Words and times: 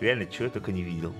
Реально, 0.00 0.26
чего 0.26 0.44
я 0.46 0.50
только 0.50 0.72
не 0.72 0.82
видел. 0.82 1.14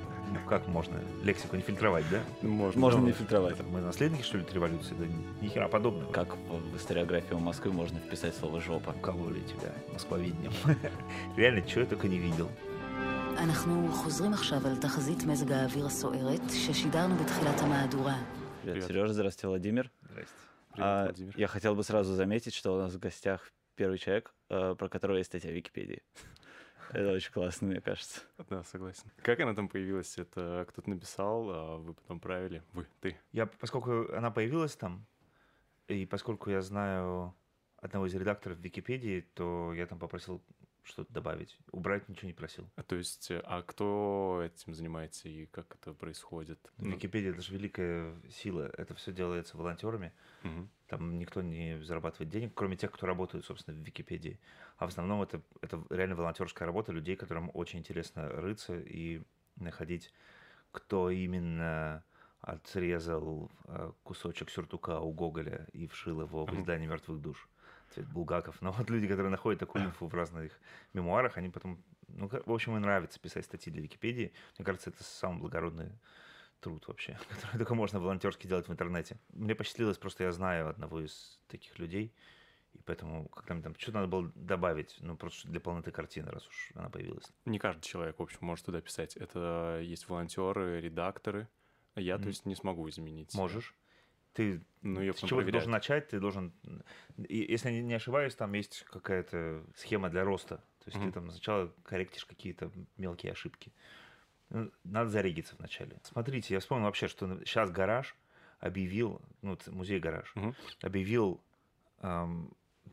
Как 0.49 0.69
можно 0.69 1.01
лексику 1.25 1.57
не 1.57 1.63
фильтровать, 1.63 2.05
да? 2.11 2.21
Можно. 2.43 2.81
Можно 2.81 3.01
Ну, 3.01 3.07
не 3.09 3.13
фильтровать. 3.13 3.57
Мы 3.69 3.81
наследники, 3.81 4.23
что 4.23 4.39
ли, 4.39 4.45
от 4.45 4.53
революции? 4.55 4.95
Да 4.97 5.07
ни 5.41 5.49
хера 5.49 5.67
подобного. 5.69 6.13
Как 6.13 6.37
в 6.37 6.73
в 6.73 6.77
историографию 6.77 7.39
Москвы 7.41 7.73
можно 7.73 7.99
вписать 7.99 8.37
слово 8.37 8.61
«жопа». 8.61 8.91
Укололи 8.91 9.41
тебя 9.41 9.73
москвовидением. 9.93 10.53
Реально, 11.37 11.63
чего 11.63 11.81
я 11.81 11.87
только 11.89 12.07
не 12.09 12.19
видел. 12.19 12.49
אנחנו 13.39 13.89
חוזרים 13.93 14.33
עכשיו 14.35 14.67
על 14.67 14.77
תחזית 14.77 15.25
מזג 15.27 15.53
האוויר 15.53 15.87
הסוערת 15.87 16.41
ששידרנו 16.51 17.15
בתחילת 17.17 17.61
המהדורה. 17.61 18.15
Привет, 18.63 18.75
Привет. 18.75 18.89
Сережа, 18.89 19.13
здравствуйте, 19.15 19.49
Владимир. 19.49 19.91
Здрасте. 20.03 20.35
Привет, 20.73 20.87
А, 20.87 21.05
Владимир. 21.07 21.35
я 21.39 21.47
хотел 21.49 21.75
бы 21.75 21.83
сразу 21.83 22.15
заметить, 22.15 22.55
что 22.55 22.75
у 22.75 22.79
нас 22.79 22.93
в 22.95 22.99
гостях 22.99 23.51
первый 23.77 23.99
человек, 23.99 24.35
э, 24.51 24.75
про 24.79 24.89
которого 24.89 25.17
есть 25.17 25.31
статья 25.31 25.51
в 25.51 25.55
Википедии. 25.55 26.03
Это 26.92 27.12
очень 27.12 27.32
классно, 27.32 27.68
мне 27.68 27.82
кажется. 27.82 28.22
Да, 28.50 28.64
согласен. 28.64 29.12
Как 29.18 29.40
она 29.40 29.54
там 29.54 29.68
появилась? 29.68 30.18
Это 30.18 30.66
кто-то 30.70 30.90
написал, 30.90 31.50
а 31.50 31.78
вы 31.78 31.94
потом 31.94 32.20
правили? 32.20 32.64
Вы, 32.74 32.88
ты. 33.02 33.18
Я, 33.32 33.46
поскольку 33.48 34.14
она 34.14 34.32
появилась 34.32 34.76
там, 34.76 35.06
и 35.88 36.06
поскольку 36.06 36.50
я 36.50 36.62
знаю 36.62 37.36
одного 37.78 38.08
из 38.08 38.16
редакторов 38.16 38.58
Википедии, 38.60 39.22
то 39.34 39.74
я 39.74 39.86
там 39.86 40.00
попросил 40.00 40.42
что-то 40.84 41.12
добавить. 41.12 41.58
Убрать 41.72 42.08
ничего 42.08 42.28
не 42.28 42.34
просил. 42.34 42.70
А, 42.76 42.84
То 42.84 42.96
есть, 42.96 43.32
э, 43.32 43.42
а 43.44 43.64
кто 43.64 44.42
этим 44.46 44.74
занимается 44.74 45.28
и 45.28 45.48
как 45.48 45.76
это 45.76 45.94
происходит? 45.94 46.60
Википедия— 46.78 47.32
это 47.32 47.42
же 47.42 47.54
великая 47.54 48.16
сила. 48.30 48.72
Это 48.78 48.94
все 48.94 49.12
делается 49.12 49.58
волонтерами. 49.58 50.14
мгм. 50.44 50.70
Там 50.88 51.18
никто 51.18 51.42
не 51.42 51.82
зарабатывает 51.82 52.30
денег, 52.30 52.54
кроме 52.54 52.78
тех, 52.78 52.92
кто 52.92 53.08
работает, 53.08 53.46
собственно, 53.46 53.78
в 53.78 53.82
Википедии. 53.82 54.40
А 54.78 54.86
в 54.86 54.90
основном 54.90 55.22
это, 55.22 55.42
это 55.62 55.84
реально 55.90 56.16
волонтерская 56.16 56.66
работа 56.66 56.92
людей, 56.92 57.16
которым 57.16 57.50
очень 57.54 57.80
интересно 57.80 58.30
рыться 58.30 58.78
и 58.80 59.24
находить, 59.56 60.14
кто 60.72 61.10
именно 61.10 62.04
отрезал 62.42 63.52
э, 63.66 63.92
кусочек 64.04 64.52
сюртука 64.52 65.00
у 65.00 65.12
Гоголя 65.12 65.68
и 65.74 65.88
вшил 65.88 66.22
его 66.22 66.46
в 66.46 66.54
издание 66.54 66.88
мертвых 66.88 67.20
душ. 67.20 67.50
Цвет 67.90 68.08
Булгаков. 68.08 68.62
Но 68.62 68.72
вот 68.72 68.90
люди, 68.90 69.08
которые 69.08 69.32
находят 69.32 69.60
такую 69.60 69.86
инфу 69.86 70.08
в 70.08 70.14
разных 70.14 70.52
мемуарах, 70.94 71.38
они 71.38 71.50
потом... 71.50 71.84
Ну, 72.08 72.28
в 72.28 72.52
общем, 72.52 72.76
им 72.76 72.82
нравится 72.82 73.20
писать 73.20 73.46
статьи 73.46 73.72
для 73.72 73.82
Википедии. 73.82 74.34
Мне 74.58 74.66
кажется, 74.66 74.92
это 74.92 75.04
самый 75.04 75.40
благородный 75.40 75.92
труд 76.60 76.88
вообще, 76.88 77.20
который 77.30 77.58
только 77.58 77.76
можно 77.76 78.00
волонтерски 78.00 78.48
делать 78.48 78.68
в 78.68 78.72
интернете. 78.72 79.18
Мне 79.34 79.56
посчастливилось, 79.56 79.98
просто 79.98 80.24
я 80.24 80.32
знаю 80.32 80.70
одного 80.70 81.04
из 81.04 81.40
таких 81.48 81.78
людей, 81.80 82.14
и 82.74 82.82
поэтому 82.86 83.28
когда 83.30 83.54
мне 83.54 83.64
там 83.64 83.76
что-то 83.78 84.00
надо 84.00 84.08
было 84.08 84.32
добавить, 84.36 84.98
ну 85.00 85.16
просто 85.16 85.48
для 85.48 85.60
полноты 85.60 85.92
картины, 85.92 86.30
раз 86.30 86.48
уж 86.48 86.72
она 86.76 86.90
появилась. 86.90 87.32
Не 87.46 87.60
каждый 87.60 87.82
человек, 87.82 88.20
в 88.20 88.24
общем, 88.24 88.40
может 88.42 88.66
туда 88.66 88.82
писать. 88.82 89.16
Это 89.16 89.80
есть 89.82 90.10
волонтеры, 90.10 90.82
редакторы. 90.82 91.48
Я, 91.96 92.16
то 92.18 92.24
Мгм. 92.24 92.30
есть, 92.30 92.46
не 92.46 92.56
смогу 92.56 92.90
изменить. 92.90 93.34
Можешь. 93.34 93.74
Ты 94.34 94.62
Ну, 94.82 95.02
я 95.02 95.14
с 95.14 95.22
чего 95.22 95.42
ты 95.42 95.52
должен 95.52 95.72
начать, 95.72 96.10
ты 96.10 96.20
должен... 96.20 96.54
и 97.18 97.38
Если 97.50 97.72
не 97.72 97.94
ошибаюсь, 97.94 98.36
там 98.36 98.52
есть 98.54 98.84
какая-то 98.84 99.64
схема 99.76 100.10
для 100.10 100.26
роста. 100.26 100.58
То 100.58 100.88
есть 100.88 100.98
ты 100.98 101.06
Мгм. 101.06 101.14
там 101.14 101.30
сначала 101.32 101.74
корректишь 101.86 102.26
какие-то 102.26 102.70
мелкие 102.98 103.32
ошибки. 103.32 103.72
Ну, 104.50 104.72
Надо 104.84 105.10
зарегиться 105.10 105.56
вначале. 105.58 105.98
Смотрите, 106.04 106.54
я 106.54 106.60
вспомнил 106.60 106.86
вообще, 106.86 107.08
что 107.08 107.28
сейчас 107.46 107.72
гараж 107.72 108.16
объявил, 108.60 109.22
ну, 109.42 109.56
ц- 109.56 109.72
музей 109.72 110.00
гараж, 110.00 110.32
Мгм. 110.36 110.56
объявил 110.82 111.42
ам, 112.00 112.52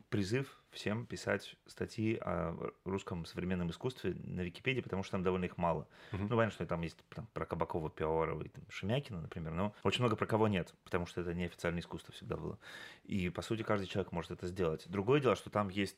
призыв 0.09 0.61
всем 0.71 1.05
писать 1.05 1.55
статьи 1.67 2.17
о 2.19 2.55
русском 2.83 3.25
современном 3.25 3.69
искусстве 3.69 4.15
на 4.23 4.41
Википедии, 4.41 4.81
потому 4.81 5.03
что 5.03 5.11
там 5.13 5.23
довольно 5.23 5.45
их 5.45 5.57
мало. 5.57 5.87
Мгм. 6.11 6.23
Ну, 6.23 6.29
понятно, 6.29 6.51
что 6.51 6.65
там 6.65 6.81
есть 6.81 6.97
там, 7.09 7.27
про 7.33 7.45
Кабакова, 7.45 7.89
Пиорова 7.89 8.41
и 8.41 8.49
там, 8.49 8.63
Шемякина, 8.69 9.21
например, 9.21 9.53
но 9.53 9.73
очень 9.83 10.01
много 10.01 10.15
про 10.15 10.25
кого 10.25 10.47
нет, 10.47 10.73
потому 10.83 11.05
что 11.05 11.21
это 11.21 11.33
неофициальное 11.33 11.81
искусство 11.81 12.13
всегда 12.13 12.37
было. 12.37 12.57
И, 13.03 13.29
по 13.29 13.41
сути, 13.43 13.61
каждый 13.63 13.85
человек 13.87 14.11
может 14.11 14.31
это 14.31 14.47
сделать. 14.47 14.87
Другое 14.89 15.19
дело, 15.21 15.35
что 15.35 15.49
там 15.51 15.69
есть 15.69 15.97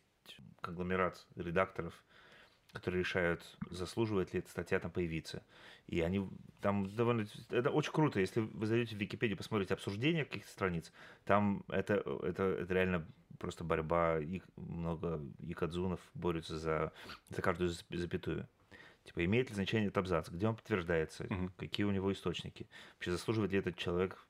конгломерат 0.62 1.26
редакторов, 1.36 1.94
которые 2.76 3.00
решают, 3.00 3.42
заслуживает 3.72 4.34
ли 4.34 4.40
эта 4.40 4.50
статья 4.50 4.80
там 4.80 4.92
появиться. 4.92 5.42
И 5.88 6.02
они 6.02 6.28
там 6.62 6.94
довольно... 6.94 7.26
Это 7.50 7.72
очень 7.72 7.94
круто, 7.94 8.20
если 8.20 8.42
вы 8.42 8.68
зайдете 8.68 8.96
в 8.96 9.00
Википедию, 9.00 9.38
посмотрите 9.38 9.74
обсуждения 9.74 10.26
каких-то 10.26 10.52
страниц, 10.52 10.92
там 11.24 11.64
это, 11.70 11.96
это, 12.24 12.44
это 12.44 12.74
реально 12.74 13.08
просто 13.40 13.64
борьба, 13.64 14.20
и 14.20 14.42
много 14.58 15.22
якадзунов 15.40 16.00
борются 16.14 16.58
за, 16.58 16.92
за 17.30 17.42
каждую 17.42 17.70
зап- 17.70 17.96
запятую. 17.96 18.48
Типа, 19.06 19.24
имеет 19.24 19.50
ли 19.50 19.56
значение 19.56 19.88
этот 19.88 20.00
абзац, 20.00 20.30
где 20.30 20.48
он 20.48 20.56
подтверждается, 20.56 21.26
Мгм. 21.30 21.54
какие 21.58 21.86
у 21.86 21.92
него 21.92 22.12
источники, 22.12 22.68
вообще 22.94 23.12
заслуживает 23.12 23.52
ли 23.52 23.60
этот 23.60 23.78
человек 23.78 24.28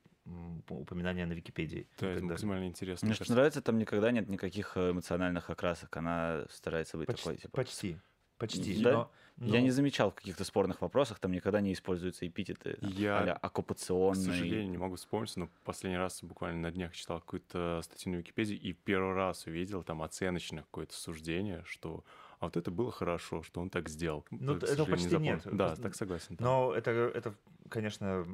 упоминания 0.70 1.26
на 1.26 1.34
Википедии. 1.34 1.88
Да, 2.00 2.10
это 2.10 2.24
максимально 2.24 2.66
интересно. 2.66 3.06
Мне 3.06 3.16
что 3.16 3.32
нравится, 3.32 3.62
там 3.62 3.78
никогда 3.78 4.12
нет 4.12 4.28
никаких 4.28 4.76
э, 4.76 4.92
эмоциональных 4.92 5.50
окрасок. 5.52 5.96
Она 5.96 6.46
старается 6.50 6.98
быть 6.98 7.08
Почти, 7.08 7.24
такой, 7.24 7.38
типа... 7.38 7.58
почти, 7.58 7.98
почти. 8.38 8.82
Да? 8.84 8.92
но- 8.92 9.12
Я 9.38 9.60
но- 9.60 9.66
не 9.66 9.70
замечал 9.72 10.12
в 10.12 10.16
каких-то 10.16 10.46
спорных 10.46 10.82
вопросах, 10.82 11.20
там 11.20 11.34
никогда 11.34 11.60
не 11.60 11.74
используются 11.74 12.26
эпитеты 12.26 12.78
там, 12.80 12.90
Я, 12.90 13.20
а-ля 13.20 13.36
К 13.36 13.44
оккупационный. 13.46 14.24
сожалению, 14.24 14.70
не 14.72 14.78
могу 14.78 14.96
вспомнить, 14.96 15.36
но 15.36 15.50
последний 15.66 15.98
раз 15.98 16.24
буквально 16.24 16.62
на 16.62 16.72
днях 16.72 16.94
читал 16.96 17.20
какую-то 17.20 17.82
статью 17.84 18.14
на 18.14 18.18
Википедии 18.18 18.56
и 18.56 18.72
первый 18.72 19.14
раз 19.14 19.46
увидел 19.46 19.84
там 19.84 20.02
оценочное 20.04 20.64
какое-то 20.64 20.94
суждение, 20.94 21.64
что 21.66 22.06
а 22.40 22.46
вот 22.46 22.56
это 22.58 22.72
было 22.72 22.92
хорошо, 22.94 23.44
что 23.44 23.60
он 23.60 23.70
так 23.70 23.90
сделал. 23.90 24.26
Ну, 24.32 24.54
к 24.60 24.64
этого 24.64 24.68
сожалению, 24.68 24.86
не 24.88 24.92
почти 24.92 25.10
запомнил. 25.10 25.34
нет. 25.34 25.44
Да, 25.58 25.66
Просто- 25.68 25.84
так 25.84 25.96
согласен. 25.96 26.36
да. 26.38 26.46
Но 26.46 26.74
это, 26.74 26.92
это, 26.92 27.36
конечно, 27.70 28.26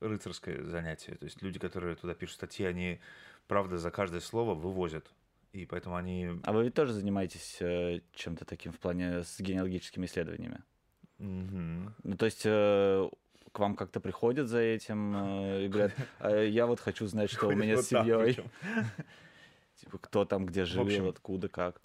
рыцарское 0.00 0.62
занятие. 0.64 1.14
То 1.16 1.24
есть 1.24 1.40
люди, 1.42 1.58
которые 1.58 1.96
туда 1.96 2.14
пишут 2.14 2.36
статьи, 2.36 2.64
они, 2.66 3.00
правда, 3.46 3.78
за 3.78 3.90
каждое 3.90 4.20
слово 4.20 4.54
вывозят. 4.54 5.10
И 5.52 5.66
поэтому 5.66 5.96
они... 5.96 6.40
А 6.44 6.52
вы 6.52 6.64
ведь 6.64 6.74
тоже 6.74 6.92
занимаетесь 6.92 7.58
э, 7.60 8.00
чем-то 8.14 8.44
таким 8.44 8.72
в 8.72 8.78
плане 8.78 9.24
с 9.24 9.40
генеалогическими 9.40 10.06
исследованиями? 10.06 10.62
Мгм. 11.18 11.94
Ну, 12.04 12.16
то 12.16 12.24
есть 12.26 12.42
э, 12.44 13.10
к 13.52 13.58
вам 13.58 13.74
как-то 13.74 14.00
приходят 14.00 14.48
за 14.48 14.60
этим 14.60 15.16
э, 15.16 15.64
и 15.64 15.68
говорят, 15.68 15.92
«А 16.20 16.42
я 16.42 16.66
вот 16.66 16.78
хочу 16.78 17.06
знать, 17.06 17.30
что 17.30 17.48
у 17.48 17.52
меня 17.52 17.82
с 17.82 17.88
семьей. 17.88 18.38
Типа, 19.74 19.98
кто 19.98 20.24
там 20.24 20.46
где 20.46 20.64
жил, 20.64 21.08
откуда, 21.08 21.48
как. 21.48 21.80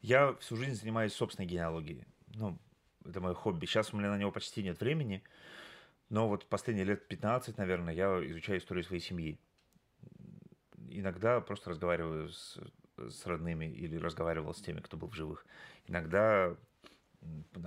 Я 0.00 0.34
всю 0.40 0.56
жизнь 0.56 0.74
занимаюсь 0.74 1.12
собственной 1.12 1.46
генеалогией. 1.46 2.04
Ну, 2.34 2.58
это 3.04 3.20
мое 3.20 3.34
хобби. 3.34 3.66
Сейчас 3.66 3.92
у 3.92 3.96
меня 3.96 4.10
на 4.10 4.18
него 4.18 4.32
почти 4.32 4.62
нет 4.62 4.80
времени. 4.80 5.22
Но 6.08 6.28
вот 6.28 6.46
последние 6.46 6.86
лет 6.86 7.06
15, 7.06 7.58
наверное, 7.58 7.94
я 7.94 8.06
изучаю 8.30 8.58
историю 8.58 8.84
своей 8.84 9.02
семьи. 9.02 9.38
Иногда 10.90 11.40
просто 11.40 11.70
разговариваю 11.70 12.30
с, 12.30 12.58
с 13.10 13.26
родными 13.26 13.66
или 13.66 13.96
разговаривал 13.96 14.54
с 14.54 14.60
теми, 14.60 14.80
кто 14.80 14.96
был 14.96 15.08
в 15.08 15.14
живых. 15.14 15.46
Иногда 15.86 16.54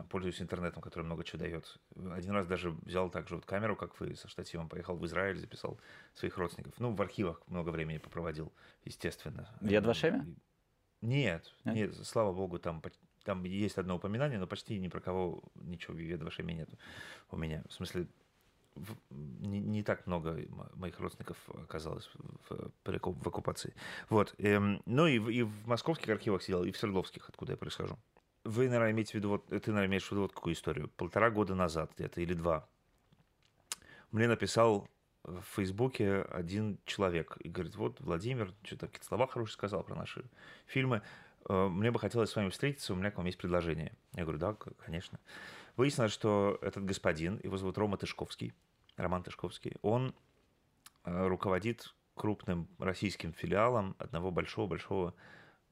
пользуюсь 0.10 0.42
интернетом, 0.42 0.82
который 0.82 1.04
много 1.04 1.24
чего 1.24 1.40
дает. 1.40 1.78
Один 2.12 2.32
раз 2.32 2.48
даже 2.48 2.72
взял 2.72 3.10
также 3.10 3.36
вот 3.36 3.46
камеру, 3.46 3.76
как 3.76 4.00
вы, 4.00 4.16
со 4.16 4.28
штативом, 4.28 4.70
поехал 4.70 4.96
в 4.96 5.06
Израиль, 5.06 5.38
записал 5.38 5.80
своих 6.14 6.38
родственников. 6.38 6.80
Ну, 6.80 6.94
в 6.94 7.02
архивах 7.02 7.42
много 7.48 7.70
времени 7.70 7.98
попроводил, 7.98 8.52
естественно. 8.86 9.54
В 9.60 9.68
Яд 9.70 9.86
Вашеме? 9.86 10.26
И- 10.26 11.06
Нет, 11.06 11.54
Нет? 11.66 11.76
нет, 11.76 11.96
слава 12.08 12.32
богу, 12.32 12.60
там, 12.60 12.82
там 13.24 13.44
есть 13.44 13.78
одно 13.78 13.96
упоминание, 13.96 14.40
но 14.40 14.48
почти 14.48 14.80
ни 14.80 14.88
про 14.88 15.02
кого 15.02 15.44
ничего 15.56 15.96
в 15.96 16.00
Яд 16.00 16.22
Вашеме 16.24 16.54
нету 16.54 16.78
у 17.32 17.38
меня. 17.38 17.64
В 17.68 17.74
смысле, 17.74 18.08
не, 19.10 19.60
не 19.60 19.84
так 19.84 20.08
много 20.08 20.38
моих 20.76 21.00
родственников 21.00 21.38
оказалось 21.64 22.10
в, 22.50 22.72
в 22.84 23.28
оккупации. 23.28 23.74
Вот. 24.10 24.34
эм, 24.38 24.82
ну 24.86 25.08
и 25.08 25.20
в, 25.20 25.30
и 25.30 25.44
в 25.44 25.68
московских 25.68 26.10
архивах 26.10 26.44
сидел, 26.44 26.64
и 26.64 26.72
в 26.72 26.78
Свердловских, 26.78 27.28
откуда 27.30 27.54
я 27.54 27.58
происхожу. 27.58 27.98
Вы, 28.44 28.70
наверное, 28.70 28.92
имеете 28.92 29.12
в 29.12 29.16
виду, 29.16 29.30
вот, 29.30 29.48
ты, 29.48 29.72
наверное, 29.72 29.88
имеешь 29.88 30.08
в 30.08 30.12
виду 30.12 30.22
вот 30.22 30.34
какую 30.34 30.54
историю. 30.54 30.90
Полтора 30.98 31.30
года 31.30 31.54
назад 31.54 31.92
где-то, 31.96 32.22
или 32.22 32.34
два, 32.34 32.68
мне 34.12 34.28
написал 34.28 34.88
в 35.24 35.42
Фейсбуке 35.56 36.22
один 36.24 36.80
человек 36.86 37.38
и 37.40 37.50
говорит, 37.50 37.76
вот, 37.76 38.00
Владимир, 38.00 38.54
что-то 38.64 38.88
какие-то 38.88 39.06
слова 39.06 39.28
хорошие 39.28 39.54
сказал 39.54 39.84
про 39.84 39.96
наши 39.96 40.26
фильмы. 40.66 41.02
Э, 41.48 41.68
Мне 41.68 41.92
бы 41.92 42.00
хотелось 42.00 42.32
с 42.32 42.36
вами 42.36 42.50
встретиться, 42.50 42.94
у 42.94 42.96
меня 42.96 43.12
к 43.12 43.18
вам 43.18 43.26
есть 43.28 43.38
предложение. 43.38 43.94
Я 44.14 44.24
говорю, 44.24 44.40
да, 44.40 44.54
конечно. 44.54 45.20
Выяснилось, 45.78 46.12
что 46.12 46.58
этот 46.62 46.84
господин, 46.86 47.40
его 47.44 47.58
зовут 47.58 47.78
Рома 47.78 47.98
Тышковский, 47.98 48.54
Роман 49.02 49.24
Тышковский, 49.24 49.76
он 49.82 50.14
э, 51.04 51.28
руководит 51.28 51.94
крупным 52.16 52.68
российским 52.78 53.34
филиалом 53.34 53.96
одного 53.98 54.32
большого-большого 54.32 55.14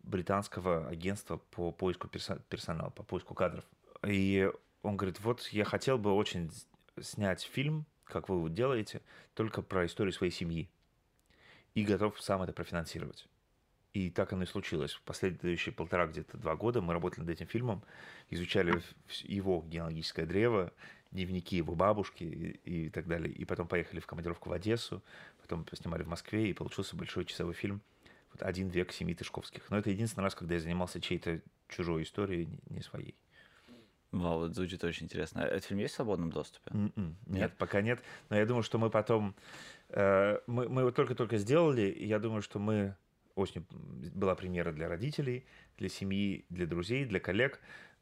британского 0.03 0.87
агентства 0.87 1.37
по 1.37 1.71
поиску 1.71 2.07
персонала, 2.07 2.89
по 2.89 3.03
поиску 3.03 3.33
кадров. 3.33 3.65
И 4.05 4.49
он 4.81 4.97
говорит, 4.97 5.19
вот 5.19 5.47
я 5.47 5.65
хотел 5.65 5.97
бы 5.97 6.13
очень 6.13 6.51
снять 6.99 7.43
фильм, 7.43 7.85
как 8.05 8.29
вы 8.29 8.39
вот 8.39 8.53
делаете, 8.53 9.01
только 9.33 9.61
про 9.61 9.85
историю 9.85 10.13
своей 10.13 10.31
семьи. 10.31 10.69
И 11.75 11.83
готов 11.83 12.19
сам 12.21 12.41
это 12.41 12.53
профинансировать. 12.53 13.27
И 13.93 14.09
так 14.09 14.33
оно 14.33 14.43
и 14.43 14.47
случилось. 14.47 14.99
Последующие 15.05 15.73
полтора, 15.73 16.07
где-то 16.07 16.37
два 16.37 16.55
года 16.55 16.81
мы 16.81 16.93
работали 16.93 17.21
над 17.21 17.29
этим 17.29 17.47
фильмом, 17.47 17.83
изучали 18.29 18.81
его 19.23 19.63
генеалогическое 19.67 20.25
древо, 20.25 20.71
дневники 21.11 21.57
его 21.57 21.75
бабушки 21.75 22.23
и, 22.23 22.85
и 22.85 22.89
так 22.89 23.07
далее. 23.07 23.33
И 23.33 23.45
потом 23.45 23.67
поехали 23.67 23.99
в 23.99 24.05
командировку 24.05 24.49
в 24.49 24.53
Одессу, 24.53 25.03
потом 25.41 25.65
снимали 25.73 26.03
в 26.03 26.07
Москве, 26.07 26.49
и 26.49 26.53
получился 26.53 26.95
большой 26.95 27.25
часовой 27.25 27.53
фильм 27.53 27.81
вот 28.31 28.43
«Один 28.43 28.69
век 28.69 28.91
семьи 28.91 29.15
Тышковских». 29.15 29.69
Но 29.71 29.77
это 29.77 29.89
единственный 29.89 30.23
раз, 30.23 30.35
когда 30.35 30.53
я 30.53 30.59
занимался 30.59 31.01
чьей-то 31.01 31.41
чужой 31.67 32.03
историей, 32.03 32.47
не- 32.69 32.81
своей. 32.81 33.15
Вау, 34.11 34.45
это 34.45 34.55
звучит 34.55 34.83
очень 34.83 35.05
интересно. 35.05 35.41
Этот 35.41 35.65
фильм 35.65 35.79
есть 35.79 35.93
в 35.93 35.97
свободном 35.97 36.31
доступе? 36.31 36.71
М-м, 36.71 37.15
Нет, 37.27 37.41
Нет? 37.41 37.57
пока 37.57 37.81
нет. 37.81 38.01
Но 38.29 38.37
я 38.37 38.45
думаю, 38.45 38.63
что 38.63 38.79
мы 38.79 38.89
потом... 38.89 39.35
э, 39.89 40.39
мы, 40.47 40.67
мы 40.67 40.81
его 40.81 40.91
только-только 40.91 41.37
сделали, 41.37 41.83
и 41.89 42.07
я 42.07 42.19
думаю, 42.19 42.41
что 42.41 42.59
мы... 42.59 42.95
Осенью 43.35 43.65
была 43.69 44.35
премьера 44.35 44.73
для 44.73 44.89
родителей, 44.89 45.45
для 45.77 45.87
семьи, 45.89 46.45
для 46.49 46.65
друзей, 46.65 47.05
для 47.05 47.19
коллег, 47.19 47.59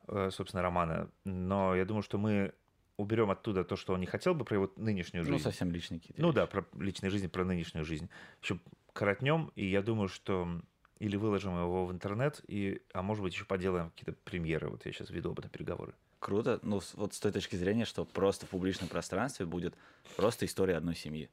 э, 0.07 0.29
собственно, 0.31 0.63
Романа. 0.63 1.11
Но 1.25 1.75
я 1.75 1.85
думаю, 1.85 2.01
что 2.03 2.17
мы 2.17 2.53
уберем 2.97 3.29
оттуда 3.31 3.63
то, 3.63 3.75
что 3.75 3.93
он 3.93 3.99
не 4.01 4.07
хотел 4.07 4.33
бы 4.33 4.43
про 4.43 4.55
его 4.55 4.71
нынешнюю 4.75 5.23
Ну, 5.23 5.31
жизнь. 5.33 5.43
совсем 5.43 5.71
личные 5.71 5.99
какие-то 5.99 6.21
Ну 6.21 6.29
вещи. 6.29 6.35
да, 6.35 6.47
про 6.47 6.65
личную 6.79 7.11
жизнь, 7.11 7.29
про 7.29 7.45
нынешнюю 7.45 7.85
жизнь. 7.85 8.09
Еще 8.41 8.59
коротнем, 8.93 9.51
и 9.55 9.65
я 9.65 9.81
думаю, 9.81 10.07
что 10.09 10.61
или 10.99 11.15
выложим 11.15 11.55
его 11.59 11.85
в 11.85 11.91
интернет, 11.91 12.41
и, 12.47 12.81
а 12.91 13.03
может 13.03 13.23
быть, 13.23 13.33
еще 13.33 13.45
поделаем 13.45 13.91
какие-то 13.91 14.13
премьеры. 14.23 14.69
Вот 14.69 14.83
я 14.85 14.91
сейчас 14.91 15.11
веду 15.11 15.29
об 15.31 15.37
этом 15.39 15.51
переговоры. 15.51 15.93
Круто. 16.19 16.59
Ну, 16.63 16.81
вот 16.95 17.13
с 17.13 17.19
той 17.19 17.31
точки 17.31 17.55
зрения, 17.55 17.85
что 17.85 18.03
просто 18.03 18.47
в 18.47 18.49
публичном 18.49 18.89
пространстве 18.89 19.45
будет 19.45 19.75
просто 20.15 20.47
история 20.47 20.75
одной 20.75 20.95
семьи. 20.95 21.29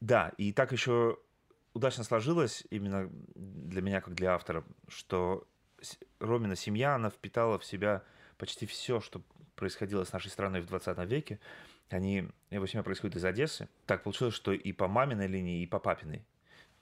Да, 0.00 0.32
и 0.36 0.52
так 0.52 0.72
еще 0.72 1.18
удачно 1.72 2.04
сложилось 2.04 2.64
именно 2.68 3.08
для 3.34 3.80
меня, 3.80 4.02
как 4.02 4.14
для 4.14 4.34
автора, 4.34 4.64
что 4.88 5.48
Ромина 6.20 6.56
семья, 6.56 6.94
она 6.94 7.08
впитала 7.08 7.58
в 7.58 7.64
себя 7.64 8.02
почти 8.36 8.66
все, 8.66 9.00
что 9.00 9.22
происходило 9.56 10.04
с 10.04 10.12
нашей 10.12 10.30
страной 10.30 10.60
в 10.60 10.66
20 10.66 10.98
веке. 11.10 11.40
Они, 11.90 12.28
его 12.50 12.66
семья 12.66 12.82
происходит 12.82 13.16
из 13.16 13.24
Одессы. 13.24 13.68
Так 13.86 14.02
получилось, 14.02 14.34
что 14.34 14.52
и 14.52 14.72
по 14.72 14.86
маминой 14.86 15.26
линии, 15.26 15.62
и 15.62 15.66
по 15.66 15.78
папиной 15.78 16.24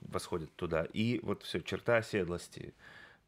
восходят 0.00 0.54
туда. 0.56 0.86
И 0.92 1.20
вот 1.22 1.42
все, 1.42 1.60
черта 1.60 1.96
оседлости, 1.96 2.74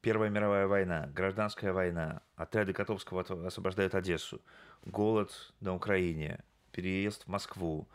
Первая 0.06 0.30
мировая 0.30 0.68
война, 0.68 1.10
гражданская 1.12 1.72
война, 1.72 2.22
отряды 2.36 2.72
Котовского 2.72 3.22
от- 3.22 3.30
освобождают 3.32 3.96
Одессу, 3.96 4.40
голод 4.84 5.52
на 5.58 5.74
Украине, 5.74 6.44
переезд 6.70 7.24
в 7.24 7.28
Москву, 7.28 7.88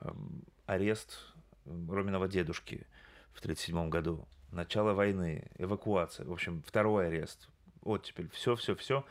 эм, 0.00 0.44
арест 0.64 1.18
эм, 1.66 1.90
Роминого 1.92 2.26
дедушки 2.26 2.86
в 3.34 3.40
1937 3.40 3.90
году, 3.90 4.26
начало 4.50 4.94
войны, 4.94 5.50
эвакуация, 5.58 6.24
в 6.24 6.32
общем, 6.32 6.62
второй 6.66 7.08
арест, 7.08 7.50
оттепель, 7.82 8.30
все-все-все, 8.30 9.04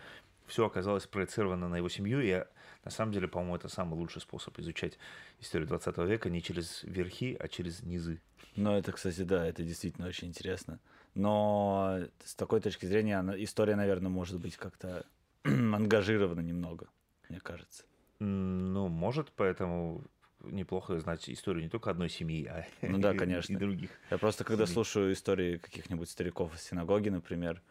все 0.47 0.65
оказалось 0.65 1.05
проецировано 1.07 1.67
на 1.69 1.77
его 1.77 1.89
семью, 1.89 2.21
и 2.21 2.43
на 2.83 2.91
самом 2.91 3.11
деле, 3.11 3.27
по-моему, 3.27 3.55
это 3.55 3.69
самый 3.69 3.95
лучший 3.95 4.21
способ 4.21 4.57
изучать 4.59 4.97
историю 5.39 5.67
20 5.67 5.97
века 5.99 6.29
не 6.29 6.41
через 6.41 6.83
верхи, 6.83 7.37
а 7.39 7.47
через 7.47 7.83
низы. 7.83 8.21
Ну, 8.55 8.71
это, 8.75 8.91
кстати, 8.91 9.21
да, 9.21 9.45
это 9.45 9.63
действительно 9.63 10.07
очень 10.07 10.29
интересно. 10.29 10.79
Но 11.13 11.99
с 12.23 12.35
такой 12.35 12.61
точки 12.61 12.85
зрения 12.85 13.21
история, 13.37 13.75
наверное, 13.75 14.09
может 14.09 14.39
быть 14.39 14.55
как-то 14.57 15.05
ангажирована 15.43 16.41
немного, 16.41 16.87
мне 17.29 17.39
кажется. 17.39 17.83
Ну, 18.19 18.87
может, 18.87 19.31
поэтому 19.35 20.03
неплохо 20.43 20.99
знать 20.99 21.29
историю 21.29 21.63
не 21.63 21.69
только 21.69 21.89
одной 21.91 22.09
семьи, 22.09 22.45
а 22.45 22.65
Ну 22.81 22.97
да, 22.99 23.13
и- 23.13 23.17
конечно. 23.17 23.53
и 23.53 23.57
других. 23.57 23.91
Я 24.09 24.17
просто, 24.17 24.43
когда 24.43 24.65
Семей. 24.65 24.73
слушаю 24.73 25.13
истории 25.13 25.57
каких-нибудь 25.57 26.09
стариков 26.09 26.55
из 26.55 26.61
синагоги, 26.61 27.09
например, 27.09 27.61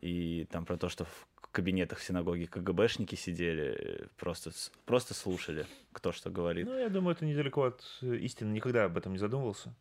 и 0.00 0.46
там 0.50 0.64
про 0.64 0.76
то, 0.76 0.88
что 0.88 1.04
в 1.04 1.26
кабинетах 1.52 1.98
в 1.98 2.02
синагоге 2.04 2.46
КГБшники 2.46 3.14
сидели, 3.14 3.76
э, 4.04 4.06
просто, 4.16 4.50
просто 4.86 5.14
слушали, 5.14 5.66
кто 5.92 6.10
что 6.12 6.30
говорит. 6.30 6.66
Ну, 6.66 6.76
я 6.78 6.88
думаю, 6.88 7.14
это 7.14 7.24
недалеко 7.24 7.64
от 7.64 7.84
э, 8.02 8.16
истины. 8.16 8.52
Никогда 8.52 8.84
об 8.84 8.96
этом 8.96 9.12
не 9.12 9.18
задумывался. 9.18 9.74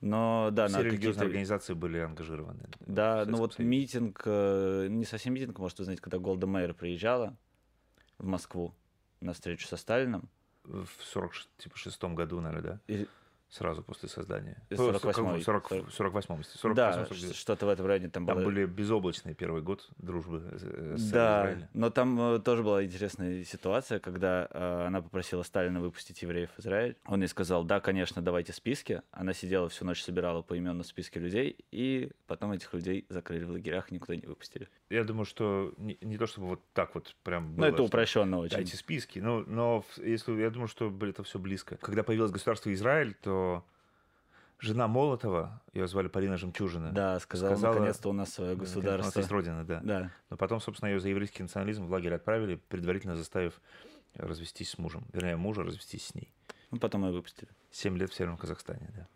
Но 0.00 0.50
да, 0.52 0.68
Все 0.68 0.82
религиозные 0.82 1.26
организации 1.26 1.72
были 1.72 1.98
ангажированы. 1.98 2.68
Да, 2.80 3.24
ну 3.26 3.38
вот 3.38 3.54
Союзе. 3.54 3.68
митинг, 3.70 4.22
э, 4.26 4.86
не 4.90 5.06
совсем 5.06 5.32
митинг, 5.32 5.58
может, 5.58 5.78
вы 5.78 5.84
знаете, 5.84 6.02
когда 6.02 6.18
Голда 6.18 6.46
Мейер 6.46 6.74
приезжала 6.74 7.34
в 8.18 8.26
Москву 8.26 8.74
на 9.20 9.32
встречу 9.32 9.66
со 9.66 9.76
Сталином, 9.78 10.28
В 10.64 10.88
46 11.00 12.14
году, 12.14 12.40
наверное, 12.40 12.80
да? 12.86 12.94
и- 12.94 13.06
Сразу 13.50 13.82
после 13.84 14.08
создания. 14.08 14.60
И 14.70 14.74
О, 14.74 14.90
48-й. 14.90 15.42
40, 15.42 15.68
48 15.92 16.42
48 16.42 16.74
да, 16.74 16.92
48 17.06 17.28
ш- 17.28 17.34
что-то 17.34 17.66
в 17.66 17.68
этом 17.68 17.86
районе 17.86 18.08
там, 18.10 18.26
Там 18.26 18.36
было. 18.38 18.44
были 18.46 18.64
безоблачные 18.66 19.34
первый 19.36 19.62
год 19.62 19.88
дружбы 19.98 20.42
э, 20.50 20.94
с 20.96 21.10
Да, 21.10 21.42
Израилем. 21.52 21.68
но 21.72 21.90
там 21.90 22.20
э, 22.34 22.38
тоже 22.40 22.64
была 22.64 22.84
интересная 22.84 23.44
ситуация, 23.44 24.00
когда 24.00 24.48
э, 24.50 24.86
она 24.88 25.02
попросила 25.02 25.42
Сталина 25.44 25.80
выпустить 25.80 26.20
евреев 26.22 26.50
в 26.56 26.60
Израиль. 26.60 26.96
Он 27.06 27.20
ей 27.20 27.28
сказал, 27.28 27.62
да, 27.64 27.78
конечно, 27.80 28.20
давайте 28.22 28.52
списки. 28.52 29.02
Она 29.12 29.32
сидела 29.32 29.68
всю 29.68 29.84
ночь, 29.84 30.02
собирала 30.02 30.42
поименно 30.42 30.82
списки 30.82 31.18
людей, 31.18 31.56
и 31.70 32.10
потом 32.26 32.50
этих 32.52 32.74
людей 32.74 33.06
закрыли 33.08 33.44
в 33.44 33.50
лагерях, 33.50 33.92
никуда 33.92 34.16
не 34.16 34.26
выпустили. 34.26 34.68
Я 34.94 35.04
думаю, 35.04 35.24
что 35.24 35.74
не, 35.76 35.98
не 36.00 36.16
то 36.16 36.26
чтобы 36.26 36.46
вот 36.46 36.60
так 36.72 36.94
вот 36.94 37.16
прям 37.24 37.50
Ну, 37.50 37.56
было, 37.56 37.66
это 37.66 37.76
что 37.76 37.84
упрощенно 37.84 38.38
очень. 38.38 38.56
Дайте 38.56 38.76
списки. 38.76 39.18
Но, 39.18 39.40
но 39.40 39.84
если, 39.96 40.32
я 40.40 40.50
думаю, 40.50 40.68
что 40.68 40.92
это 41.02 41.24
все 41.24 41.38
близко. 41.38 41.76
Когда 41.78 42.02
появилось 42.02 42.30
государство 42.30 42.72
Израиль, 42.72 43.14
то 43.14 43.64
жена 44.60 44.86
Молотова, 44.86 45.60
ее 45.72 45.88
звали 45.88 46.08
Полина 46.08 46.36
Жемчужина. 46.36 46.92
Да, 46.92 47.18
сказала, 47.18 47.54
сказала, 47.54 47.74
наконец-то 47.74 48.08
у 48.08 48.12
нас 48.12 48.32
свое 48.32 48.52
«Наконец 48.52 48.76
У 48.76 48.78
нас 48.78 48.84
государство. 48.84 49.20
есть 49.20 49.30
родина, 49.32 49.64
да. 49.64 49.80
Да. 49.82 50.12
Но 50.30 50.36
потом, 50.36 50.60
собственно, 50.60 50.90
ее 50.90 51.00
за 51.00 51.08
еврейский 51.08 51.42
национализм 51.42 51.86
в 51.86 51.90
лагерь 51.90 52.14
отправили, 52.14 52.56
предварительно 52.68 53.16
заставив 53.16 53.60
развестись 54.14 54.70
с 54.70 54.78
мужем. 54.78 55.04
Вернее, 55.12 55.36
мужа 55.36 55.64
развестись 55.64 56.06
с 56.06 56.14
ней. 56.14 56.32
Ну, 56.70 56.78
потом 56.78 57.04
ее 57.04 57.12
выпустили. 57.12 57.50
Семь 57.70 57.98
лет 57.98 58.10
в 58.10 58.14
Северном 58.14 58.38
Казахстане, 58.38 58.90
да. 58.94 59.08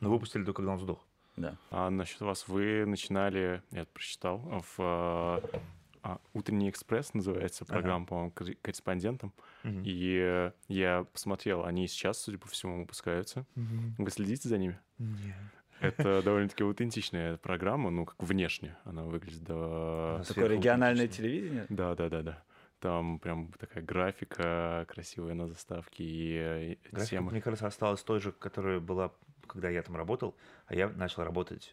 Но 0.00 0.10
выпустили 0.10 0.44
только, 0.44 0.58
когда 0.58 0.72
он 0.72 0.78
сдох. 0.78 1.06
Да. 1.36 1.56
А 1.70 1.88
насчет 1.90 2.20
вас, 2.20 2.46
вы 2.48 2.84
начинали, 2.86 3.62
я 3.70 3.82
это 3.82 3.90
прочитал, 3.92 4.38
в 4.76 5.42
а, 6.04 6.18
«Утренний 6.34 6.68
экспресс» 6.68 7.14
называется 7.14 7.64
Ага. 7.64 7.72
программа, 7.74 8.06
по-моему, 8.06 8.32
корре- 8.34 8.58
корреспондентом. 8.60 9.32
Мгм. 9.62 9.82
И 9.86 10.50
я 10.68 11.04
посмотрел, 11.12 11.64
они 11.64 11.86
сейчас, 11.86 12.18
судя 12.20 12.38
по 12.38 12.48
всему, 12.48 12.80
выпускаются. 12.80 13.46
Мгм. 13.54 13.94
Вы 13.98 14.10
следите 14.10 14.48
за 14.48 14.58
ними? 14.58 14.78
Не. 14.98 15.34
Это 15.80 16.20
довольно-таки 16.24 16.64
аутентичная 16.64 17.36
программа, 17.36 17.90
ну, 17.90 18.04
как 18.04 18.20
внешне 18.22 18.76
она 18.84 19.04
выглядит. 19.04 19.42
Да. 19.44 20.22
Такое 20.26 20.48
региональное 20.48 21.06
телевидение. 21.08 21.66
да, 21.68 21.94
да, 21.94 22.08
да. 22.08 22.22
да. 22.22 22.42
Там 22.80 23.20
прям 23.20 23.52
такая 23.60 23.84
графика 23.84 24.84
красивая 24.88 25.34
на 25.34 25.46
заставке 25.46 26.02
и 26.04 26.78
Графика, 26.90 27.10
темы. 27.16 27.30
мне 27.30 27.40
кажется, 27.40 27.68
осталась 27.68 28.02
той 28.02 28.18
же, 28.20 28.32
которая 28.32 28.80
была, 28.80 29.12
когда 29.46 29.68
я 29.68 29.82
там 29.82 29.96
работал, 29.96 30.36
а 30.66 30.74
я 30.74 30.88
начал 30.88 31.24
работать 31.24 31.72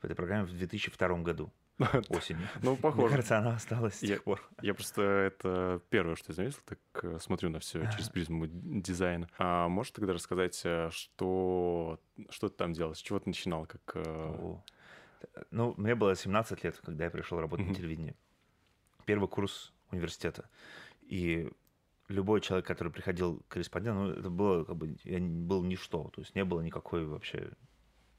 в 0.00 0.04
этой 0.04 0.14
программе 0.14 0.44
в 0.44 0.50
2002 0.50 1.08
году, 1.18 1.52
осенью. 2.08 2.46
Ну, 2.62 2.72
Мне 2.72 2.80
похоже. 2.80 3.08
кажется, 3.10 3.38
она 3.38 3.54
осталась 3.54 3.94
с 3.94 4.00
тех 4.00 4.22
пор. 4.24 4.42
Я 4.62 4.74
просто 4.74 5.02
это 5.02 5.80
первое, 5.90 6.16
что 6.16 6.32
я 6.32 6.34
заметил, 6.34 6.58
так 6.64 6.78
э, 7.02 7.18
смотрю 7.20 7.50
на 7.50 7.58
все 7.60 7.90
через 7.90 8.08
призму 8.08 8.46
дизайна. 8.46 9.28
А 9.38 9.68
можешь 9.68 9.92
тогда 9.92 10.12
рассказать, 10.12 10.60
э, 10.64 10.90
что, 10.92 12.00
что 12.28 12.48
ты 12.48 12.56
там 12.56 12.72
делал, 12.72 12.94
с 12.94 12.98
чего 12.98 13.18
ты 13.18 13.30
начинал, 13.30 13.66
как... 13.66 13.80
э. 13.94 14.56
Ну, 15.50 15.74
мне 15.76 15.94
было 15.94 16.14
17 16.14 16.64
лет, 16.64 16.80
когда 16.82 17.04
я 17.04 17.10
пришел 17.10 17.40
работать 17.40 17.66
на 17.66 17.74
телевидении. 17.74 18.16
Первый 19.04 19.28
курс 19.28 19.72
университета. 19.90 20.48
И 21.02 21.50
любой 22.10 22.40
человек, 22.40 22.66
который 22.66 22.92
приходил 22.92 23.42
корреспондентом, 23.48 24.06
ну, 24.06 24.12
это 24.12 24.30
было 24.30 24.64
как 24.64 24.76
бы, 24.76 24.96
я 25.04 25.20
был 25.20 25.62
ничто. 25.62 26.10
То 26.14 26.20
есть 26.20 26.34
не 26.34 26.44
было 26.44 26.60
никакой 26.60 27.06
вообще 27.06 27.50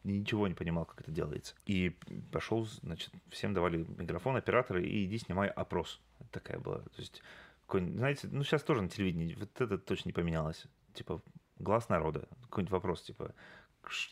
ничего 0.03 0.47
не 0.47 0.53
понимал, 0.55 0.85
как 0.85 1.01
это 1.01 1.11
делается. 1.11 1.55
И 1.65 1.95
пошел, 2.31 2.65
значит, 2.65 3.11
всем 3.29 3.53
давали 3.53 3.85
микрофон, 3.97 4.35
операторы, 4.35 4.83
и 4.83 5.05
иди 5.05 5.17
снимай 5.17 5.49
опрос. 5.49 6.01
Такая 6.31 6.59
была. 6.59 6.79
То 6.79 6.99
есть, 7.01 7.21
какой-нибудь, 7.65 7.97
знаете, 7.97 8.27
ну 8.31 8.43
сейчас 8.43 8.63
тоже 8.63 8.81
на 8.81 8.89
телевидении, 8.89 9.35
вот 9.35 9.61
это 9.61 9.77
точно 9.77 10.09
не 10.09 10.13
поменялось. 10.13 10.65
Типа, 10.93 11.21
глаз 11.59 11.89
народа, 11.89 12.27
какой-нибудь 12.43 12.71
вопрос, 12.71 13.03
типа, 13.03 13.25
«Ш- 13.25 13.33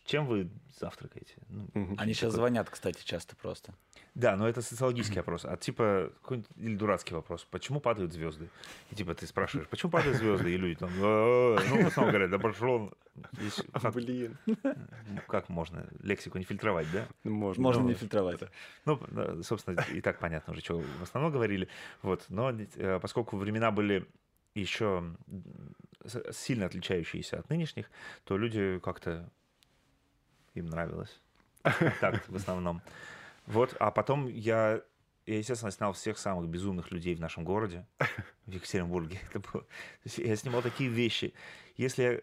чем 0.06 0.26
вы 0.26 0.50
завтракаете? 0.80 1.36
Ну, 1.50 1.68
Мгм. 1.74 1.96
Они 1.98 2.14
сейчас 2.14 2.32
такой- 2.32 2.36
звонят, 2.36 2.70
кстати, 2.70 3.04
часто 3.04 3.36
просто. 3.36 3.74
да, 4.16 4.36
но 4.36 4.48
это 4.48 4.62
социологический 4.62 5.22
опрос. 5.22 5.46
А 5.46 5.56
типа 5.58 6.12
какой-нибудь 6.22 6.52
или 6.58 6.76
дурацкий 6.76 7.14
вопрос. 7.16 7.46
Почему 7.52 7.80
падают 7.80 8.12
звезды? 8.14 8.50
И 8.92 8.96
типа 8.96 9.14
ты 9.16 9.28
спрашиваешь, 9.28 9.68
почему 9.70 9.92
падают 9.92 10.18
звезды? 10.18 10.52
И 10.54 10.58
люди 10.58 10.76
там, 10.76 10.90
«А-а-а». 11.02 11.64
ну, 11.70 11.84
в 11.84 11.88
основном 11.88 12.12
говорят, 12.14 12.30
да 12.32 12.40
пошел. 12.40 12.94
Блин. 13.94 14.38
ну, 14.46 15.22
как 15.28 15.50
можно 15.50 15.88
лексику 16.02 16.38
не 16.38 16.46
фильтровать, 16.46 16.88
да? 16.94 17.08
Ну, 17.24 17.32
Можно. 17.32 17.64
Можно 17.64 17.84
да. 17.84 17.90
не 17.90 17.94
фильтровать. 17.96 18.40
Ну, 18.86 19.44
собственно, 19.44 19.84
и 19.94 20.00
так 20.02 20.20
понятно 20.20 20.54
уже, 20.54 20.62
что 20.62 20.80
в 20.80 21.04
основном 21.04 21.32
говорили. 21.32 21.68
Вот. 22.02 22.26
Но 22.30 22.52
э, 22.52 23.00
поскольку 23.02 23.36
времена 23.38 23.72
были 23.72 24.06
еще 24.56 25.04
сильно 26.32 26.66
отличающиеся 26.66 27.40
от 27.40 27.50
нынешних, 27.50 27.90
то 28.24 28.38
люди 28.38 28.80
как-то 28.80 29.30
им 30.60 30.68
нравилось. 30.68 31.22
Так, 32.00 32.28
в 32.28 32.36
основном. 32.36 32.82
Вот, 33.46 33.76
а 33.80 33.92
потом 33.92 34.28
я, 34.28 34.82
я, 35.26 35.38
естественно, 35.38 35.72
снял 35.72 35.94
всех 35.94 36.18
самых 36.18 36.48
безумных 36.48 36.92
людей 36.92 37.16
в 37.16 37.20
нашем 37.20 37.44
городе, 37.44 37.86
в 38.46 38.52
Екатеринбурге. 38.52 39.20
Это 39.30 39.40
было... 39.40 39.66
Я 40.18 40.36
снимал 40.36 40.62
такие 40.62 40.90
вещи. 40.90 41.34
Если 41.76 42.04
я- 42.04 42.22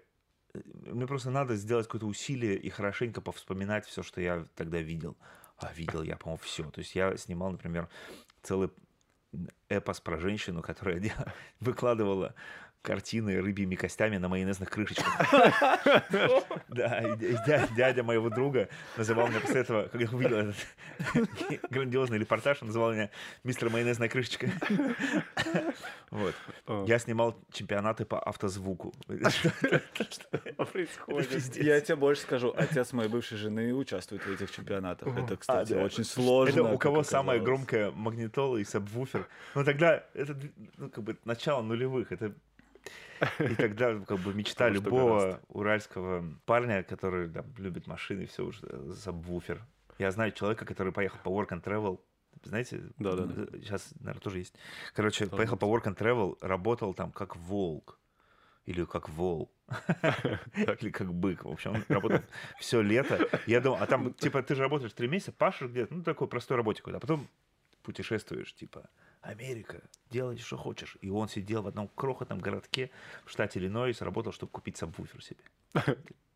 мне 0.93 1.07
просто 1.07 1.31
надо 1.31 1.57
сделать 1.57 1.87
какое-то 1.87 2.07
усилие 2.07 2.57
и 2.57 2.71
хорошенько 2.71 3.21
повспоминать 3.21 3.87
все, 3.87 4.02
что 4.02 4.21
я 4.21 4.47
тогда 4.55 4.81
видел. 4.81 5.16
А 5.59 5.73
видел 5.73 6.02
я, 6.02 6.16
по-моему, 6.16 6.40
все. 6.43 6.71
То 6.71 6.81
есть 6.81 6.95
я 6.95 7.16
снимал, 7.16 7.50
например, 7.50 7.88
целый 8.43 8.71
эпос 9.69 10.00
про 10.00 10.19
женщину, 10.19 10.62
которая 10.62 11.02
выкладывала 11.61 12.35
картины 12.87 13.40
рыбьими 13.43 13.75
костями 13.75 14.16
на 14.16 14.28
майонезных 14.28 14.71
крышечках. 14.71 15.12
Да, 16.69 17.16
дядя 17.76 18.02
моего 18.02 18.28
друга 18.28 18.69
называл 18.97 19.28
меня 19.28 19.40
после 19.40 19.61
этого, 19.62 19.88
когда 19.88 20.16
увидел 20.16 20.37
этот 20.37 20.57
грандиозный 21.71 22.19
репортаж, 22.19 22.59
он 22.61 22.69
называл 22.69 22.93
меня 22.93 23.11
мистер 23.45 23.71
майонезная 23.71 24.09
крышечка. 24.09 24.50
Вот. 26.11 26.35
Я 26.87 26.99
снимал 26.99 27.37
чемпионаты 27.50 28.05
по 28.05 28.21
автозвуку. 28.21 28.93
происходит? 30.73 31.57
Я 31.57 31.81
тебе 31.81 31.97
больше 31.97 32.23
скажу, 32.23 32.55
отец 32.57 32.93
моей 32.93 33.09
бывшей 33.09 33.38
жены 33.38 33.73
участвует 33.75 34.23
в 34.23 34.31
этих 34.31 34.50
чемпионатах. 34.50 35.16
Это, 35.16 35.37
кстати, 35.37 35.73
А, 35.73 35.76
да. 35.76 35.85
очень 35.85 36.05
сложно. 36.05 36.61
Это 36.61 36.73
у 36.75 36.78
кого 36.78 37.02
самая 37.02 37.40
громкая 37.40 37.90
магнитола 37.90 38.59
и 38.59 38.64
сабвуфер. 38.64 39.26
Ну 39.55 39.64
тогда 39.64 40.05
это 40.14 40.37
ну, 40.76 40.90
как 40.90 41.02
бы 41.02 41.16
начало 41.25 41.62
нулевых. 41.62 42.12
Это 42.12 42.33
и 43.39 43.55
тогда 43.55 43.99
как 44.01 44.19
бы 44.19 44.35
мечта 44.35 44.69
любого 44.69 45.41
уральского 45.49 46.25
парня, 46.45 46.83
который 46.83 47.29
там, 47.31 47.47
любит 47.59 47.87
машины, 47.87 48.27
все 48.27 48.45
уже 48.45 48.61
э, 48.63 48.93
сабвуфер. 48.95 49.65
Я 49.99 50.11
знаю 50.11 50.33
человека, 50.33 50.65
который 50.65 50.93
поехал 50.93 51.19
по 51.23 51.29
work 51.31 51.49
and 51.49 51.63
travel. 51.63 52.01
Знаете? 52.45 52.83
Да-да-да. 52.99 53.59
Сейчас, 53.59 53.93
наверное, 54.01 54.21
тоже 54.21 54.39
есть. 54.39 54.55
Короче, 54.95 55.25
Должно 55.25 55.37
поехал 55.37 55.57
по 55.57 55.65
work 55.65 55.85
and 55.85 55.97
travel, 55.97 56.37
работал 56.41 56.95
там 56.95 57.13
как 57.13 57.37
волк. 57.37 57.99
Или 58.67 58.85
как 58.85 59.09
вол. 59.09 59.53
Или 60.57 60.91
как 60.91 61.15
бык. 61.15 61.45
В 61.45 61.49
общем, 61.49 61.73
он 61.73 61.85
работал 61.89 62.21
все 62.59 62.83
лето. 62.83 63.29
Я 63.47 63.61
думал, 63.61 63.79
а 63.81 63.87
там, 63.87 64.13
типа, 64.13 64.43
ты 64.43 64.57
же 64.57 64.63
работаешь 64.63 64.93
три 64.93 65.07
месяца, 65.07 65.33
пашешь 65.33 65.71
где-то, 65.71 65.95
ну, 65.95 66.03
такой 66.03 66.27
простой 66.27 66.57
работе 66.57 66.83
какой-то. 66.83 66.99
А 66.99 67.01
потом 67.01 67.29
путешествуешь, 67.83 68.53
типа, 68.55 68.89
Америка, 69.23 69.83
делай, 70.11 70.39
что 70.39 70.57
хочешь. 70.57 70.97
И 71.01 71.11
он 71.11 71.29
сидел 71.29 71.63
в 71.63 71.67
одном 71.67 71.89
крохотном 71.89 72.39
городке 72.39 72.91
в 73.25 73.31
штате 73.31 73.59
Иллинойс, 73.59 74.01
работал, 74.03 74.33
чтобы 74.33 74.53
купить 74.53 74.77
сабвуфер 74.77 75.23
себе. 75.23 75.41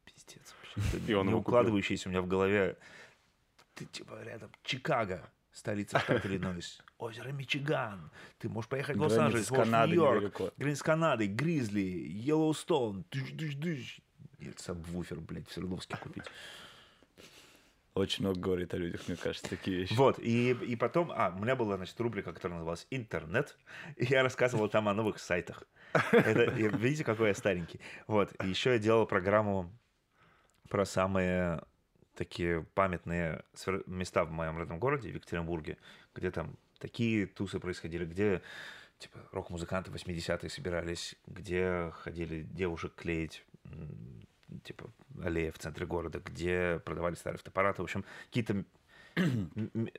Пиздец 0.05 0.55
вообще. 0.77 0.99
И 1.07 1.15
он 1.15 1.29
не 1.29 1.35
укладывающийся 1.35 2.09
у 2.09 2.13
меня 2.13 2.23
в 2.23 2.27
голове. 2.27 2.77
Ты, 3.75 3.85
типа, 3.87 4.23
рядом 4.25 4.51
Чикаго, 4.65 5.31
столица 5.53 5.99
штата 6.01 6.27
Иллинойс. 6.27 6.83
Озеро 6.99 7.31
Мичиган. 7.31 8.11
Ты 8.39 8.49
можешь 8.49 8.69
поехать 8.69 8.97
в 8.97 9.01
Лос-Анджелес, 9.01 9.51
можешь 9.51 9.69
в 9.69 9.87
Нью-Йорк. 9.87 10.55
Граница 10.57 10.81
с 10.81 10.83
Канадой, 10.83 11.29
Гризли, 11.29 11.81
Йеллоустоун. 11.81 13.05
Нет, 14.39 14.59
сабвуфер, 14.59 15.21
блядь, 15.21 15.49
в 15.49 15.53
Свердловске 15.53 15.97
купить. 15.97 16.25
Очень 17.95 18.25
много 18.25 18.41
говорит 18.41 18.73
о 18.73 18.77
людях, 18.77 19.09
мне 19.09 19.17
кажется, 19.17 19.49
такие 19.49 19.79
вещи. 19.79 19.95
Вот, 19.95 20.19
и, 20.21 20.53
и 20.53 20.77
потом, 20.77 21.11
а, 21.13 21.35
у 21.37 21.43
меня 21.43 21.57
была, 21.57 21.77
значит, 21.77 22.01
рубрика, 22.01 22.33
которая 22.33 22.59
называлась 22.59 22.87
«Интернет», 22.91 23.59
и 23.97 24.05
я 24.05 24.23
рассказывал 24.23 24.69
там 24.69 24.89
о 24.89 24.95
новых 24.95 25.19
сайтах. 25.19 25.65
Это, 26.13 26.45
видите, 26.53 27.03
какой 27.03 27.29
я 27.29 27.35
старенький. 27.35 27.81
Вот, 28.07 28.33
и 28.45 28.49
еще 28.49 28.71
я 28.71 28.79
делал 28.79 29.07
программу 29.07 29.73
про 30.69 30.87
самые 30.87 31.65
такие 32.15 32.63
памятные 32.75 33.45
места 33.87 34.25
в 34.25 34.31
моем 34.31 34.57
родном 34.57 34.79
городе, 34.79 35.11
в 35.11 35.15
Екатеринбурге, 35.15 35.79
где 36.15 36.31
там 36.31 36.57
такие 36.79 37.27
тусы 37.27 37.59
происходили, 37.59 38.05
где 38.05 38.43
типа 38.99 39.19
рок-музыканты 39.33 39.91
80-е 39.91 40.49
собирались, 40.49 41.17
где 41.27 41.91
ходили 41.95 42.43
девушек 42.43 42.95
клеить, 42.95 43.45
типа 44.65 44.91
аллея 45.23 45.53
в 45.53 45.59
центре 45.59 45.87
города, 45.87 46.21
где 46.21 46.81
продавали 46.85 47.15
старые 47.15 47.39
фотоаппараты. 47.39 47.83
В 47.83 47.85
общем, 47.85 48.05
какие-то 48.27 48.65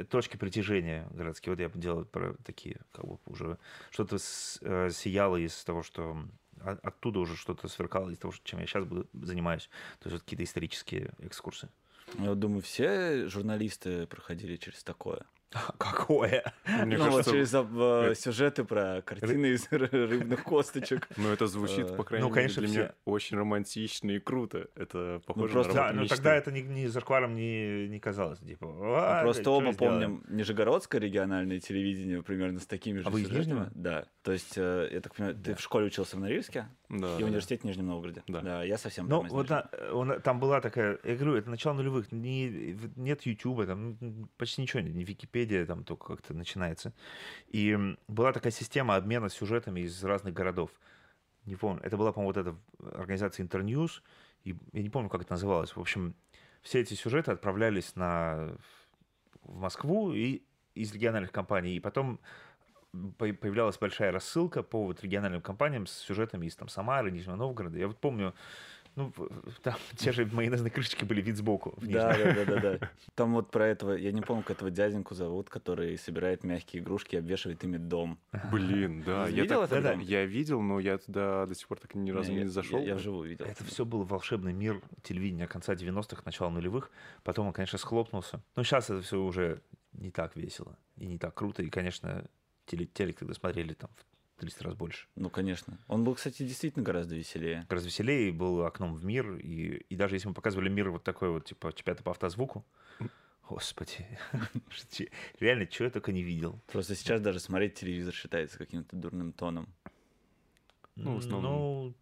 точки 0.10 0.38
притяжения 0.38 1.08
городские. 1.12 1.53
Вот 1.55 1.60
я 1.60 1.70
делал 1.70 2.05
про 2.05 2.34
такие, 2.46 2.77
как 2.91 3.05
бы 3.05 3.17
уже 3.25 3.58
что-то 3.89 4.17
э, 4.62 4.89
сияло 4.91 5.38
из 5.38 5.63
того, 5.63 5.84
что 5.84 6.24
о- 6.62 6.79
оттуда 6.81 7.20
уже 7.20 7.36
что-то 7.36 7.67
сверкало 7.67 8.10
из 8.10 8.17
того, 8.17 8.34
чем 8.43 8.60
я 8.60 8.65
сейчас 8.65 8.86
буду 8.86 9.08
занимаюсь. 9.13 9.70
То 10.00 10.10
есть 10.10 10.13
вот 10.13 10.24
какие-то 10.24 10.43
исторические 10.43 11.12
экскурсы. 11.20 11.70
Я 12.17 12.36
думаю, 12.36 12.62
все 12.62 13.27
журналисты 13.27 14.05
проходили 14.08 14.55
через 14.58 14.84
такое. 14.84 15.24
Какое? 15.77 16.43
Мне 16.65 16.98
ну, 16.98 17.03
вот 17.05 17.12
кажется, 17.25 17.31
через 17.31 17.53
э, 17.53 17.58
это- 17.60 18.15
сюжеты 18.15 18.63
про 18.63 19.01
картины 19.01 19.48
из 19.48 19.67
ры- 19.72 19.89
рыбных 20.08 20.43
косточек. 20.43 21.08
ну 21.17 21.29
это 21.29 21.48
звучит, 21.48 21.89
Э, 21.91 21.96
по 21.96 22.03
крайней 22.03 22.24
ну, 22.27 22.29
мере, 22.29 22.41
конечно, 22.41 22.62
для 22.62 22.70
все- 22.70 22.79
меня 22.79 22.93
очень 23.05 23.38
романтично 23.38 24.12
и 24.12 24.20
круто. 24.20 24.67
Это 24.75 25.22
похоже 25.25 25.53
просто- 25.53 25.74
на 25.74 25.79
Да, 25.88 25.93
ну 25.93 26.01
мечты. 26.03 26.15
тогда 26.15 26.36
это 26.36 26.51
ни, 26.51 26.62
ни 26.62 26.86
зашкваром 26.88 27.36
не, 27.36 27.88
не 27.89 28.00
казалось. 28.00 28.39
Типа, 28.39 28.65
Мы 28.67 28.96
«А, 28.96 29.24
просто 29.24 29.50
оба 29.51 29.74
сделаем?» 29.74 29.75
помним 30.22 30.24
Нижегородское 30.29 31.01
региональное 31.01 31.60
телевидение 31.60 32.24
примерно 32.24 32.60
с 32.60 32.65
такими 32.65 33.00
же 33.00 33.08
А 33.08 33.10
вы 33.10 33.22
из. 33.24 33.29
Нижнего? 33.31 33.70
Да. 33.75 34.05
То 34.22 34.31
есть, 34.31 34.53
э, 34.58 34.89
я 34.91 35.01
так 35.01 35.15
понимаю, 35.15 35.36
ты 35.36 35.55
в 35.55 35.60
школе 35.60 35.88
учился 35.88 36.15
в 36.15 36.20
Норильске 36.20 36.67
Да, 36.89 36.96
и 36.96 37.00
да, 37.01 37.25
в 37.25 37.27
университете 37.27 37.62
в 37.63 37.65
Нижнем 37.65 37.88
Новгороде. 37.88 38.24
Да. 38.27 38.63
я 38.63 38.77
совсем 38.77 39.08
Ну, 39.08 39.22
вот 39.27 39.50
на- 39.50 39.70
он- 39.91 40.22
там 40.22 40.39
была 40.39 40.62
такая, 40.62 40.98
я 41.03 41.15
говорю, 41.15 41.36
это 41.36 41.50
начало 41.50 41.74
нулевых, 41.74 42.12
не, 42.12 42.77
нет 42.96 43.24
Ютуба, 43.24 43.65
там 43.65 43.98
м, 44.00 44.29
почти 44.38 44.62
ничего 44.62 44.81
нет, 44.81 44.93
не 44.96 45.03
Википедия, 45.03 45.40
там 45.45 45.83
только 45.83 46.07
как-то 46.07 46.33
начинается. 46.33 46.93
И 47.48 47.77
была 48.07 48.33
такая 48.33 48.51
система 48.51 48.95
обмена 48.95 49.29
сюжетами 49.29 49.81
из 49.81 50.03
разных 50.03 50.33
городов. 50.33 50.71
Не 51.45 51.55
помню, 51.55 51.81
это 51.83 51.98
была, 51.98 52.12
по-моему, 52.12 52.33
вот 52.33 52.38
эта 52.38 52.55
организация 52.98 53.43
Интерньюз, 53.43 54.03
и 54.43 54.55
я 54.74 54.83
не 54.83 54.89
помню, 54.89 55.10
как 55.10 55.21
это 55.21 55.33
называлось. 55.33 55.75
В 55.75 55.79
общем, 55.79 56.15
все 56.62 56.79
эти 56.79 56.93
сюжеты 56.93 57.31
отправлялись 57.31 57.95
на, 57.95 58.55
в 59.43 59.60
Москву 59.60 60.13
и 60.13 60.43
из 60.75 60.93
региональных 60.93 61.31
компаний, 61.31 61.75
и 61.75 61.79
потом 61.79 62.19
по- 63.17 63.33
появлялась 63.33 63.77
большая 63.77 64.12
рассылка 64.12 64.63
по 64.63 64.86
вот 64.86 65.01
региональным 65.03 65.41
компаниям 65.41 65.88
с 65.88 65.93
сюжетами 65.93 66.45
из 66.45 66.55
там 66.55 66.69
Самары, 66.69 67.12
Нижнего 67.12 67.36
Новгорода. 67.36 67.77
Я 67.77 67.88
вот 67.88 67.98
помню, 67.98 68.33
ну, 68.95 69.13
там 69.63 69.75
те 69.98 70.12
же 70.12 70.25
майонезные 70.25 70.69
крышечки 70.71 71.05
были 71.05 71.21
вид 71.21 71.38
сбоку. 71.38 71.77
Да, 71.81 72.15
да, 72.17 72.33
да, 72.33 72.45
да, 72.45 72.60
да. 72.77 72.89
Там 73.15 73.33
вот 73.33 73.50
про 73.51 73.67
этого, 73.67 73.93
я 73.93 74.12
не 74.12 74.21
помню, 74.21 74.43
как 74.43 74.57
этого 74.57 74.69
дяденьку 74.71 75.15
зовут, 75.15 75.50
который 75.50 75.98
собирает 75.98 76.43
мягкие 76.43 76.81
игрушки 76.83 77.15
и 77.15 77.19
обвешивает 77.19 77.63
ими 77.63 77.77
дом. 77.77 78.19
Блин, 78.51 79.03
да. 79.03 79.25
Ты 79.27 79.31
Я, 79.33 79.41
видел 79.43 79.62
так- 79.62 79.71
этот 79.71 79.83
Да-да. 79.83 79.95
дом? 79.95 80.00
я 80.03 80.25
видел, 80.25 80.62
но 80.62 80.79
я 80.79 80.98
туда 80.98 81.45
до 81.45 81.55
сих 81.55 81.67
пор 81.67 81.79
так 81.79 81.95
ни 81.95 82.12
разу 82.12 82.31
Не, 82.31 82.45
зашел. 82.48 82.79
Я, 82.79 82.86
я 82.89 82.95
вживую 82.95 83.29
видел. 83.29 83.45
Это 83.45 83.63
все 83.63 83.86
был 83.86 84.03
волшебный 84.03 84.53
мир 84.53 84.81
телевидения 85.03 85.48
конца 85.48 85.74
90-х, 85.74 86.21
начала 86.25 86.50
нулевых. 86.50 86.91
Потом 87.24 87.48
он, 87.48 87.53
конечно, 87.53 87.77
схлопнулся. 87.77 88.41
Но 88.55 88.63
сейчас 88.63 88.89
это 88.89 89.01
все 89.01 89.17
уже 89.21 89.62
не 89.93 90.12
так 90.12 90.36
весело 90.36 90.77
и 90.98 91.05
не 91.05 91.17
так 91.17 91.33
круто. 91.33 91.63
И, 91.63 91.69
конечно, 91.69 92.25
теле- 92.65 92.86
телек 92.93 93.19
тогда 93.19 93.33
смотрели 93.33 93.74
там 93.74 93.89
в 93.95 94.11
300 94.41 94.63
раз 94.63 94.74
больше. 94.74 95.07
Ну, 95.15 95.29
конечно. 95.29 95.77
Он 95.88 96.03
был, 96.03 96.15
кстати, 96.15 96.41
действительно 96.43 96.83
гораздо 96.83 97.15
веселее. 97.15 97.65
Гораздо 97.69 97.89
веселее 97.89 98.29
и 98.29 98.31
был 98.31 98.65
окном 98.65 98.95
в 98.95 99.05
мир. 99.05 99.36
И, 99.36 99.86
и 99.88 99.95
даже 99.95 100.15
если 100.15 100.27
мы 100.27 100.33
показывали 100.33 100.67
мир 100.67 100.89
вот 100.89 101.03
такой 101.03 101.29
вот, 101.29 101.45
типа, 101.45 101.71
чемпионата 101.74 102.03
по 102.03 102.12
автозвуку, 102.12 102.65
Господи, 103.48 104.07
реально, 105.39 105.67
чего 105.67 105.86
я 105.86 105.91
только 105.91 106.12
не 106.12 106.24
видел. 106.24 106.60
Просто 106.67 106.95
сейчас 106.95 107.19
даже 107.21 107.39
смотреть 107.39 107.75
телевизор 107.75 108.13
считается 108.13 108.57
каким-то 108.57 108.95
дурным 108.95 109.33
тоном. 109.33 109.67
Ну, 110.95 111.15
в 111.15 111.17
основном. 111.19 111.51
Ну, 111.51 111.93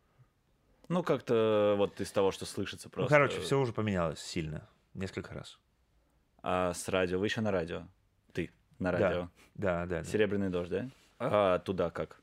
Ну, 0.90 1.04
как-то 1.04 1.76
вот 1.78 2.00
из 2.00 2.12
того, 2.12 2.32
что 2.32 2.46
слышится 2.46 2.88
ну, 2.88 2.92
просто. 2.92 3.10
короче, 3.10 3.42
все 3.42 3.60
уже 3.60 3.74
поменялось 3.74 4.20
сильно. 4.20 4.70
Несколько 4.94 5.34
раз. 5.34 5.60
А 6.42 6.74
с 6.74 6.88
радио? 6.88 7.20
Вы 7.20 7.26
еще 7.26 7.42
на 7.42 7.52
радио? 7.52 7.88
Ты 8.32 8.52
на 8.78 8.92
радио. 8.92 9.30
Да, 9.56 9.86
да, 9.88 10.04
да. 10.04 10.04
Серебряный 10.04 10.50
дождь, 10.50 10.70
да? 10.70 10.90
А 11.18 11.60
туда 11.60 11.90
как 11.90 12.19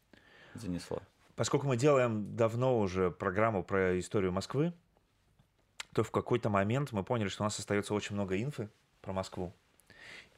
занесло? 0.60 1.02
Поскольку 1.34 1.66
мы 1.66 1.76
делаем 1.76 2.34
давно 2.34 2.78
уже 2.78 3.10
программу 3.10 3.62
про 3.62 3.98
историю 3.98 4.32
Москвы, 4.32 4.72
то 5.92 6.02
в 6.02 6.10
какой-то 6.10 6.48
момент 6.48 6.92
мы 6.92 7.04
поняли, 7.04 7.28
что 7.28 7.42
у 7.42 7.46
нас 7.46 7.58
остается 7.58 7.94
очень 7.94 8.14
много 8.14 8.40
инфы 8.42 8.70
про 9.00 9.12
Москву. 9.12 9.54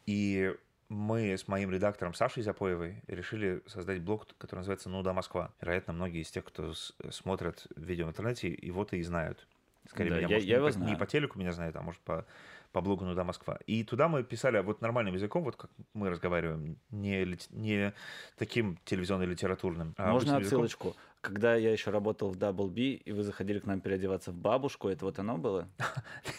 И 0.06 0.54
мы 0.88 1.32
с 1.32 1.48
моим 1.48 1.70
редактором 1.70 2.14
Сашей 2.14 2.42
Запоевой 2.42 3.02
решили 3.06 3.62
создать 3.66 4.00
блог, 4.00 4.26
который 4.38 4.60
называется 4.60 4.88
«Ну 4.88 5.02
да, 5.02 5.12
Москва». 5.12 5.52
Вероятно, 5.60 5.92
многие 5.92 6.22
из 6.22 6.30
тех, 6.30 6.44
кто 6.44 6.72
смотрят 7.10 7.66
видео 7.76 8.06
в 8.06 8.10
интернете, 8.10 8.48
его-то 8.48 8.96
и 8.96 9.02
знают. 9.02 9.46
Скорее, 9.88 10.10
Да, 10.10 10.16
меня, 10.16 10.28
я- 10.28 10.34
может, 10.34 10.48
я 10.48 10.54
не, 10.58 10.58
его 10.66 10.72
по, 10.72 10.78
не 10.84 10.96
по 10.96 11.06
телеку 11.06 11.38
меня 11.38 11.52
знают, 11.52 11.74
а 11.76 11.82
может, 11.82 12.00
по, 12.02 12.26
по 12.72 12.80
блогу 12.82 13.04
«Ну 13.06 13.14
да, 13.14 13.24
Москва». 13.24 13.58
И 13.66 13.82
туда 13.84 14.08
мы 14.08 14.22
писали 14.22 14.60
вот 14.60 14.82
нормальным 14.82 15.14
языком, 15.14 15.42
вот 15.44 15.56
как 15.56 15.70
мы 15.94 16.10
разговариваем, 16.10 16.76
не, 16.90 17.36
не 17.50 17.94
таким 18.36 18.78
телевизионно-литературным. 18.84 19.94
а 19.96 20.10
Можно 20.12 20.36
обычным 20.36 20.60
языком. 20.64 20.92
Когда 21.20 21.56
я 21.56 21.72
еще 21.72 21.90
работал 21.90 22.30
в 22.30 22.36
Double 22.36 22.68
B, 22.68 22.80
и 22.80 23.12
вы 23.12 23.24
заходили 23.24 23.58
к 23.58 23.66
нам 23.66 23.80
переодеваться 23.80 24.30
в 24.30 24.36
бабушку, 24.36 24.88
это 24.88 25.04
вот 25.04 25.18
оно 25.18 25.36
было? 25.36 25.68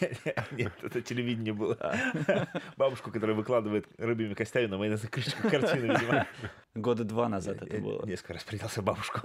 Нет, 0.52 0.72
это 0.82 1.02
телевидение 1.02 1.52
было. 1.52 1.76
Бабушку, 2.78 3.12
которая 3.12 3.36
выкладывает 3.36 3.86
рыбьими 3.98 4.32
костями 4.32 4.66
на 4.66 4.78
майонезную 4.78 5.10
крышечку 5.10 5.50
картины, 5.50 5.92
видимо. 5.92 6.26
Года 6.74 7.04
два 7.04 7.28
назад 7.28 7.60
это 7.60 7.76
Я 7.76 7.82
было. 7.82 8.06
Несколько 8.06 8.34
раз 8.34 8.44
придался 8.44 8.80
бабушку. 8.80 9.20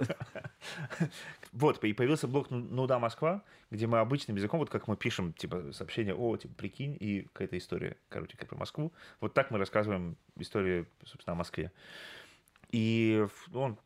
Вот, 1.52 1.82
и 1.82 1.92
появился 1.94 2.28
блок 2.28 2.50
«Ну 2.50 2.58
ну 2.58 2.86
да, 2.86 2.98
Москва», 2.98 3.42
где 3.70 3.86
мы 3.86 3.98
обычным 3.98 4.36
языком, 4.36 4.60
вот 4.60 4.68
как 4.68 4.88
мы 4.88 4.96
пишем, 4.96 5.32
типа, 5.32 5.72
сообщение, 5.72 6.14
о, 6.14 6.36
типа, 6.36 6.54
прикинь, 6.54 6.96
и 7.00 7.22
какая-то 7.32 7.56
история 7.56 7.96
коротенькая 8.10 8.46
про 8.46 8.56
Москву. 8.58 8.92
Вот 9.20 9.32
так 9.32 9.50
мы 9.50 9.58
рассказываем 9.58 10.18
историю, 10.36 10.86
собственно, 11.04 11.32
о 11.32 11.36
Москве. 11.36 11.72
И 12.72 13.26
он 13.54 13.78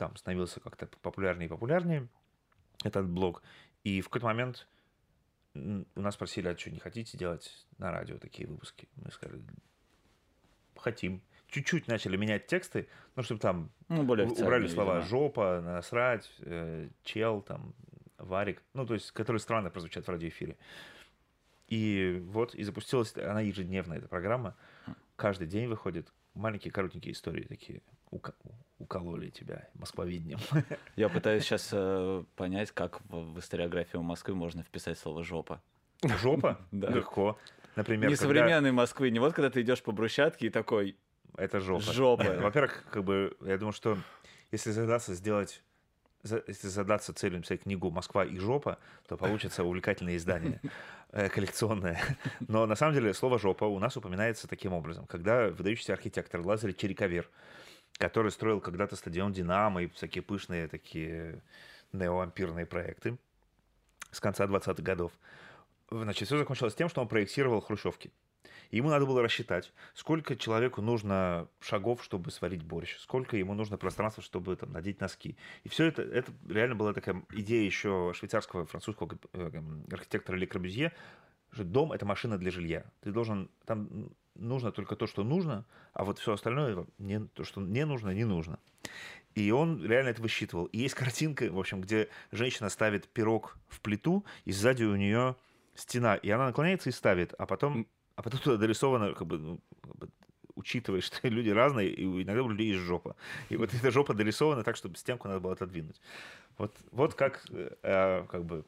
там 0.00 0.16
становился 0.16 0.60
как-то 0.60 0.86
популярнее 1.02 1.46
и 1.46 1.50
популярнее, 1.50 2.08
этот 2.82 3.06
блог. 3.06 3.42
И 3.84 4.00
в 4.00 4.06
какой-то 4.06 4.26
момент 4.28 4.66
у 5.54 6.00
нас 6.00 6.14
спросили, 6.14 6.48
а 6.48 6.56
что, 6.56 6.70
не 6.70 6.78
хотите 6.78 7.18
делать 7.18 7.66
на 7.76 7.92
радио 7.92 8.16
такие 8.16 8.48
выпуски? 8.48 8.88
Мы 8.96 9.10
сказали, 9.12 9.42
хотим. 10.74 11.20
Чуть-чуть 11.48 11.86
начали 11.86 12.16
менять 12.16 12.46
тексты, 12.46 12.88
ну, 13.14 13.22
чтобы 13.22 13.40
там 13.40 13.70
Ну, 13.88 14.04
более 14.04 14.26
убрали 14.26 14.68
слова 14.68 14.94
видимо. 14.94 15.08
жопа, 15.08 15.60
насрать, 15.60 16.30
э, 16.38 16.88
чел, 17.02 17.42
там, 17.42 17.74
варик, 18.16 18.62
ну, 18.72 18.86
то 18.86 18.94
есть, 18.94 19.10
которые 19.10 19.40
странно 19.40 19.68
прозвучат 19.68 20.06
в 20.06 20.10
радиоэфире. 20.10 20.56
И 21.68 22.22
вот, 22.24 22.54
и 22.54 22.62
запустилась 22.62 23.14
она 23.16 23.42
ежедневная, 23.42 23.98
эта 23.98 24.08
программа. 24.08 24.56
Каждый 25.16 25.46
день 25.46 25.66
выходит 25.66 26.10
маленькие 26.32 26.72
коротенькие 26.72 27.12
истории 27.12 27.42
такие. 27.42 27.82
Укололи 28.80 29.28
тебя 29.28 29.68
москвовидением. 29.74 30.40
Я 30.96 31.08
пытаюсь 31.08 31.44
сейчас 31.44 31.68
понять, 32.34 32.72
как 32.72 33.00
в, 33.10 33.34
в 33.34 33.38
историографию 33.38 34.02
Москвы 34.02 34.34
можно 34.34 34.62
вписать 34.62 34.98
слово 34.98 35.22
«жопа». 35.22 35.60
Жопа? 36.02 36.58
Да. 36.72 36.88
Легко. 36.88 37.38
Например, 37.76 38.10
не 38.10 38.16
когда- 38.16 38.28
современной 38.28 38.72
Москвы, 38.72 39.10
не 39.10 39.18
вот 39.18 39.34
когда 39.34 39.50
ты 39.50 39.60
идешь 39.60 39.82
по 39.82 39.92
брусчатке 39.92 40.46
и 40.46 40.50
такой, 40.50 40.96
Это 41.36 41.60
жопа. 41.60 41.92
Жопа. 41.92 42.24
Во-первых, 42.40 42.84
как 42.90 43.04
бы, 43.04 43.36
я 43.42 43.58
думаю, 43.58 43.72
что 43.72 43.98
если 44.50 44.70
задаться 44.70 45.14
сделать 45.14 45.62
если 46.22 46.68
задаться 46.68 47.14
целью 47.14 47.38
написать 47.38 47.62
книгу 47.62 47.90
«Москва 47.90 48.26
и 48.26 48.36
жопа», 48.38 48.78
то 49.08 49.16
получится 49.16 49.64
увлекательное 49.64 50.16
издание, 50.16 50.60
э, 51.12 51.30
коллекционное. 51.30 51.98
Но 52.46 52.66
на 52.66 52.74
самом 52.74 52.92
деле 52.94 53.14
слово 53.14 53.38
«жопа» 53.38 53.64
у 53.64 53.78
нас 53.78 53.96
упоминается 53.96 54.46
таким 54.46 54.74
образом. 54.74 55.06
Когда 55.06 55.48
выдающийся 55.48 55.94
архитектор 55.94 56.42
Лазарь 56.42 56.74
Чериковер, 56.74 57.26
который 58.00 58.30
строил 58.30 58.60
когда-то 58.60 58.96
стадион 58.96 59.32
«Динамо» 59.32 59.82
и 59.82 59.88
всякие 59.88 60.22
пышные 60.22 60.68
такие 60.68 61.42
неоампирные 61.92 62.64
проекты 62.64 63.18
с 64.10 64.20
конца 64.20 64.46
20-х 64.46 64.82
годов, 64.82 65.12
значит, 65.90 66.26
все 66.26 66.38
закончилось 66.38 66.74
тем, 66.74 66.88
что 66.88 67.02
он 67.02 67.08
проектировал 67.08 67.60
хрущевки. 67.60 68.10
Ему 68.70 68.88
надо 68.88 69.04
было 69.04 69.20
рассчитать, 69.20 69.72
сколько 69.94 70.34
человеку 70.34 70.80
нужно 70.80 71.48
шагов, 71.60 72.02
чтобы 72.02 72.30
сварить 72.30 72.62
борщ, 72.62 72.96
сколько 72.98 73.36
ему 73.36 73.52
нужно 73.52 73.76
пространства, 73.76 74.22
чтобы 74.22 74.56
там, 74.56 74.72
надеть 74.72 75.00
носки. 75.00 75.36
И 75.64 75.68
все 75.68 75.86
это, 75.86 76.02
это 76.02 76.32
реально 76.48 76.76
была 76.76 76.94
такая 76.94 77.22
идея 77.32 77.64
еще 77.64 78.12
швейцарского, 78.14 78.64
французского 78.64 79.18
э, 79.32 79.50
эм, 79.52 79.84
архитектора 79.92 80.36
Ле 80.36 80.46
Корбюзье, 80.46 80.92
что 81.50 81.64
дом— 81.64 81.92
это 81.92 82.06
машина 82.06 82.38
для 82.38 82.50
жилья. 82.50 82.84
Ты 83.02 83.12
должен... 83.12 83.50
Там 83.66 84.10
нужно 84.34 84.72
только 84.72 84.96
то, 84.96 85.06
что 85.06 85.24
нужно, 85.24 85.64
а 85.92 86.04
вот 86.04 86.18
все 86.18 86.32
остальное, 86.32 86.86
не, 86.98 87.20
то, 87.20 87.44
что 87.44 87.60
не 87.60 87.84
нужно, 87.84 88.10
не 88.10 88.24
нужно. 88.24 88.58
И 89.34 89.50
он 89.52 89.84
реально 89.84 90.08
это 90.08 90.22
высчитывал. 90.22 90.66
И 90.66 90.78
есть 90.78 90.94
картинка, 90.94 91.50
в 91.50 91.58
общем, 91.58 91.80
где 91.80 92.08
женщина 92.32 92.68
ставит 92.68 93.08
пирог 93.08 93.56
в 93.68 93.80
плиту, 93.80 94.24
и 94.44 94.52
сзади 94.52 94.84
у 94.84 94.96
нее 94.96 95.36
стена, 95.74 96.16
и 96.16 96.30
она 96.30 96.46
наклоняется 96.46 96.90
и 96.90 96.92
ставит, 96.92 97.34
а 97.38 97.46
потом, 97.46 97.86
а 98.16 98.22
потом 98.22 98.40
туда 98.40 98.56
дорисовано, 98.56 99.14
как 99.14 99.26
бы, 99.26 99.38
ну, 99.38 99.60
как 99.82 99.96
бы, 99.96 100.08
учитывая, 100.56 101.00
что 101.00 101.28
люди 101.28 101.50
разные, 101.50 101.88
и 101.90 102.04
иногда 102.04 102.42
у 102.42 102.48
людей 102.48 102.68
есть 102.68 102.80
жопа. 102.80 103.16
И 103.48 103.56
вот 103.56 103.72
эта 103.72 103.90
жопа 103.90 104.14
дорисована 104.14 104.64
так, 104.64 104.76
чтобы 104.76 104.96
стенку 104.96 105.28
надо 105.28 105.40
было 105.40 105.52
отодвинуть. 105.52 106.00
Вот, 106.58 106.76
вот 106.90 107.14
как, 107.14 107.46
э, 107.50 107.76
э, 107.82 108.26
как 108.26 108.44
бы 108.44 108.64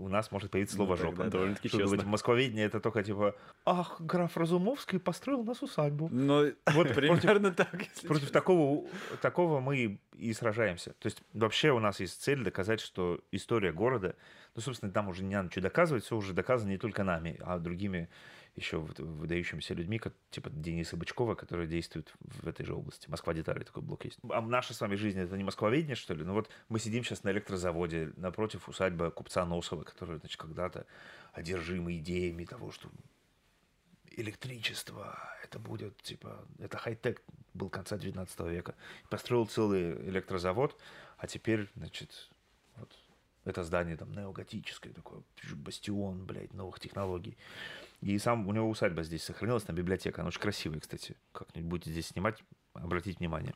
у 0.00 0.08
нас 0.08 0.30
может 0.32 0.50
появиться 0.50 0.76
слово 0.76 0.96
Ну, 0.96 0.96
жопа. 0.96 1.24
Довольно-таки 1.24 1.68
быть 1.68 1.80
честно. 1.88 1.98
в 1.98 2.06
Москвоведении 2.06 2.64
это 2.64 2.80
только 2.80 3.02
типа, 3.02 3.34
ах, 3.64 4.00
граф 4.00 4.36
Разумовский 4.36 4.98
построил 4.98 5.44
нас 5.44 5.62
усадьбу. 5.62 6.08
ну, 6.10 6.52
Вот 6.72 6.88
примерно 6.94 7.52
так. 7.52 7.70
Против 7.70 7.98
честно. 8.22 8.28
такого, 8.32 8.86
такого 9.22 9.60
мы 9.60 9.98
и 10.16 10.32
сражаемся. 10.32 10.92
То 10.98 11.06
есть 11.06 11.22
вообще 11.32 11.70
у 11.70 11.78
нас 11.78 12.00
есть 12.00 12.22
цель 12.22 12.42
доказать, 12.42 12.80
что 12.80 13.20
история 13.32 13.72
города, 13.72 14.16
ну, 14.54 14.62
собственно, 14.62 14.92
там 14.92 15.08
уже 15.08 15.22
не 15.22 15.34
надо 15.34 15.46
ничего 15.46 15.62
доказывать, 15.62 16.04
все 16.04 16.16
уже 16.16 16.32
доказано 16.32 16.70
не 16.70 16.78
только 16.78 17.04
нами, 17.04 17.38
а 17.40 17.58
другими 17.58 18.08
еще 18.56 18.78
выдающимися 18.78 19.74
людьми, 19.74 19.98
как 19.98 20.14
типа 20.30 20.50
Дениса 20.50 20.96
Бычкова, 20.96 21.34
которые 21.34 21.68
действуют 21.68 22.12
в 22.20 22.46
этой 22.46 22.66
же 22.66 22.74
области. 22.74 23.08
Москва 23.08 23.32
детали 23.34 23.64
такой 23.64 23.82
блок 23.82 24.04
есть. 24.04 24.18
А 24.28 24.40
наша 24.40 24.74
с 24.74 24.80
вами 24.80 24.96
жизнь 24.96 25.18
это 25.18 25.36
не 25.36 25.44
Москвоведение, 25.44 25.96
что 25.96 26.14
ли? 26.14 26.24
Ну 26.24 26.34
вот 26.34 26.50
мы 26.68 26.78
сидим 26.78 27.04
сейчас 27.04 27.24
на 27.24 27.30
электрозаводе 27.30 28.12
напротив 28.16 28.68
усадьбы 28.68 29.10
купца 29.10 29.44
Носова, 29.46 29.84
который, 29.84 30.18
значит, 30.18 30.40
когда-то 30.40 30.86
одержимый 31.32 31.98
идеями 31.98 32.44
того, 32.44 32.70
что 32.72 32.90
электричество, 34.16 35.18
это 35.44 35.58
будет, 35.58 35.96
типа, 36.02 36.44
это 36.58 36.78
хай-тек 36.78 37.22
был 37.54 37.70
конца 37.70 37.96
19 37.96 38.40
века. 38.40 38.74
Построил 39.08 39.46
целый 39.46 39.92
электрозавод, 40.08 40.76
а 41.16 41.26
теперь, 41.26 41.68
значит, 41.76 42.30
вот 42.76 42.92
это 43.44 43.64
здание 43.64 43.96
там 43.96 44.12
неоготическое 44.12 44.92
такое, 44.92 45.22
бастион, 45.54 46.26
блядь, 46.26 46.52
новых 46.52 46.80
технологий. 46.80 47.36
И 48.00 48.18
сам 48.18 48.48
у 48.48 48.52
него 48.52 48.68
усадьба 48.68 49.02
здесь 49.02 49.24
сохранилась, 49.24 49.64
там 49.64 49.76
библиотека, 49.76 50.22
она 50.22 50.28
очень 50.28 50.40
красивая, 50.40 50.80
кстати. 50.80 51.16
Как-нибудь 51.32 51.68
будете 51.68 51.90
здесь 51.90 52.08
снимать, 52.08 52.42
обратите 52.72 53.18
внимание. 53.18 53.54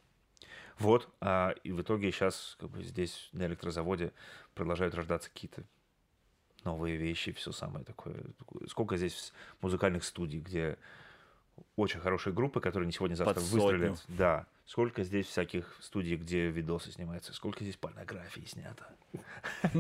Вот, 0.79 1.09
а, 1.21 1.55
и 1.63 1.73
в 1.73 1.81
итоге 1.81 2.11
сейчас 2.11 2.57
как 2.59 2.71
бы 2.71 2.83
здесь 2.83 3.29
на 3.33 3.47
электрозаводе 3.47 4.13
продолжают 4.55 4.95
рождаться 4.95 5.31
какие-то 5.31 5.63
новые 6.65 6.97
вещи, 6.97 7.33
все 7.33 7.53
самое 7.53 7.85
такое. 7.85 8.25
Сколько 8.69 8.97
здесь 8.97 9.33
музыкальных 9.61 10.05
студий, 10.05 10.41
где 10.41 10.79
очень 11.77 12.01
хорошие 12.01 12.33
группы, 12.33 12.61
которые 12.61 12.87
не 12.87 12.93
сегодня, 12.93 13.15
завтра 13.15 13.35
Под 13.35 13.45
выстрелят. 13.45 14.05
Да. 14.09 14.47
Сколько 14.67 15.03
здесь 15.05 15.27
всяких 15.27 15.77
студий, 15.81 16.17
где 16.17 16.49
видосы 16.49 16.91
снимаются, 16.91 17.35
сколько 17.35 17.63
здесь 17.63 17.77
порнографии 17.77 18.45
снято. 18.47 18.87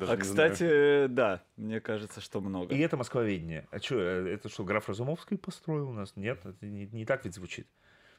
А, 0.00 0.16
кстати, 0.16 1.06
да, 1.06 1.42
мне 1.56 1.80
кажется, 1.80 2.20
что 2.20 2.40
много. 2.40 2.74
И 2.74 2.78
это 2.78 2.96
москвоведение. 2.96 3.66
А 3.70 3.78
что, 3.78 4.00
это 4.00 4.48
что, 4.48 4.64
граф 4.64 4.88
Разумовский 4.88 5.38
построил 5.38 5.90
у 5.90 5.92
нас? 5.92 6.12
Нет, 6.16 6.44
это 6.44 6.66
не, 6.66 7.04
так 7.06 7.24
ведь 7.24 7.34
звучит. 7.34 7.66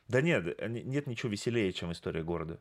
Да 0.07 0.21
нет, 0.21 0.55
э, 0.57 0.67
не- 0.67 0.81
нет 0.83 1.07
ничего 1.07 1.31
веселее, 1.31 1.71
чем 1.73 1.91
история 1.91 2.23
города. 2.23 2.59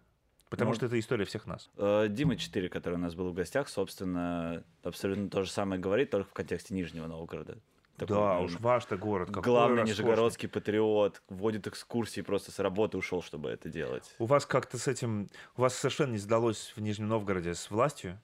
Потому 0.50 0.70
Ну, 0.70 0.74
что 0.76 0.86
это 0.86 0.98
история 0.98 1.24
всех 1.24 1.46
нас. 1.46 1.70
Э, 1.76 2.06
Дима 2.08 2.36
4, 2.36 2.68
который 2.68 2.94
у 2.94 2.98
нас 2.98 3.14
был 3.14 3.30
в 3.30 3.34
гостях, 3.34 3.68
собственно, 3.68 4.64
абсолютно 4.82 5.28
то 5.30 5.44
же 5.44 5.50
самое 5.50 5.80
говорит, 5.80 6.10
только 6.10 6.28
в 6.30 6.32
контексте 6.34 6.74
Нижнего 6.74 7.06
Новгорода. 7.06 7.58
Такой, 7.98 8.16
да, 8.16 8.38
уж 8.38 8.58
ваш-то 8.60 8.96
город. 8.96 9.28
какой 9.28 9.42
Главный 9.42 9.82
нижегородский 9.82 10.48
патриот, 10.48 11.20
вводит 11.28 11.66
экскурсии, 11.66 12.20
просто 12.20 12.52
с 12.52 12.58
работы 12.60 12.96
ушел, 12.96 13.22
чтобы 13.22 13.50
это 13.50 13.68
делать. 13.68 14.14
У 14.18 14.24
вас 14.26 14.46
как-то 14.46 14.78
с 14.78 14.86
этим... 14.86 15.28
У 15.56 15.62
вас 15.62 15.74
совершенно 15.74 16.12
не 16.12 16.18
сдалось 16.18 16.72
в 16.76 16.80
Нижнем 16.80 17.08
Новгороде 17.08 17.54
с 17.54 17.70
властью. 17.70 18.20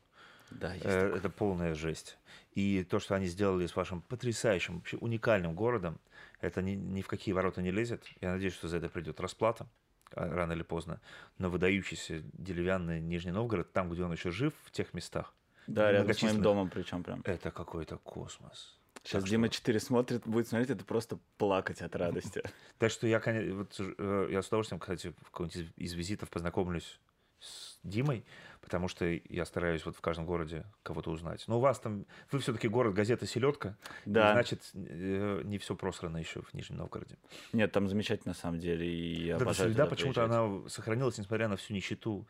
Да, 0.51 0.73
есть 0.75 0.85
Э, 0.87 1.01
такое. 1.01 1.17
Это 1.19 1.29
полная 1.31 1.75
жесть. 1.75 2.19
И 2.53 2.85
то, 2.85 3.01
что 3.01 3.17
они 3.17 3.27
сделали 3.27 3.67
с 3.67 3.75
вашим 3.75 4.01
потрясающим, 4.03 4.77
вообще 4.77 4.97
уникальным 4.99 5.55
городом, 5.55 5.99
это 6.41 6.63
ни, 6.63 6.73
ни 6.73 7.03
в 7.03 7.09
какие 7.09 7.33
ворота 7.35 7.61
не 7.61 7.73
лезет. 7.73 8.05
Я 8.21 8.33
надеюсь, 8.33 8.55
что 8.55 8.69
за 8.69 8.77
это 8.77 8.89
придет 8.89 9.19
расплата 9.19 9.67
а, 10.13 10.29
рано 10.33 10.53
или 10.53 10.63
поздно. 10.63 11.01
Но 11.39 11.51
выдающийся 11.51 12.23
деревянный 12.35 13.01
Нижний 13.01 13.33
Новгород, 13.33 13.73
там, 13.73 13.91
где 13.91 14.05
он 14.05 14.13
еще 14.13 14.31
жив, 14.31 14.53
в 14.65 14.71
тех 14.71 14.95
местах, 14.95 15.35
Да, 15.67 15.91
рядом 15.91 16.15
с 16.15 16.23
моим 16.23 16.43
домом 16.43 16.71
причем 16.71 17.03
прям. 17.03 17.23
это 17.25 17.51
какой-то 17.51 17.99
космос. 17.99 18.79
Сейчас 19.05 19.23
Так 19.23 19.31
Дима 19.31 19.47
что- 19.47 19.57
4 19.57 19.81
смотрит, 19.81 20.27
будет 20.27 20.49
смотреть, 20.49 20.71
это 20.71 20.85
просто 20.85 21.19
плакать 21.39 21.83
от 21.83 21.95
радости. 21.95 22.43
Так 22.79 22.91
что 22.91 23.07
я, 23.07 23.21
конечно, 23.21 23.55
вот, 23.57 23.77
э, 23.99 24.29
я 24.33 24.43
с 24.43 24.49
удовольствием, 24.49 24.81
кстати, 24.81 25.15
в 25.21 25.31
каком-нибудь 25.31 25.57
из, 25.77 25.93
из 25.93 25.93
визитов 25.95 26.31
познакомлюсь 26.31 26.99
с 27.39 27.79
Димой, 27.83 28.25
потому 28.63 28.89
что 28.89 29.05
я 29.05 29.45
стараюсь 29.45 29.85
вот 29.85 29.95
в 29.97 30.01
каждом 30.01 30.25
городе 30.25 30.65
кого-то 30.83 31.11
узнать. 31.11 31.45
Но 31.47 31.59
у 31.59 31.61
вас 31.61 31.79
там, 31.79 32.07
вы 32.33 32.39
все-таки 32.39 32.67
город 32.69 32.95
газета 32.95 33.27
«Селедка», 33.27 33.77
Да, 34.07 34.33
значит, 34.33 34.63
э, 34.73 35.43
не 35.45 35.59
все 35.59 35.77
просрано 35.77 36.17
еще 36.17 36.41
в 36.41 36.55
Нижнем 36.55 36.79
Новгороде. 36.79 37.19
нет, 37.53 37.71
там 37.73 37.89
замечательно 37.89 38.31
на 38.33 38.39
самом 38.39 38.59
деле, 38.59 38.89
и 38.89 39.27
я 39.27 39.37
Да, 39.39 39.53
туда 39.53 39.87
почему-то 39.87 40.25
она 40.25 40.67
сохранилась, 40.71 41.19
несмотря 41.19 41.49
на 41.49 41.57
всю 41.57 41.75
нищету 41.75 42.27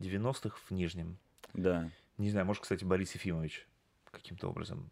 90-х 0.00 0.58
в 0.68 0.70
Нижнем. 0.70 1.16
Да, 1.54 1.90
Не 2.18 2.30
знаю, 2.30 2.44
может, 2.44 2.62
кстати, 2.62 2.84
Борис 2.84 3.14
Ефимович 3.14 3.66
каким-то 4.10 4.48
образом 4.50 4.90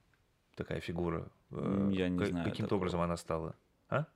такая 0.57 0.81
фигура. 0.81 1.29
э, 1.53 1.90
я 1.92 2.09
не 2.09 2.19
ка- 2.19 2.27
знаю 2.27 2.45
Каким-то 2.45 2.71
такого. 2.71 2.79
образом 2.81 3.01
она 3.03 3.16
стала. 3.16 3.55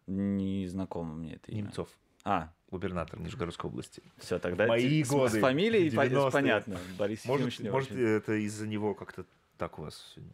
не 0.08 0.66
знакомо 0.66 1.14
мне 1.14 1.34
это 1.34 1.52
имя. 1.52 1.62
Немцов. 1.64 1.88
А, 2.24 2.52
губернатор 2.70 3.18
Нижегородской 3.20 3.70
области. 3.70 4.02
все, 4.18 4.38
тогда 4.38 4.66
мои 4.66 5.02
с- 5.04 5.06
с, 5.06 5.10
годы, 5.10 5.40
фамилией 5.40 5.90
по- 5.90 6.04
90-е. 6.06 6.30
понятно. 6.32 6.78
Борис 6.98 7.24
Может, 7.24 7.46
Ефимович 7.46 7.72
может 7.72 7.90
очень. 7.92 8.02
это 8.04 8.32
из-за 8.34 8.66
него 8.66 8.94
как-то 8.94 9.24
так 9.56 9.78
у 9.78 9.82
вас 9.82 10.12
сегодня? 10.14 10.32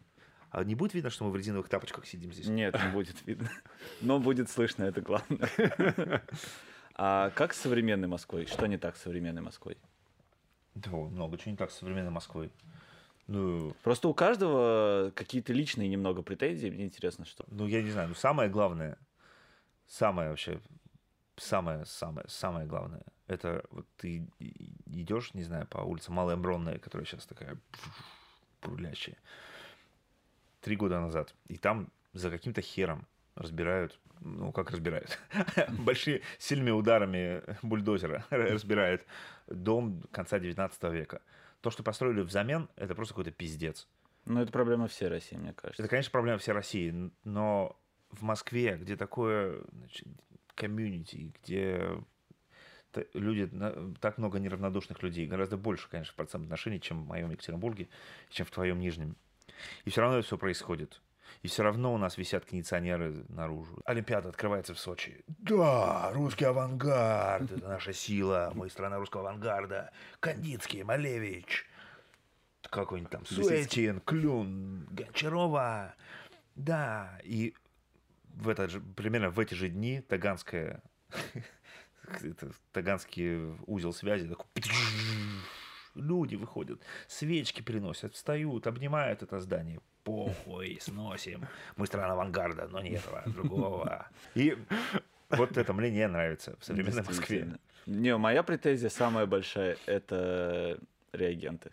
А 0.49 0.63
не 0.63 0.75
будет 0.75 0.93
видно, 0.93 1.09
что 1.09 1.25
мы 1.25 1.31
в 1.31 1.35
резиновых 1.35 1.69
тапочках 1.69 2.05
сидим 2.07 2.31
здесь? 2.33 2.47
Нет, 2.47 2.73
не 2.83 2.91
будет 2.91 3.25
видно. 3.27 3.49
Но 4.01 4.19
будет 4.19 4.49
слышно, 4.49 4.83
это 4.85 5.01
главное. 5.01 6.23
А 6.95 7.29
как 7.31 7.53
с 7.53 7.59
современной 7.61 8.07
Москвой? 8.07 8.45
Что 8.47 8.65
не 8.65 8.77
так 8.77 8.95
с 8.97 9.01
современной 9.03 9.41
Москвой? 9.41 9.77
Да, 10.73 10.89
много 10.91 11.37
чего 11.37 11.51
не 11.51 11.57
так 11.57 11.69
с 11.71 11.77
современной 11.77 12.11
Москвой. 12.11 12.51
Ну, 13.27 13.73
Просто 13.83 14.07
у 14.07 14.13
каждого 14.13 15.11
какие-то 15.15 15.53
личные 15.53 15.89
немного 15.89 16.21
претензии. 16.21 16.69
Мне 16.69 16.85
интересно, 16.85 17.25
что. 17.25 17.45
ну, 17.49 17.67
я 17.67 17.81
не 17.83 17.91
знаю, 17.91 18.09
ну, 18.09 18.15
самое 18.15 18.49
главное, 18.49 18.97
самое 19.87 20.29
вообще, 20.29 20.59
самое, 21.35 21.85
самое, 21.85 22.27
самое 22.29 22.65
главное, 22.65 23.03
это 23.27 23.65
вот 23.69 23.85
ты 23.97 24.27
идешь, 24.85 25.33
не 25.33 25.43
знаю, 25.43 25.67
по 25.67 25.79
улице 25.79 26.11
Малая 26.11 26.37
Бронная, 26.37 26.79
которая 26.79 27.05
сейчас 27.05 27.25
такая 27.25 27.57
бурлящая, 28.61 29.17
три 30.61 30.75
года 30.75 30.99
назад, 30.99 31.35
и 31.47 31.57
там 31.57 31.89
за 32.13 32.31
каким-то 32.31 32.61
хером 32.61 33.05
разбирают, 33.35 33.99
ну, 34.21 34.51
как 34.51 34.71
разбирают, 34.71 35.19
большими 35.69 36.21
сильными 36.39 36.71
ударами 36.71 37.43
бульдозера 37.61 38.25
разбирают 38.29 39.05
дом 39.47 40.01
конца 40.11 40.39
19 40.39 40.83
века. 40.93 41.21
То, 41.61 41.69
что 41.71 41.83
построили 41.83 42.21
взамен, 42.21 42.69
это 42.75 42.95
просто 42.95 43.13
какой-то 43.13 43.31
пиздец. 43.31 43.87
Ну, 44.25 44.41
это 44.41 44.51
проблема 44.51 44.87
всей 44.87 45.07
России, 45.07 45.35
мне 45.35 45.53
кажется. 45.53 45.81
Это, 45.81 45.89
конечно, 45.89 46.11
проблема 46.11 46.37
всей 46.37 46.51
России, 46.51 47.11
но 47.23 47.79
в 48.11 48.21
Москве, 48.23 48.77
где 48.77 48.95
такое 48.95 49.63
значит, 49.71 50.07
комьюнити, 50.55 51.33
где 51.41 52.03
люди, 53.13 53.49
так 54.01 54.17
много 54.17 54.39
неравнодушных 54.39 55.01
людей, 55.03 55.27
гораздо 55.27 55.57
больше, 55.57 55.89
конечно, 55.89 56.13
процент 56.15 56.45
отношений, 56.45 56.81
чем 56.81 57.03
в 57.03 57.07
моем 57.07 57.31
Екатеринбурге, 57.31 57.89
чем 58.29 58.45
в 58.45 58.51
твоем 58.51 58.79
Нижнем. 58.79 59.15
И 59.85 59.89
все 59.89 60.01
равно 60.01 60.17
это 60.17 60.27
все 60.27 60.37
происходит. 60.37 61.01
И 61.41 61.47
все 61.47 61.63
равно 61.63 61.93
у 61.93 61.97
нас 61.97 62.17
висят 62.17 62.45
кондиционеры 62.45 63.25
наружу. 63.29 63.79
Олимпиада 63.85 64.29
открывается 64.29 64.73
в 64.73 64.79
Сочи. 64.79 65.23
Да, 65.27 66.11
русский 66.13 66.45
авангард, 66.45 67.51
это 67.51 67.67
наша 67.67 67.93
сила, 67.93 68.51
мы 68.55 68.69
страна 68.69 68.97
русского 68.97 69.29
авангарда. 69.29 69.91
Кандинский, 70.19 70.83
Малевич, 70.83 71.65
какой-нибудь 72.69 73.11
там 73.11 73.25
Суэтин, 73.25 74.01
Клюн, 74.01 74.87
Гончарова. 74.91 75.95
Да, 76.55 77.19
и 77.23 77.53
в 78.33 78.49
этот 78.49 78.71
же, 78.71 78.81
примерно 78.81 79.29
в 79.29 79.39
эти 79.39 79.53
же 79.53 79.69
дни 79.69 80.01
Таганская, 80.01 80.81
Таганский 82.71 83.57
узел 83.65 83.93
связи 83.93 84.27
такой 84.27 84.45
люди 85.97 86.35
выходят, 86.35 86.81
свечки 87.07 87.61
приносят, 87.61 88.13
встают, 88.13 88.67
обнимают 88.67 89.23
это 89.23 89.39
здание. 89.39 89.81
Похуй, 90.07 90.77
сносим. 90.81 91.45
Мы 91.75 91.85
страна 91.85 92.13
авангарда, 92.13 92.69
но 92.71 92.81
не 92.81 92.91
этого, 92.91 93.19
а 93.25 93.29
другого. 93.29 94.07
И 94.35 94.57
вот 95.29 95.57
это 95.57 95.73
мне 95.73 95.91
не 95.91 96.07
нравится 96.07 96.55
в 96.61 96.63
современной 96.63 97.03
Москве. 97.03 97.47
Не, 97.85 98.15
моя 98.15 98.41
претензия 98.43 98.89
самая 98.89 99.25
большая— 99.25 99.75
это 99.85 100.79
реагенты. 101.11 101.71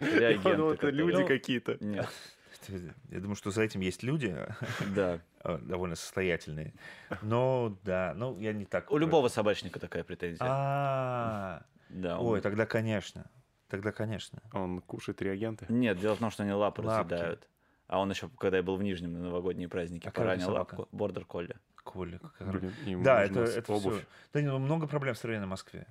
Я 0.00 0.40
подумал, 0.40 0.70
это 0.72 0.86
которые- 0.86 0.94
люди 0.94 1.16
Ну, 1.20 1.26
какие-то. 1.26 1.76
Нет, 1.80 2.08
Я 3.10 3.20
думаю, 3.20 3.36
что 3.36 3.50
за 3.50 3.62
этим 3.62 3.80
есть 3.80 4.02
люди, 4.02 4.34
да. 4.94 5.20
э, 5.44 5.58
довольно 5.58 5.96
состоятельные. 5.96 6.72
Но 7.20 7.76
да, 7.84 8.14
ну 8.16 8.38
я 8.38 8.52
не 8.54 8.64
так. 8.64 8.90
У 8.90 8.96
любого 8.96 9.28
собачника 9.28 9.78
такая 9.80 10.02
претензия. 10.04 10.38
А, 10.48 11.62
Да, 11.90 12.18
ой, 12.20 12.40
тогда 12.40 12.64
конечно, 12.66 13.30
тогда 13.70 13.92
конечно. 13.92 14.42
Он 14.52 14.80
кушает 14.82 15.22
реагенты. 15.22 15.66
Нет, 15.68 15.98
дело 15.98 16.16
в 16.16 16.18
том, 16.18 16.30
что 16.30 16.42
они 16.42 16.52
лапы, 16.52 16.82
Лапки. 16.82 17.12
разъедают. 17.12 17.48
А 17.86 17.98
он 17.98 18.10
еще, 18.10 18.28
когда 18.38 18.58
я 18.58 18.62
был 18.62 18.76
в 18.76 18.82
Нижнем 18.82 19.12
на 19.14 19.20
новогодние 19.20 19.68
праздники, 19.68 20.06
А 20.06 20.10
поранил 20.10 20.52
лапку. 20.52 20.88
Бордер 20.92 21.24
колли. 21.24 21.56
Блин, 22.38 22.72
ему 22.84 23.02
Да, 23.02 23.22
это, 23.24 23.40
это 23.40 23.72
обувь. 23.72 23.94
всё. 23.96 24.06
Да 24.32 24.40
ну 24.40 24.58
много 24.58 24.86
проблем 24.86 25.14
в 25.14 25.18
современной 25.18 25.48
Москве. 25.48 25.86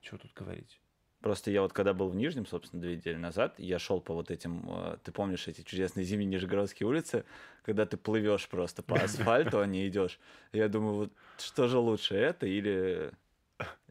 Чего 0.00 0.18
тут 0.18 0.34
говорить? 0.34 0.80
Просто 1.20 1.50
я 1.50 1.62
вот 1.62 1.72
когда 1.72 1.94
был 1.94 2.08
в 2.10 2.14
Нижнем, 2.14 2.46
собственно, 2.46 2.82
две 2.82 2.96
недели 2.96 3.16
назад, 3.16 3.54
я 3.58 3.78
шел 3.78 4.00
по 4.00 4.12
вот 4.14 4.30
этим, 4.30 4.64
э, 4.68 4.98
ты 5.02 5.10
помнишь 5.12 5.48
эти 5.48 5.62
чудесные 5.62 6.04
зимние 6.04 6.28
нижегородские 6.28 6.86
улицы, 6.86 7.24
когда 7.64 7.86
ты 7.86 7.96
плывешь 7.96 8.46
просто 8.48 8.82
по 8.82 8.96
асфальту, 9.02 9.58
а 9.60 9.66
не 9.66 9.88
идешь. 9.88 10.20
Я 10.52 10.68
думаю, 10.68 10.94
вот 10.94 11.12
что 11.38 11.66
же 11.68 11.78
лучше, 11.78 12.14
это 12.14 12.46
или, 12.46 13.10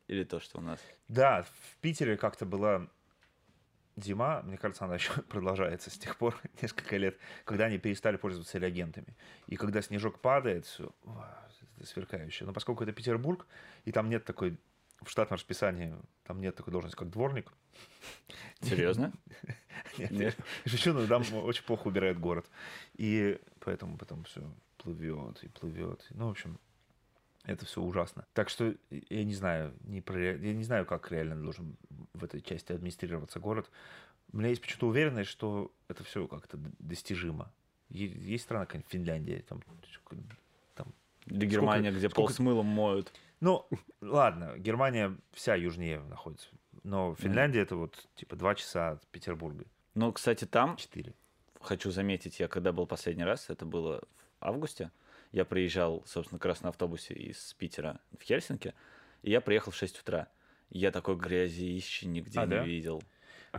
или 0.08 0.24
то, 0.24 0.40
что 0.40 0.60
у 0.60 0.62
нас? 0.62 0.80
Да, 1.08 1.44
в 1.44 1.78
Питере 1.82 2.16
как-то 2.16 2.46
была 2.46 2.88
зима, 3.98 4.42
мне 4.44 4.58
кажется, 4.58 4.86
она 4.86 4.96
еще 4.96 5.12
продолжается 5.30 5.90
с 5.90 5.98
тех 5.98 6.18
пор, 6.18 6.40
несколько 6.62 6.98
лет, 6.98 7.18
когда 7.44 7.66
они 7.66 7.78
перестали 7.78 8.18
пользоваться 8.18 8.58
реагентами. 8.58 9.16
И 9.48 9.56
когда 9.56 9.82
снежок 9.82 10.20
падает, 10.20 10.66
все 10.66 10.92
сверкающее. 11.84 12.48
Но 12.48 12.54
поскольку 12.54 12.84
это 12.84 12.94
Петербург, 12.94 13.46
и 13.84 13.92
там 13.92 14.10
нет 14.10 14.26
такой 14.26 14.58
в 15.02 15.10
штатном 15.10 15.36
расписании, 15.36 15.96
там 16.24 16.40
нет 16.40 16.56
такой 16.56 16.72
должности, 16.72 16.98
как 16.98 17.10
дворник. 17.10 17.52
Серьезно? 18.62 19.14
Нет, 19.98 20.12
Нет. 20.12 20.38
Шучу, 20.66 20.94
но 20.94 21.06
там 21.06 21.22
очень 21.44 21.64
плохо 21.64 21.88
убирает 21.88 22.20
город. 22.20 22.50
И 22.96 23.40
поэтому 23.60 23.98
потом 23.98 24.24
все 24.24 24.42
плывет 24.78 25.44
и 25.44 25.48
плывет. 25.50 26.06
Ну, 26.12 26.28
в 26.28 26.32
общем, 26.32 26.60
это 27.46 27.66
все 27.66 27.82
ужасно. 27.82 28.26
Так 28.34 28.50
что 28.50 28.76
я 28.90 29.24
не 29.24 29.34
знаю, 29.34 29.74
не 29.84 30.02
про, 30.02 30.20
я 30.20 30.54
не 30.54 30.64
знаю, 30.64 30.86
как 30.86 31.12
реально 31.12 31.36
должен 31.36 31.76
в 32.14 32.24
этой 32.24 32.42
части 32.42 32.72
администрироваться 32.72 33.40
город. 33.40 33.70
У 34.34 34.38
меня 34.38 34.50
есть 34.50 34.62
почему-то 34.62 34.88
уверенность, 34.88 35.30
что 35.30 35.72
это 35.88 36.04
все 36.04 36.28
как-то 36.28 36.58
достижимо. 36.80 37.52
Е- 37.90 38.08
Есть 38.08 38.46
страна, 38.46 38.66
какая-нибудь 38.66 38.92
Финляндия, 38.92 39.42
там, 39.48 39.62
там 40.74 40.94
Или 41.28 41.46
Германия, 41.46 41.92
где 41.92 42.10
пол 42.10 42.26
сколько- 42.26 42.34
с 42.34 42.40
мылом 42.40 42.66
моют. 42.66 43.14
ну, 43.40 43.68
ладно, 44.02 44.58
Германия 44.58 45.16
вся 45.32 45.56
южнее 45.56 46.00
находится. 46.02 46.48
Но 46.84 47.16
Финляндия 47.16 47.62
это 47.62 47.76
вот 47.76 48.08
типа 48.16 48.36
два 48.36 48.56
часа 48.56 48.92
от 48.92 49.08
Петербурга. 49.08 49.66
Ну, 49.96 50.12
кстати, 50.12 50.46
там, 50.46 50.76
Четыре. 50.78 51.14
хочу 51.62 51.90
заметить, 51.92 52.40
я 52.40 52.48
когда 52.48 52.72
был 52.72 52.86
последний 52.86 53.24
раз, 53.24 53.50
это 53.50 53.66
было 53.66 54.02
в 54.40 54.46
августе, 54.46 54.92
я 55.36 55.44
приезжал, 55.44 56.02
собственно, 56.06 56.40
как 56.40 56.46
раз 56.46 56.62
на 56.62 56.70
автобусе 56.70 57.14
из 57.14 57.54
Питера 57.56 58.00
в 58.18 58.24
Хельсинки, 58.24 58.74
и 59.22 59.32
я 59.32 59.42
приехал 59.42 59.74
в 59.74 59.76
6 59.76 60.00
утра. 60.00 60.30
Я 60.70 60.92
такой 60.92 61.18
грязищи 61.18 62.06
нигде 62.06 62.40
А, 62.40 62.46
не 62.46 62.52
да? 62.52 62.64
видел. 62.64 63.04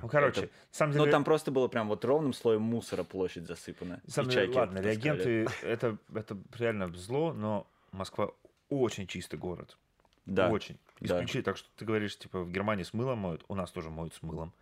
Ну, 0.01 0.09
короче, 0.09 0.45
Это- 0.45 0.53
на 0.53 0.53
самом 0.71 0.93
деле... 0.93 1.05
Но 1.05 1.11
там 1.11 1.25
просто 1.25 1.51
было 1.51 1.69
прям 1.69 1.89
вот 1.89 2.03
ровным 2.07 2.33
слоем 2.33 2.62
мусора 2.62 3.05
площадь 3.05 3.47
засыпана. 3.47 4.01
И 4.07 4.11
деле, 4.11 4.53
ладно, 4.55 4.83
таскали. 4.83 4.95
реагенты 4.95 5.47
это, 5.62 5.99
это 6.15 6.39
реально 6.59 6.89
зло, 6.95 7.35
но 7.35 7.67
Москва 7.93 8.31
очень 8.71 9.07
чистый 9.07 9.39
город. 9.39 9.77
Да. 10.25 10.49
Очень. 10.49 10.79
да. 11.01 11.17
Исключи, 11.17 11.43
так 11.43 11.59
что 11.59 11.69
ты 11.77 11.85
говоришь, 11.85 12.19
типа, 12.19 12.43
в 12.43 12.51
Германии 12.51 12.85
с 12.85 12.95
мылом 12.95 13.19
моют, 13.19 13.45
у 13.49 13.55
нас 13.55 13.71
тоже 13.71 13.91
моют 13.91 14.15
с 14.15 14.23
мылом. 14.23 14.55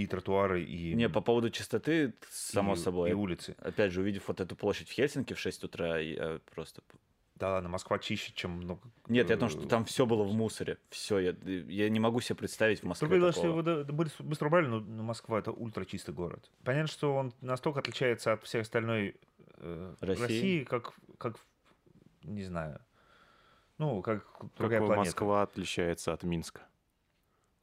И 0.00 0.06
тротуары, 0.06 0.62
и, 0.62 0.94
Не, 0.94 1.10
по 1.10 1.20
поводу 1.20 1.50
чистоты, 1.50 2.14
само 2.30 2.72
и- 2.72 2.76
собой. 2.76 3.10
и 3.10 3.12
улицы. 3.12 3.54
Опять 3.58 3.92
же, 3.92 4.00
увидев 4.00 4.28
вот 4.28 4.40
эту 4.40 4.56
площадь 4.56 4.88
в 4.88 4.92
Хельсинки 4.92 5.34
в 5.34 5.38
6 5.38 5.64
утра, 5.64 5.98
я 5.98 6.40
просто... 6.54 6.80
Да 7.34 7.52
ладно, 7.52 7.68
Москва 7.68 7.98
чище, 7.98 8.32
чем 8.34 8.52
много... 8.52 8.80
Нет, 9.08 9.28
я 9.28 9.36
о 9.36 9.38
том, 9.38 9.50
что 9.50 9.62
э, 9.62 9.66
там 9.66 9.84
все 9.84 10.06
было 10.06 10.24
в 10.24 10.32
мусоре. 10.32 10.78
Все, 10.88 11.18
я, 11.18 11.36
я 11.42 11.90
не 11.90 12.00
могу 12.00 12.22
себе 12.22 12.36
представить 12.36 12.82
в 12.82 12.86
Москве 12.86 13.18
что 13.18 13.32
такого. 13.32 13.46
его 13.46 13.62
да- 13.62 13.92
быстро, 13.92 14.46
убрали, 14.46 14.68
но, 14.68 14.80
Москва 14.80 15.38
это 15.38 15.52
ультра 15.52 15.84
чистый 15.84 16.14
город. 16.14 16.50
Понятно, 16.64 16.88
что 16.88 17.14
он 17.14 17.34
настолько 17.42 17.80
отличается 17.80 18.32
от 18.32 18.42
всей 18.44 18.62
остальной 18.62 19.16
э, 19.58 19.94
России? 20.00 20.22
России, 20.22 20.64
как, 20.64 20.94
как, 21.18 21.36
не 22.22 22.44
знаю, 22.44 22.80
ну, 23.76 24.00
как 24.00 24.24
Как 24.38 24.54
другая 24.56 24.80
планета. 24.80 25.00
Москва 25.00 25.42
отличается 25.42 26.14
от 26.14 26.22
Минска. 26.22 26.62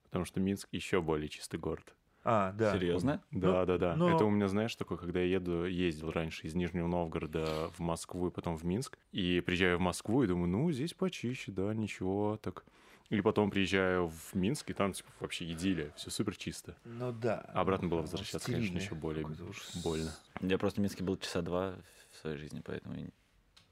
Потому 0.03 0.25
что 0.25 0.39
Минск 0.39 0.69
еще 0.71 1.01
более 1.01 1.29
чистый 1.29 1.59
город. 1.59 1.95
А, 2.29 2.51
да. 2.51 2.73
Серьезно? 2.73 3.23
Да, 3.31 3.65
да, 3.65 3.77
да. 3.77 3.95
но- 3.95 4.13
Это 4.13 4.25
у 4.25 4.29
меня, 4.29 4.49
знаешь, 4.49 4.75
такое, 4.75 4.97
когда 4.97 5.21
я 5.21 5.35
еду, 5.35 5.63
ездил 5.63 6.11
раньше 6.11 6.45
из 6.45 6.55
Нижнего 6.55 6.85
Новгорода 6.85 7.69
в 7.77 7.79
Москву 7.79 8.27
и 8.27 8.31
потом 8.31 8.57
в 8.57 8.65
Минск. 8.65 8.97
И 9.13 9.39
приезжаю 9.39 9.77
в 9.77 9.79
Москву 9.79 10.23
и 10.23 10.27
думаю, 10.27 10.49
ну, 10.49 10.69
здесь 10.73 10.93
почище, 10.93 11.53
да, 11.53 11.73
ничего, 11.73 12.37
так. 12.43 12.65
И 13.09 13.21
потом 13.21 13.49
приезжаю 13.49 14.09
в 14.09 14.33
Минск, 14.35 14.69
и 14.69 14.73
там 14.73 14.91
типа, 14.91 15.09
вообще 15.21 15.49
идиллия, 15.49 15.93
все 15.95 16.09
супер 16.11 16.35
чисто. 16.35 16.75
Ну 16.83 17.13
да. 17.13 17.45
А 17.53 17.61
обратно 17.61 17.87
было 17.87 17.99
Ну, 17.99 18.01
возвращаться, 18.01 18.45
конечно, 18.45 18.65
стерильный 18.65 18.83
еще 18.83 18.95
более 18.95 19.25
уж 19.25 19.63
больно. 19.81 20.11
Я 20.41 20.57
просто 20.57 20.81
в 20.81 20.83
Минске 20.83 21.05
был 21.05 21.15
часа 21.15 21.41
два 21.41 21.75
в 22.11 22.17
своей 22.17 22.35
жизни, 22.35 22.61
поэтому 22.65 22.95
и, 22.97 23.07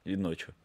и 0.05 0.15
ночью. 0.15 0.55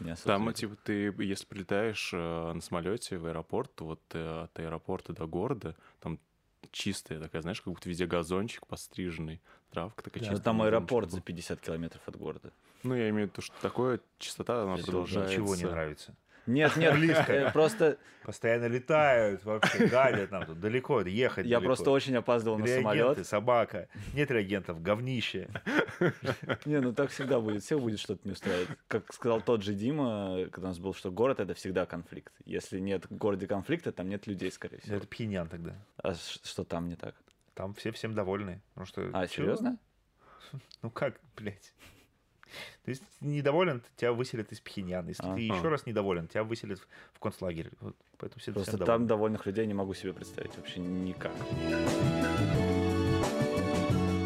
Не 0.00 0.12
особо 0.12 0.26
Там, 0.28 0.52
типа, 0.54 0.76
ты, 0.76 1.14
если 1.18 1.44
прилетаешь 1.44 2.10
э, 2.14 2.52
на 2.52 2.60
самолете 2.62 3.18
в 3.18 3.26
аэропорт, 3.26 3.78
вот 3.80 4.00
э, 4.14 4.44
от 4.44 4.58
аэропорта 4.58 5.12
до 5.12 5.26
города, 5.26 5.74
там 6.00 6.18
чистая 6.72 7.20
такая, 7.20 7.42
знаешь, 7.42 7.60
как 7.60 7.72
будто 7.72 7.88
везде 7.88 8.06
газончик 8.06 8.66
постриженный, 8.66 9.40
травка 9.70 10.02
такая 10.02 10.22
Ну, 10.22 10.28
чистая. 10.28 10.44
Там 10.44 10.62
аэропорт 10.62 11.10
за 11.10 11.20
50 11.20 11.60
километров 11.60 12.02
от 12.06 12.16
города. 12.16 12.52
Ну, 12.82 12.94
я 12.94 13.08
имею 13.10 13.28
в 13.28 13.32
виду, 13.32 13.42
что 13.42 13.54
такое 13.60 14.00
чистота, 14.18 14.62
она 14.62 14.74
Здесь 14.74 14.86
продолжается. 14.86 15.32
Ничего 15.32 15.54
не 15.56 15.64
нравится. 15.64 16.16
Нет, 16.46 16.76
нет, 16.76 16.94
Близко. 16.94 17.32
э, 17.32 17.52
просто 17.52 17.98
Постоянно 18.26 18.66
летают, 18.66 19.44
вообще 19.44 19.86
гадят 19.86 20.32
нам 20.32 20.46
тут 20.46 20.58
далеко, 20.58 21.00
ехать 21.02 21.46
я 21.46 21.58
далеко. 21.58 21.66
просто 21.68 21.90
очень 21.92 22.16
опаздывал 22.16 22.58
на 22.58 22.66
самолет. 22.66 23.24
Собака. 23.24 23.88
Нет 24.14 24.32
реагентов, 24.32 24.82
говнище. 24.82 25.48
Не, 26.64 26.80
ну 26.80 26.92
так 26.92 27.10
всегда 27.10 27.38
будет. 27.38 27.62
Всех 27.62 27.78
будет 27.80 28.00
что-то 28.00 28.26
не 28.26 28.32
устраивать. 28.32 28.68
Как 28.88 29.12
сказал 29.12 29.40
тот 29.40 29.62
же 29.62 29.74
Дима, 29.74 30.46
когда 30.50 30.68
у 30.68 30.70
нас 30.70 30.78
был, 30.80 30.92
что 30.92 31.12
город— 31.12 31.38
это 31.40 31.54
всегда 31.54 31.86
конфликт. 31.86 32.32
Если 32.44 32.80
нет 32.80 33.08
в 33.08 33.16
городе 33.16 33.46
конфликта, 33.46 33.92
там 33.92 34.08
нет 34.08 34.26
людей, 34.26 34.50
скорее 34.50 34.78
всего. 34.80 34.96
Это 34.96 35.06
пьянян 35.06 35.48
тогда. 35.48 35.76
А 36.02 36.14
что 36.14 36.64
там 36.64 36.88
не 36.88 36.96
так? 36.96 37.14
Там 37.54 37.74
все 37.74 37.92
всем 37.92 38.12
довольны. 38.14 38.60
Потому 38.74 38.86
что, 38.86 39.10
А, 39.12 39.28
серьезно? 39.28 39.78
Ну 40.82 40.90
как, 40.90 41.20
блядь? 41.36 41.72
То 42.84 42.90
есть 42.90 43.02
недоволен, 43.20 43.82
тебя 43.96 44.12
выселят 44.12 44.52
из 44.52 44.60
Пхеньяна. 44.60 45.08
Если 45.08 45.22
ты 45.22 45.28
Ага. 45.28 45.38
еще 45.40 45.68
раз 45.68 45.86
недоволен, 45.86 46.28
тебя 46.28 46.44
выселят 46.44 46.78
в- 47.14 47.18
концлагерь. 47.18 47.70
Вот, 47.80 47.96
поэтому 48.18 48.40
все 48.40 48.52
Просто 48.52 48.72
там 48.78 48.86
довольны. 48.86 49.06
довольных 49.08 49.46
людей 49.46 49.66
не 49.66 49.74
могу 49.74 49.94
себе 49.94 50.12
представить 50.12 50.56
вообще 50.56 50.80
никак. 50.80 51.32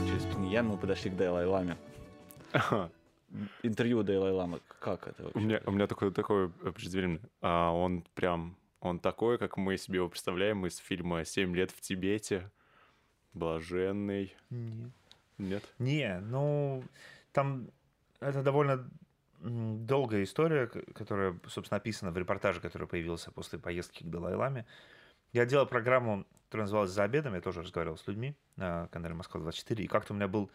Через 0.06 0.24
Пхеньян 0.26 0.66
мы 0.66 0.76
подошли 0.76 1.10
к 1.10 1.16
Далай-Ламе. 1.16 1.76
Интервью 3.62 4.02
Далай-Ламы. 4.02 4.60
Как 4.80 5.06
это 5.06 5.22
вообще? 5.24 5.38
У 5.38 5.40
меня, 5.42 5.60
у 5.66 5.70
меня 5.70 5.86
такое, 5.86 6.10
такое 6.10 6.48
преждевременное. 6.48 7.20
А 7.40 7.70
он 7.72 8.04
прям, 8.14 8.56
он 8.80 8.98
такой, 8.98 9.38
как 9.38 9.56
мы 9.56 9.76
себе 9.76 9.96
его 9.96 10.08
представляем 10.08 10.66
из 10.66 10.76
фильма 10.78 11.24
«Семь 11.24 11.54
лет 11.54 11.70
в 11.70 11.80
Тибете». 11.80 12.50
Блаженный. 13.32 14.34
Не. 14.50 14.90
Нет? 15.38 15.62
Не, 15.78 16.18
ну, 16.18 16.82
там 17.32 17.68
это 18.20 18.42
довольно 18.42 18.88
долгая 19.42 20.22
история, 20.22 20.66
которая, 20.66 21.38
собственно, 21.48 21.78
описана 21.78 22.10
в 22.10 22.18
репортаже, 22.18 22.60
который 22.60 22.86
появился 22.86 23.30
после 23.30 23.58
поездки 23.58 24.02
к 24.02 24.06
Далай-Ламе. 24.06 24.66
Я 25.32 25.46
делал 25.46 25.66
программу, 25.66 26.26
которая 26.44 26.64
называлась 26.64 26.90
«За 26.90 27.04
обедом», 27.04 27.34
я 27.34 27.40
тоже 27.40 27.62
разговаривал 27.62 27.96
с 27.96 28.06
людьми 28.06 28.34
на 28.56 28.88
канале 28.88 29.14
«Москва-24», 29.14 29.82
и 29.82 29.86
как-то 29.86 30.12
у 30.12 30.16
меня 30.16 30.28
был 30.28 30.50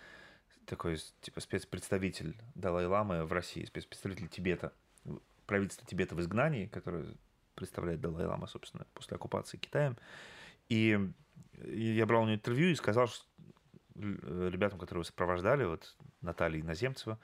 такой, 0.65 0.97
типа, 1.21 1.39
спецпредставитель 1.39 2.35
Далай-Ламы 2.55 3.25
в 3.25 3.31
России, 3.31 3.65
спецпредставитель 3.65 4.27
Тибета, 4.27 4.73
правительство 5.45 5.87
Тибета 5.87 6.15
в 6.15 6.21
изгнании, 6.21 6.67
которое 6.67 7.05
представляет 7.55 8.01
Далай-Лама, 8.01 8.47
собственно, 8.47 8.85
после 8.93 9.15
оккупации 9.15 9.57
Китаем. 9.57 9.97
И 10.69 10.99
я 11.63 12.05
брал 12.05 12.23
у 12.23 12.25
него 12.25 12.35
интервью 12.35 12.69
и 12.69 12.75
сказал 12.75 13.07
что 13.07 13.25
э, 13.95 14.49
ребятам, 14.51 14.79
которые 14.79 15.01
его 15.01 15.03
сопровождали, 15.03 15.63
вот 15.63 15.95
Наталья 16.21 16.59
Иноземцева, 16.59 17.19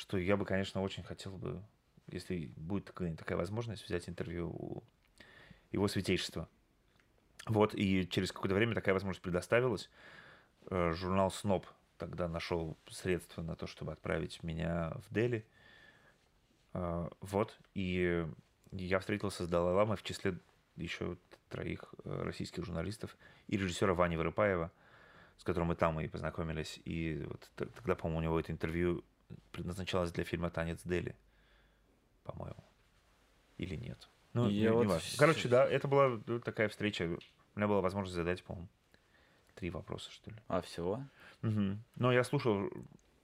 что 0.00 0.16
я 0.16 0.38
бы, 0.38 0.46
конечно, 0.46 0.80
очень 0.80 1.02
хотел 1.02 1.36
бы, 1.36 1.62
если 2.06 2.46
будет 2.56 2.86
такая, 2.86 3.36
возможность, 3.36 3.84
взять 3.84 4.08
интервью 4.08 4.48
у 4.48 4.82
его 5.72 5.88
святейшества. 5.88 6.48
Вот, 7.44 7.74
и 7.74 8.08
через 8.08 8.32
какое-то 8.32 8.54
время 8.54 8.74
такая 8.74 8.94
возможность 8.94 9.22
предоставилась. 9.22 9.90
Э, 10.70 10.92
Журнал 10.94 11.30
«Сноб» 11.30 11.66
тогда 11.98 12.28
нашел 12.28 12.78
средства 12.88 13.42
на 13.42 13.56
то, 13.56 13.66
чтобы 13.66 13.92
отправить 13.92 14.42
меня 14.42 14.94
в 15.06 15.12
Дели. 15.12 15.46
Э, 16.72 17.10
Вот, 17.20 17.58
и 17.74 18.26
я 18.72 19.00
встретился 19.00 19.44
с 19.44 19.48
Далай-Ламой 19.48 19.98
в 19.98 20.02
числе 20.02 20.38
еще 20.76 21.18
троих 21.50 21.94
э, 22.04 22.22
российских 22.22 22.64
журналистов 22.64 23.18
и 23.48 23.58
режиссера 23.58 23.92
Вани 23.92 24.16
Вырыпаева, 24.16 24.72
с 25.36 25.44
которым 25.44 25.68
мы 25.68 25.74
там 25.74 26.00
и 26.00 26.08
познакомились. 26.08 26.80
И 26.86 27.22
вот 27.28 27.50
тогда, 27.54 27.94
по-моему, 27.94 28.18
у 28.18 28.22
него 28.22 28.40
это 28.40 28.50
интервью 28.50 29.04
предназначалось 29.52 30.12
для 30.12 30.24
фильма 30.24 30.50
«Танец 30.50 30.80
Дели», 30.84 31.16
по-моему. 32.24 32.64
Или 33.58 33.76
нет. 33.76 34.08
Ну, 34.32 34.48
Я 34.48 34.70
не- 34.70 34.74
вот 34.74 34.84
неважно. 34.84 35.08
с- 35.08 35.16
Короче, 35.16 35.48
да, 35.48 35.66
это 35.66 35.88
была 35.88 36.20
ну, 36.26 36.40
такая 36.40 36.68
встреча. 36.68 37.04
У 37.54 37.58
меня 37.58 37.66
была 37.68 37.80
возможность 37.80 38.14
задать, 38.14 38.42
по-моему, 38.44 38.68
три 39.54 39.70
вопроса, 39.70 40.10
что 40.10 40.30
ли. 40.30 40.36
А, 40.48 40.60
всего? 40.60 41.02
Мгм. 41.42 41.82
Но 41.96 42.12
я 42.12 42.22
слушал, 42.24 42.70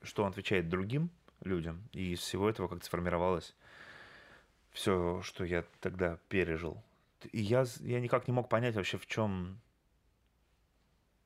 что 0.02 0.24
он 0.24 0.30
отвечает 0.30 0.68
другим 0.68 1.10
людям, 1.42 1.88
и 1.92 2.12
из 2.14 2.20
всего 2.20 2.48
этого 2.50 2.68
как-то 2.68 2.84
сформировалось 2.84 3.54
все, 4.72 5.22
что 5.22 5.44
я 5.44 5.64
тогда 5.80 6.18
пережил. 6.28 6.82
И 7.32 7.40
я, 7.40 7.64
я 7.80 8.00
никак 8.00 8.26
не 8.28 8.32
мог 8.34 8.48
понять 8.48 8.74
вообще, 8.74 8.98
в 8.98 9.06
чем, 9.06 9.60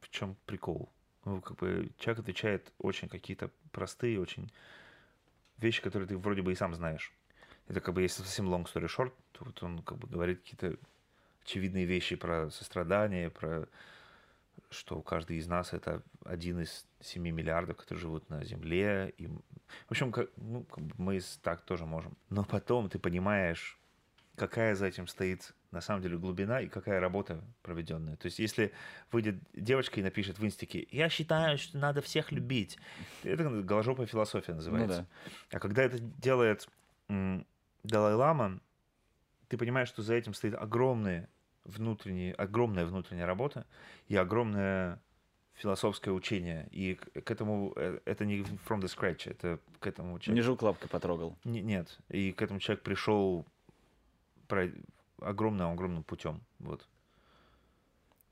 в 0.01 0.09
чем 0.11 0.37
прикол. 0.47 0.89
Ну, 1.25 1.41
как 1.41 1.59
бы 1.59 1.91
человек 1.99 2.21
отвечает 2.21 2.73
очень 2.79 3.09
какие-то 3.09 3.51
простые, 3.73 4.21
очень 4.21 4.51
вещи, 5.59 5.83
которые 5.83 6.09
ты 6.09 6.17
вроде 6.17 6.43
бы 6.43 6.53
и 6.53 6.57
сам 6.57 6.75
знаешь. 6.75 7.13
Это 7.69 7.81
как 7.81 7.95
бы, 7.95 8.03
если 8.03 8.23
совсем 8.23 8.49
long 8.49 8.65
story 8.65 8.89
short, 8.89 9.13
то 9.33 9.45
вот 9.45 9.63
он 9.63 9.83
как 9.83 9.99
бы 9.99 10.09
говорит 10.09 10.41
какие-то 10.41 10.77
очевидные 11.43 11.85
вещи 11.85 12.17
про 12.17 12.51
сострадание, 12.51 13.31
про 13.31 13.69
что 14.71 15.01
каждый 15.03 15.37
из 15.37 15.47
нас 15.47 15.73
это 15.73 16.03
один 16.25 16.61
из 16.61 16.87
7 17.01 17.23
миллиардов, 17.23 17.77
которые 17.77 18.01
живут 18.01 18.29
на 18.29 18.45
Земле. 18.45 19.13
И, 19.19 19.27
в 19.27 19.91
общем, 19.91 20.13
как, 20.13 20.31
ну, 20.37 20.65
как 20.65 20.85
бы 20.85 20.95
мы 20.99 21.21
так 21.43 21.63
тоже 21.63 21.87
можем. 21.87 22.17
Но 22.29 22.45
потом 22.45 22.89
ты 22.89 22.99
понимаешь, 22.99 23.79
какая 24.37 24.75
за 24.75 24.87
этим 24.87 25.07
стоит 25.07 25.55
на 25.71 25.81
самом 25.81 26.03
деле 26.03 26.19
глубина 26.19 26.61
и 26.61 26.69
какая 26.69 27.01
работа 27.01 27.43
проведенная. 27.63 28.17
То 28.17 28.27
есть, 28.27 28.39
если 28.39 28.73
выйдет 29.13 29.37
девочка 29.55 30.01
и 30.01 30.03
напишет 30.03 30.39
в 30.39 30.45
инстике, 30.45 30.87
я 30.91 31.09
считаю, 31.09 31.59
что 31.59 31.79
надо 31.79 32.03
всех 32.03 32.33
любить, 32.33 32.79
это 33.23 33.49
голожопая 33.63 34.07
философия 34.07 34.55
называется. 34.55 35.07
да. 35.51 35.57
А 35.57 35.61
когда 35.61 35.83
это 35.83 35.99
делает 35.99 36.69
Далай-Лама, 37.09 38.61
ты 39.49 39.57
понимаешь, 39.57 39.89
что 39.89 40.03
за 40.03 40.15
этим 40.15 40.35
стоит 40.35 40.55
огромные 40.55 41.29
внутренние, 41.65 42.35
огромная 42.35 42.87
внутренняя 42.87 43.27
работа 43.27 43.67
и 44.09 44.17
огромное 44.17 45.01
философское 45.55 46.11
учение. 46.11 46.69
И 46.71 46.95
к, 46.95 47.31
этому 47.31 47.73
э, 47.77 48.01
это 48.07 48.25
не 48.25 48.41
from 48.41 48.81
the 48.81 48.87
scratch, 48.87 49.31
это 49.31 49.61
к 49.79 49.87
этому 49.87 50.15
Не 50.15 50.21
человек... 50.21 50.45
жук 50.45 50.63
лапкой 50.63 50.89
потрогал. 50.89 51.37
Не- 51.45 51.61
нет. 51.61 51.99
И 52.09 52.33
к 52.33 52.41
этому 52.41 52.61
человек 52.61 52.83
пришел 52.83 53.47
огромным-огромным 55.21 56.05
путем. 56.05 56.43
Вот. 56.59 56.89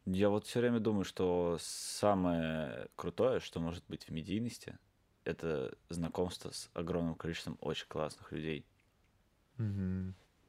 Я 0.07 0.31
вот 0.31 0.47
все 0.47 0.61
время 0.61 0.81
думаю, 0.81 1.05
что 1.05 1.59
самое 1.61 2.89
крутое, 2.97 3.41
что 3.41 3.61
может 3.61 3.85
быть 3.89 4.05
в 4.05 4.11
медийности, 4.11 4.79
это 5.25 5.77
знакомство 5.91 6.51
с 6.51 6.71
огромным 6.73 7.15
количеством 7.15 7.59
очень 7.61 7.87
классных 7.89 8.33
людей. 8.33 8.67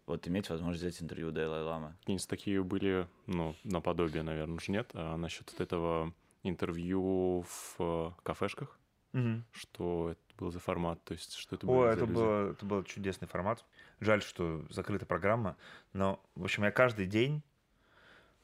Вот 0.06 0.28
иметь 0.28 0.49
возможность 0.49 0.82
взять 0.84 1.02
интервью 1.02 1.30
у 1.30 1.32
Далай 1.32 1.62
Ламы. 1.62 1.95
Какие-нибудь 1.99 2.28
такие 2.28 2.63
были, 2.63 3.08
ну, 3.28 3.56
наподобие, 3.63 4.23
наверное, 4.23 4.56
уже 4.56 4.71
нет. 4.71 4.89
А 4.93 5.15
насчет 5.17 5.52
вот 5.52 5.62
этого 5.62 6.13
интервью 6.43 7.43
в 7.43 7.75
э, 7.80 8.12
кафешках, 8.23 8.80
Мгм. 9.13 9.43
что 9.52 10.12
это 10.12 10.21
был 10.38 10.52
за 10.52 10.60
формат, 10.60 11.04
то 11.04 11.13
есть 11.13 11.34
что 11.36 11.56
это 11.56 11.67
были 11.67 11.80
О, 11.80 11.86
за 11.89 11.93
это, 11.93 12.06
люди? 12.06 12.13
было, 12.15 12.52
это 12.52 12.65
был 12.65 12.84
чудесный 12.84 13.28
формат. 13.28 13.65
Жаль, 13.99 14.21
что 14.21 14.65
закрыта 14.69 15.05
программа. 15.05 15.57
Но, 15.93 16.23
в 16.35 16.43
общем, 16.43 16.63
я 16.63 16.71
каждый 16.71 17.05
день, 17.05 17.43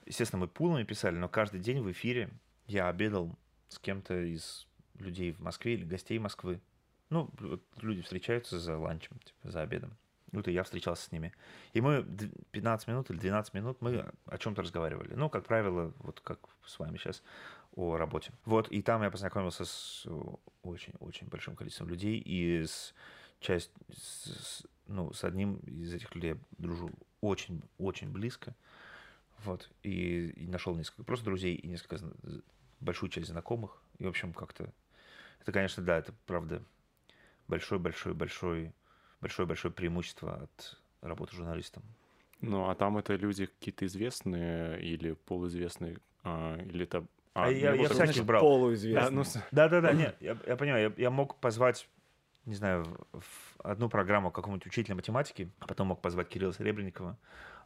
естественно, 0.05 0.41
мы 0.41 0.47
пулами 0.47 0.83
писали, 0.83 1.15
но 1.17 1.29
каждый 1.29 1.59
день 1.59 1.81
в 1.81 1.91
эфире 1.91 2.29
я 2.67 2.89
обедал 2.89 3.37
с 3.69 3.79
кем-то 3.79 4.21
из 4.21 4.67
людей 4.99 5.31
в 5.31 5.39
Москве 5.39 5.75
или 5.75 5.85
гостей 5.85 6.19
Москвы. 6.19 6.61
Ну, 7.09 7.29
вот 7.39 7.61
люди 7.81 8.01
встречаются 8.01 8.59
за 8.59 8.77
ланчем, 8.77 9.17
типа, 9.19 9.51
за 9.51 9.61
обедом. 9.61 9.95
Вот 10.31 10.47
и 10.47 10.51
я 10.51 10.63
встречался 10.63 11.03
с 11.05 11.11
ними. 11.11 11.33
И 11.73 11.81
мы 11.81 12.01
д- 12.03 12.29
15 12.51 12.87
минут 12.87 13.09
или 13.09 13.17
12 13.17 13.53
минут 13.53 13.77
мы 13.79 14.11
о 14.25 14.37
чем-то 14.37 14.63
разговаривали. 14.63 15.13
Ну, 15.13 15.29
как 15.29 15.45
правило, 15.45 15.93
вот 15.99 16.19
как 16.19 16.39
с 16.65 16.77
вами 16.79 16.97
сейчас 16.97 17.23
о 17.75 17.97
работе. 17.97 18.31
Вот, 18.43 18.69
и 18.69 18.81
там 18.81 19.03
я 19.03 19.11
познакомился 19.11 19.65
с 19.65 20.05
очень-очень 20.63 21.27
большим 21.27 21.55
количеством 21.55 21.89
людей, 21.89 22.17
и 22.17 22.65
с 22.65 22.93
часть, 23.45 23.71
с, 23.91 24.25
с- 24.25 24.65
ну, 24.87 25.13
с 25.13 25.23
одним 25.23 25.55
из 25.57 25.93
этих 25.93 26.13
людей 26.15 26.31
я 26.31 26.37
дружу 26.57 26.89
очень-очень 27.21 28.09
близко. 28.11 28.53
Вот, 29.43 29.69
и, 29.83 30.29
и 30.29 30.47
нашел 30.47 30.75
несколько 30.75 31.03
просто 31.03 31.25
друзей 31.25 31.55
и 31.55 31.67
несколько, 31.67 31.99
большую 32.79 33.09
часть 33.09 33.27
знакомых. 33.27 33.81
И, 33.99 34.05
в 34.05 34.09
общем, 34.09 34.33
как-то... 34.33 34.71
Это, 35.41 35.51
конечно, 35.51 35.83
да, 35.83 35.97
это 35.99 36.13
правда 36.25 36.61
большое-большое-большое 37.47 38.73
большое-большое 39.21 39.73
преимущество 39.73 40.35
от 40.43 40.77
работы 41.01 41.35
журналистом. 41.35 41.83
Ну, 42.41 42.69
а 42.69 42.75
там 42.75 42.97
это 42.97 43.15
люди 43.15 43.45
какие-то 43.45 43.85
известные 43.85 44.81
или 44.81 45.13
полуизвестные, 45.13 45.97
а, 46.23 46.57
или 46.57 46.83
это... 46.83 47.05
А 47.33 47.49
я- 47.49 47.53
не 47.75 47.81
я 47.83 47.89
было 47.89 48.05
всяких 48.05 48.25
брал. 48.25 48.41
Полуизвестный. 48.41 49.01
Да, 49.09 49.09
ну, 49.11 49.23
с- 49.23 49.43
Да-да-да, 49.51 49.93
нет, 49.93 50.15
я, 50.19 50.37
я 50.47 50.55
понимаю, 50.55 50.93
я, 50.97 51.03
я 51.03 51.09
мог 51.11 51.35
позвать, 51.39 51.87
не 52.45 52.55
знаю, 52.55 52.85
в, 53.11 53.57
одну 53.63 53.89
программу 53.89 54.31
какого-нибудь 54.31 54.67
учителя 54.67 54.95
математики, 54.95 55.51
а 55.59 55.67
потом 55.67 55.87
мог 55.87 56.01
позвать 56.01 56.29
Кирилла 56.29 56.53
Серебренникова, 56.53 57.17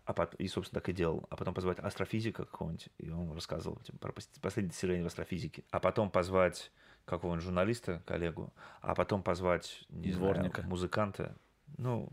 а 0.05 0.13
пот- 0.13 0.35
и, 0.35 0.47
собственно, 0.47 0.81
так 0.81 0.89
и 0.89 0.93
делал. 0.93 1.25
А 1.29 1.35
потом 1.35 1.53
позвать 1.53 1.79
астрофизика 1.79 2.45
какого-нибудь, 2.45 2.89
и 2.97 3.09
он 3.09 3.33
рассказывал 3.33 3.77
типа, 3.77 3.97
про 3.97 4.11
пос- 4.11 4.39
последние 4.41 4.71
достижения 4.71 5.03
в 5.03 5.07
астрофизике. 5.07 5.63
А 5.71 5.79
потом 5.79 6.09
позвать 6.09 6.71
какого-нибудь 7.05 7.43
журналиста, 7.43 8.01
коллегу, 8.05 8.53
а 8.81 8.95
потом 8.95 9.23
позвать, 9.23 9.85
не 9.89 10.11
Дворника. 10.11 10.61
знаю, 10.61 10.69
музыканта, 10.69 11.35
ну, 11.77 12.09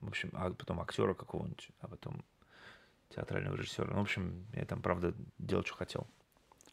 в 0.00 0.08
общем, 0.08 0.30
а 0.34 0.50
потом 0.52 0.80
актера 0.80 1.14
какого-нибудь, 1.14 1.70
а 1.80 1.88
потом 1.88 2.24
театрального 3.08 3.56
режиссера. 3.56 3.88
Ну, 3.88 3.98
в 3.98 4.02
общем, 4.02 4.46
я 4.52 4.64
там, 4.64 4.82
правда, 4.82 5.14
делал, 5.38 5.64
что 5.64 5.74
хотел. 5.74 6.06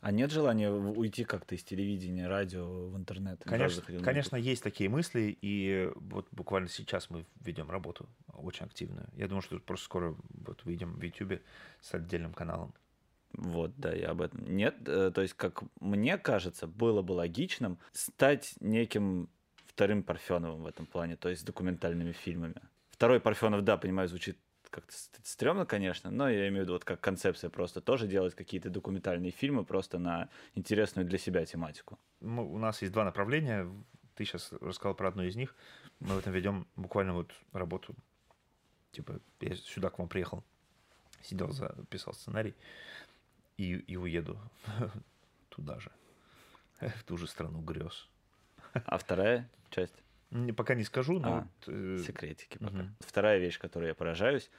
А 0.06 0.12
нет 0.12 0.30
желания 0.30 0.70
уйти 0.70 1.24
как-то 1.24 1.56
из 1.56 1.64
телевидения, 1.64 2.28
радио 2.28 2.90
в 2.90 2.96
интернет? 2.96 3.42
Конечно, 3.44 3.82
конечно, 4.04 4.36
есть 4.36 4.62
такие 4.62 4.88
мысли, 4.88 5.36
и 5.42 5.90
вот 5.96 6.28
буквально 6.32 6.70
сейчас 6.70 7.10
мы 7.10 7.26
ведем 7.44 7.72
работу 7.72 8.08
очень 8.32 8.68
активную. 8.68 9.08
Я 9.16 9.28
думаю, 9.28 9.42
что 9.42 9.58
просто 9.58 9.86
скоро 9.86 10.16
вот 10.30 10.64
выйдем 10.64 10.94
в 10.94 11.02
YouTube 11.02 11.42
с 11.82 11.92
отдельным 11.96 12.34
каналом. 12.34 12.76
Вот, 13.34 13.76
да, 13.78 13.94
я 13.94 14.12
об 14.12 14.22
этом. 14.22 14.46
Нет, 14.56 14.76
э, 14.88 15.10
то 15.10 15.24
есть, 15.24 15.34
как 15.34 15.64
мне 15.80 16.20
кажется, 16.20 16.68
было 16.68 17.02
бы 17.02 17.14
логичным 17.14 17.80
стать 17.92 18.54
неким 18.60 19.28
вторым 19.66 20.04
Парфеновым 20.04 20.62
в 20.62 20.68
этом 20.68 20.86
плане, 20.86 21.16
то 21.16 21.30
есть 21.30 21.42
с 21.42 21.44
документальными 21.44 22.12
фильмами. 22.12 22.62
Второй 22.92 23.20
Парфенов, 23.20 23.64
да, 23.64 23.76
понимаю, 23.76 24.08
звучит 24.08 24.38
как-то 24.76 24.92
ст- 24.94 25.20
стрёмно, 25.24 25.66
конечно, 25.66 26.12
но 26.12 26.30
я 26.30 26.48
имею 26.50 26.64
в 26.64 26.66
виду 26.66 26.74
вот 26.74 26.84
как 26.84 27.00
концепция 27.00 27.50
просто 27.50 27.80
тоже 27.82 28.08
делать 28.08 28.36
какие-то 28.36 28.70
документальные 28.70 29.32
фильмы 29.32 29.64
просто 29.64 30.00
на 30.00 30.28
интересную 30.56 31.08
для 31.08 31.18
себя 31.18 31.46
тематику. 31.46 31.98
Мы- 32.20 32.44
у 32.44 32.58
нас 32.58 32.82
есть 32.82 32.94
два 32.94 33.06
направления. 33.06 33.68
Ты 34.16 34.26
сейчас 34.26 34.52
рассказал 34.62 34.94
про 34.96 35.08
одно 35.08 35.24
из 35.24 35.36
них. 35.36 35.56
Мы 36.00 36.16
в 36.16 36.20
этом 36.20 36.34
ведем 36.34 36.68
буквально 36.76 37.14
вот 37.14 37.34
работу. 37.54 37.96
Типа, 38.92 39.20
я 39.42 39.56
сюда 39.56 39.90
к 39.90 40.00
вам 40.00 40.08
приехал, 40.10 40.44
сидел, 41.24 41.52
за, 41.52 41.76
писал 41.90 42.14
сценарий 42.14 42.54
и, 43.58 43.76
и 43.76 43.96
уеду 43.98 44.38
туда 45.50 45.80
же, 45.80 45.92
в 46.82 47.04
ту 47.04 47.18
же 47.18 47.28
страну 47.28 47.62
грез. 47.62 48.10
А 48.74 48.98
вторая 48.98 49.50
часть 49.70 50.04
Пока 50.58 50.76
не 50.76 50.84
скажу, 50.84 51.20
но 51.20 51.28
А, 51.38 51.42
вот, 51.42 51.74
э, 51.74 51.98
секретики 52.06 52.58
пока. 52.58 52.72
мгм. 52.72 52.96
Вторая 53.00 53.40
вещь, 53.40 53.58
которой 53.60 53.88
я 53.90 53.96
поражаюсь, 53.96 54.50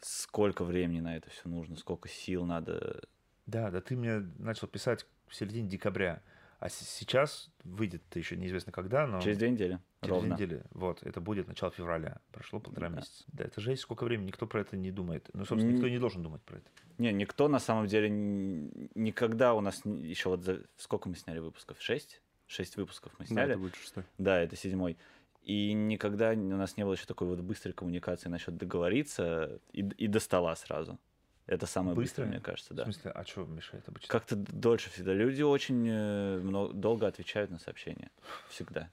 сколько 0.00 0.64
времени 0.64 1.00
на 1.00 1.16
это 1.16 1.30
все 1.30 1.48
нужно, 1.48 1.76
сколько 1.76 2.08
сил 2.08 2.44
надо. 2.44 3.02
Да, 3.46 3.70
да, 3.70 3.80
ты 3.80 3.96
мне 3.96 4.18
начал 4.38 4.68
писать 4.68 5.06
в 5.28 5.34
середине 5.34 5.68
декабря, 5.68 6.22
а 6.58 6.68
сейчас 6.68 7.50
выйдет 7.64 8.02
еще 8.14 8.36
неизвестно 8.36 8.72
когда, 8.72 9.06
но 9.06 9.20
Через 9.20 9.38
две 9.38 9.50
недели. 9.50 9.78
через 10.00 10.10
ровно. 10.14 10.36
две 10.36 10.46
недели. 10.46 10.64
Вот, 10.70 11.02
это 11.02 11.20
будет 11.20 11.48
начало 11.48 11.70
февраля. 11.72 12.20
Прошло 12.32 12.60
полтора 12.60 12.88
Да. 12.88 12.96
месяца. 12.96 13.24
Да, 13.28 13.44
это 13.44 13.60
жесть, 13.60 13.82
сколько 13.82 14.04
времени, 14.04 14.28
никто 14.28 14.46
про 14.46 14.60
это 14.60 14.76
не 14.76 14.90
думает. 14.90 15.28
Ну, 15.32 15.44
собственно, 15.44 15.72
никто 15.72 15.88
не 15.88 15.98
должен 15.98 16.22
думать 16.22 16.42
про 16.42 16.58
это. 16.58 16.68
Не, 16.98 17.12
никто 17.12 17.48
на 17.48 17.58
самом 17.58 17.86
деле 17.88 18.08
никогда 18.10 19.54
у 19.54 19.60
нас 19.60 19.84
еще 19.84 20.28
вот 20.30 20.42
за 20.44 20.62
сколько 20.76 21.08
мы 21.08 21.16
сняли 21.16 21.38
выпусков? 21.40 21.80
Шесть? 21.80 22.22
Шесть 22.46 22.76
выпусков 22.76 23.12
мы 23.18 23.24
Да, 23.24 23.32
сняли. 23.34 23.50
это 23.52 23.58
будет 23.58 23.74
шестой. 23.76 24.04
Да, 24.18 24.38
это 24.38 24.56
седьмой. 24.56 24.96
И 25.42 25.72
никогда 25.72 26.30
у 26.30 26.36
нас 26.36 26.76
не 26.76 26.84
было 26.84 26.94
еще 26.94 27.06
такой 27.06 27.28
вот 27.28 27.40
быстрой 27.40 27.72
коммуникации 27.72 28.28
насчет 28.28 28.56
договориться 28.56 29.60
и, 29.72 29.80
и 29.80 30.06
до 30.06 30.20
стола 30.20 30.54
сразу. 30.56 30.98
Это 31.46 31.66
самое 31.66 31.94
быстрое, 31.94 32.26
Быстрое? 32.26 32.28
мне 32.28 32.40
кажется, 32.40 32.74
В 32.74 32.76
да. 32.76 32.82
смысле, 32.84 33.10
а 33.12 33.24
что 33.24 33.44
мешает 33.44 33.88
обычно? 33.88 34.08
Как-то 34.08 34.34
дольше 34.34 34.90
всегда. 34.90 35.12
Люди 35.12 35.42
очень 35.42 35.86
э, 35.88 36.38
много, 36.38 36.72
долго 36.72 37.06
отвечают 37.06 37.52
на 37.52 37.60
сообщения. 37.60 38.10
Всегда. 38.48 38.90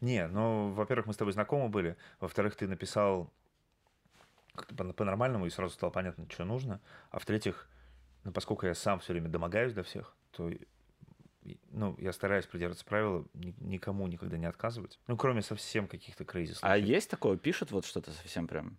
Не, 0.00 0.26
ну, 0.26 0.72
во-первых, 0.72 1.06
мы 1.06 1.12
с 1.12 1.16
тобой 1.16 1.32
знакомы 1.32 1.68
были. 1.68 1.96
Во-вторых, 2.18 2.56
ты 2.56 2.66
написал 2.66 3.30
по-нормальному, 4.96 5.46
и 5.46 5.50
сразу 5.50 5.74
стало 5.74 5.90
понятно, 5.90 6.26
что 6.28 6.44
нужно. 6.44 6.80
А 7.10 7.20
в-третьих, 7.20 7.68
ну, 8.24 8.32
поскольку 8.32 8.66
я 8.66 8.74
сам 8.74 8.98
все 8.98 9.12
время 9.12 9.28
домогаюсь 9.28 9.72
до 9.72 9.84
всех, 9.84 10.14
то 10.32 10.50
ну, 11.70 11.96
я 11.98 12.12
стараюсь 12.12 12.46
придерживаться 12.46 12.84
правила 12.84 13.24
ни- 13.34 13.54
никому 13.60 14.06
никогда 14.06 14.36
не 14.38 14.46
отказывать. 14.46 14.98
Ну, 15.06 15.16
кроме 15.16 15.42
совсем 15.42 15.86
каких-то 15.88 16.24
крейзи 16.24 16.54
А 16.62 16.76
есть 16.76 17.10
такое? 17.10 17.36
Пишут 17.36 17.70
вот 17.70 17.84
что-то 17.84 18.10
совсем 18.12 18.46
прям? 18.46 18.78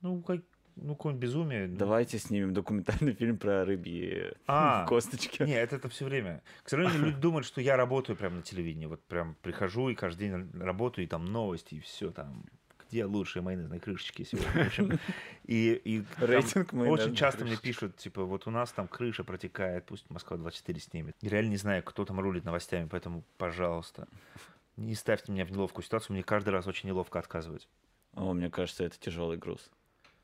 Ну, 0.00 0.22
как, 0.22 0.40
ну, 0.76 0.94
какое-нибудь 0.96 1.22
безумие. 1.22 1.66
ну. 1.68 1.76
Давайте 1.76 2.18
снимем 2.18 2.52
документальный 2.52 3.12
фильм 3.18 3.38
про 3.38 3.64
рыбьи 3.64 4.32
А, 4.46 4.86
косточки. 4.86 5.42
Нет, 5.42 5.72
это 5.72 5.88
все 5.88 6.04
время. 6.04 6.42
К 6.62 6.68
сожалению, 6.68 7.00
люди 7.06 7.16
думают, 7.20 7.46
что 7.46 7.60
я 7.60 7.76
работаю 7.76 8.16
прямо 8.16 8.36
на 8.36 8.42
телевидении. 8.42 8.86
Вот 8.86 9.02
прям 9.04 9.36
прихожу 9.42 9.88
и 9.88 9.94
каждый 9.94 10.28
день 10.28 10.50
работаю, 10.60 11.04
и 11.04 11.08
там 11.08 11.24
новости, 11.26 11.76
и 11.76 11.80
все 11.80 12.10
там. 12.10 12.44
Где 12.94 13.06
лучшие 13.06 13.42
майонезные 13.42 13.80
крышечки 13.80 14.22
сегодня? 14.22 14.52
В 14.52 14.66
общем, 14.68 15.00
и, 15.46 15.72
и 15.84 16.04
Рейтинг 16.20 16.72
очень 16.74 17.16
часто 17.16 17.40
мне 17.44 17.56
крышечек. 17.56 17.62
пишут, 17.80 17.96
типа, 17.96 18.22
вот 18.22 18.46
у 18.46 18.52
нас 18.52 18.70
там 18.70 18.86
крыша 18.86 19.24
протекает, 19.24 19.84
пусть 19.84 20.08
Москва-24 20.10 20.78
снимет. 20.78 21.16
Я 21.20 21.30
реально 21.30 21.50
не 21.50 21.56
знаю, 21.56 21.82
кто 21.82 22.04
там 22.04 22.20
рулит 22.20 22.44
новостями, 22.44 22.86
поэтому, 22.88 23.24
пожалуйста, 23.36 24.06
не 24.76 24.94
ставьте 24.94 25.32
меня 25.32 25.44
в 25.44 25.50
неловкую 25.50 25.84
ситуацию. 25.84 26.14
Мне 26.14 26.22
каждый 26.22 26.50
раз 26.50 26.68
очень 26.68 26.88
неловко 26.88 27.18
отказывать. 27.18 27.68
О, 28.12 28.32
мне 28.32 28.48
кажется, 28.48 28.84
это 28.84 28.96
тяжелый 28.96 29.38
груз. 29.38 29.72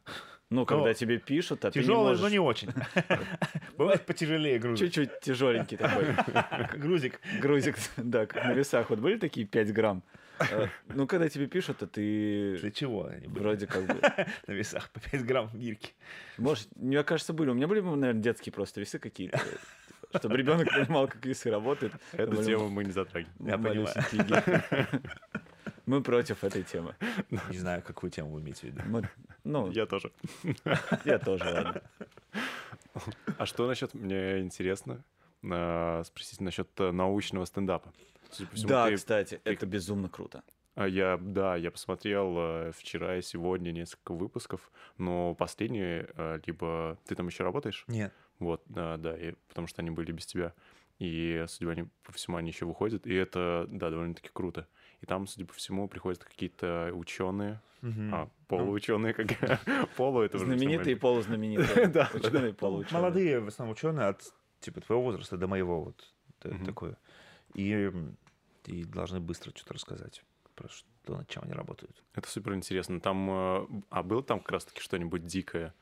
Ну, 0.48 0.66
когда 0.66 0.86
Ну, 0.88 0.94
тебе 0.94 1.18
пишут, 1.18 1.64
а 1.64 1.70
ты 1.70 1.78
не 1.78 1.84
Тяжелый, 1.84 2.08
можешь... 2.08 2.22
но 2.22 2.28
не 2.28 2.40
очень. 2.40 2.70
Бывает 3.76 4.04
потяжелее 4.04 4.58
грузик. 4.58 4.86
Чуть-чуть 4.86 5.20
тяжеленький 5.20 5.76
такой. 5.76 6.06
Грузик. 6.76 7.20
Грузик, 7.40 7.76
да, 7.96 8.26
на 8.34 8.52
весах. 8.52 8.90
Вот 8.90 8.98
были 8.98 9.16
такие 9.16 9.46
5 9.46 9.72
грамм? 9.72 10.02
Э, 10.50 10.68
Ну, 10.88 11.06
когда 11.06 11.28
тебе 11.28 11.46
пишут, 11.46 11.78
то 11.78 11.86
ты 11.86 12.56
Для 12.60 12.70
чего 12.70 13.06
они 13.06 13.26
были 13.26 13.42
вроде 13.42 13.66
как 13.66 13.86
бы... 13.86 14.00
на 14.46 14.52
весах 14.52 14.90
по 14.90 15.00
5 15.00 15.24
грамм 15.24 15.50
гирки? 15.54 15.92
Может, 16.38 16.68
мне 16.76 17.02
кажется, 17.04 17.32
были. 17.32 17.50
У 17.50 17.54
меня 17.54 17.66
были, 17.68 17.80
наверное, 17.80 18.14
детские 18.14 18.52
просто 18.52 18.80
весы 18.80 18.98
какие-то. 18.98 19.40
Чтобы 20.16 20.36
ребенок 20.36 20.68
понимал, 20.68 21.06
как 21.08 21.24
весы 21.24 21.50
работают. 21.50 21.94
Эту 22.12 22.42
тему 22.42 22.68
мы 22.68 22.84
не 22.84 22.90
затрагиваем. 22.92 23.46
Я 23.46 23.58
понимаю. 23.58 24.62
Мы 25.86 26.02
против 26.02 26.44
этой 26.44 26.62
темы. 26.62 26.94
Не 27.50 27.58
знаю, 27.58 27.82
какую 27.82 28.10
тему 28.10 28.30
вы 28.30 28.40
имеете 28.40 28.60
в 28.60 28.64
виду. 28.70 28.82
Мы- 28.86 29.08
Ну, 29.44 29.70
Я 29.72 29.86
тоже. 29.86 30.12
я 31.04 31.18
тоже, 31.18 31.44
ладно. 31.44 31.82
А 33.38 33.46
что 33.46 33.66
насчет, 33.66 33.94
мне 33.94 34.40
интересно, 34.40 35.02
а, 35.50 36.02
спросить 36.04 36.40
насчет 36.40 36.68
э, 36.78 36.92
научного 36.92 37.44
стендапа. 37.44 37.92
Судя 38.32 38.48
по 38.50 38.56
всему, 38.56 38.68
Да, 38.68 38.88
ты- 38.88 38.96
кстати, 38.96 39.40
это 39.44 39.66
безумно 39.66 40.08
круто. 40.08 40.42
А 40.76 40.86
Я, 40.86 41.18
да, 41.20 41.56
я 41.56 41.70
посмотрел 41.70 42.34
э, 42.38 42.72
вчера 42.74 43.16
и 43.16 43.22
сегодня 43.22 43.70
несколько 43.72 44.12
выпусков, 44.12 44.70
но 44.98 45.34
последние, 45.34 46.08
э, 46.14 46.40
либо 46.46 46.96
ты 47.06 47.14
там 47.14 47.26
еще 47.26 47.42
работаешь? 47.44 47.84
Нет. 47.88 48.12
Вот, 48.38 48.62
да, 48.66 48.96
да, 48.96 49.16
и, 49.16 49.34
потому 49.48 49.66
что 49.66 49.82
они 49.82 49.90
были 49.90 50.12
без 50.12 50.26
тебя. 50.26 50.54
И, 50.98 51.44
судя 51.48 51.70
они- 51.72 51.88
по 52.04 52.12
всему, 52.12 52.36
они 52.36 52.50
еще 52.50 52.66
выходят, 52.66 53.06
и 53.06 53.14
это, 53.14 53.66
да, 53.68 53.90
довольно-таки 53.90 54.30
круто. 54.32 54.66
И 55.00 55.06
там, 55.06 55.26
судя 55.26 55.44
по 55.46 55.54
всему, 55.54 55.88
приходят 55.88 56.22
какие-то 56.24 56.90
ученые, 56.94 57.60
а, 58.12 58.28
полуученые, 58.46 59.12
как 59.14 59.26
полу 59.96 60.20
это 60.20 60.38
Знаменитые 60.38 60.94
и 60.94 60.98
полузнаменитые. 60.98 61.86
Да, 61.88 62.10
Ученые, 62.14 62.52
полуученые. 62.54 63.00
Молодые, 63.00 63.40
в 63.40 63.48
основном 63.48 63.72
ученые 63.72 64.06
от 64.08 64.22
типа 64.60 64.80
твоего 64.82 65.02
возраста 65.02 65.36
до 65.36 65.46
моего 65.48 65.82
вот 65.84 66.14
такое. 66.66 66.96
И, 67.54 67.90
и 68.66 68.84
должны 68.84 69.20
быстро 69.20 69.50
что-то 69.54 69.74
рассказать 69.74 70.22
про 70.54 70.68
что, 70.68 71.16
над 71.16 71.28
чем 71.28 71.42
они 71.44 71.52
работают. 71.52 72.02
Это 72.14 72.28
супер 72.28 72.54
интересно. 72.54 73.00
Там, 73.00 73.30
э, 73.30 73.66
а 73.90 74.02
было 74.02 74.22
там 74.22 74.40
как 74.40 74.52
раз-таки 74.52 74.80
что-нибудь 74.80 75.24
дикое? 75.26 75.74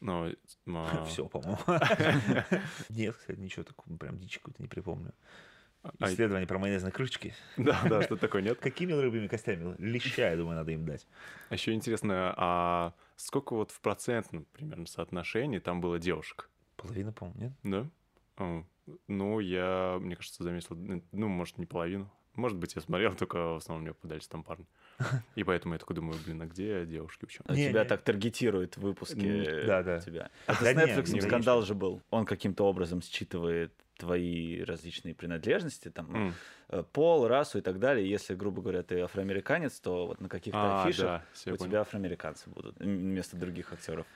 Ну, 0.00 0.32
а, 0.66 1.04
Все, 1.04 1.26
по-моему. 1.28 1.58
Нет, 2.88 3.16
кстати, 3.16 3.38
ничего 3.38 3.64
такого 3.64 3.96
прям 3.96 4.18
дичь 4.18 4.38
какой-то 4.38 4.62
не 4.62 4.68
припомню. 4.68 5.12
а, 5.82 5.92
Исследование 6.06 6.46
про 6.46 6.58
майонезные 6.58 6.92
крышечки. 6.92 7.34
Да, 7.58 7.80
да, 7.84 8.02
что 8.02 8.16
такое, 8.16 8.40
нет? 8.40 8.58
Какими 8.58 8.92
рыбными 8.92 9.26
костями? 9.26 9.74
Леща, 9.78 10.30
я 10.30 10.36
думаю, 10.36 10.56
надо 10.56 10.72
им 10.72 10.86
дать. 10.86 11.06
А 11.50 11.54
еще 11.54 11.72
интересно, 11.74 12.32
а 12.36 12.94
сколько 13.16 13.54
вот 13.54 13.70
в 13.72 13.80
процентном 13.80 14.46
примерно 14.52 14.86
соотношении 14.86 15.58
там 15.58 15.80
было 15.82 15.98
девушек? 15.98 16.48
Половина, 16.76 17.12
по-моему, 17.12 17.40
нет? 17.40 17.52
Да? 18.36 18.62
А, 18.92 18.98
Ну, 19.08 19.40
я, 19.40 19.98
мне 20.00 20.16
кажется, 20.16 20.42
заметил, 20.42 20.76
ну, 21.12 21.28
может, 21.28 21.58
не 21.58 21.66
половину. 21.66 22.10
Может 22.34 22.58
быть, 22.58 22.74
я 22.76 22.80
смотрел, 22.80 23.14
только 23.14 23.36
в 23.36 23.56
основном 23.56 23.82
мне 23.82 23.92
попадались 23.92 24.28
там 24.28 24.44
парни. 24.44 24.66
И 25.34 25.42
поэтому 25.44 25.74
я 25.74 25.78
такой 25.78 25.96
думаю, 25.96 26.16
блин, 26.24 26.40
а 26.42 26.46
где 26.46 26.86
девушки 26.86 27.24
ученые? 27.24 27.46
А 27.48 27.54
Не, 27.54 27.68
Тебя 27.68 27.82
не. 27.82 27.88
так 27.88 28.02
таргетируют 28.02 28.76
в 28.76 28.80
выпуске. 28.80 29.64
Да, 29.66 29.82
да. 29.82 29.98
Тебя. 30.00 30.30
Это 30.46 30.64
Да 30.64 30.72
с 30.72 30.76
Netflix 30.76 31.12
не, 31.12 31.20
скандал 31.20 31.62
же 31.62 31.74
был. 31.74 32.00
Он 32.10 32.24
каким-то 32.24 32.64
образом 32.64 33.02
считывает 33.02 33.72
твои 33.98 34.62
различные 34.62 35.14
принадлежности, 35.14 35.90
там, 35.90 36.32
э, 36.68 36.82
пол, 36.92 37.26
расу 37.28 37.58
и 37.58 37.60
так 37.60 37.78
далее. 37.78 38.08
Если, 38.08 38.34
грубо 38.34 38.62
говоря, 38.62 38.82
ты 38.82 39.00
афроамериканец, 39.00 39.78
то 39.80 40.06
вот 40.06 40.20
на 40.22 40.28
каких-то 40.30 40.58
А, 40.58 40.84
афишах 40.84 41.04
да, 41.04 41.52
у 41.52 41.56
понял. 41.56 41.68
тебя 41.68 41.80
афроамериканцы 41.82 42.48
будут 42.48 42.78
вместо 42.78 43.36
других 43.36 43.72
актеров. 43.74 44.06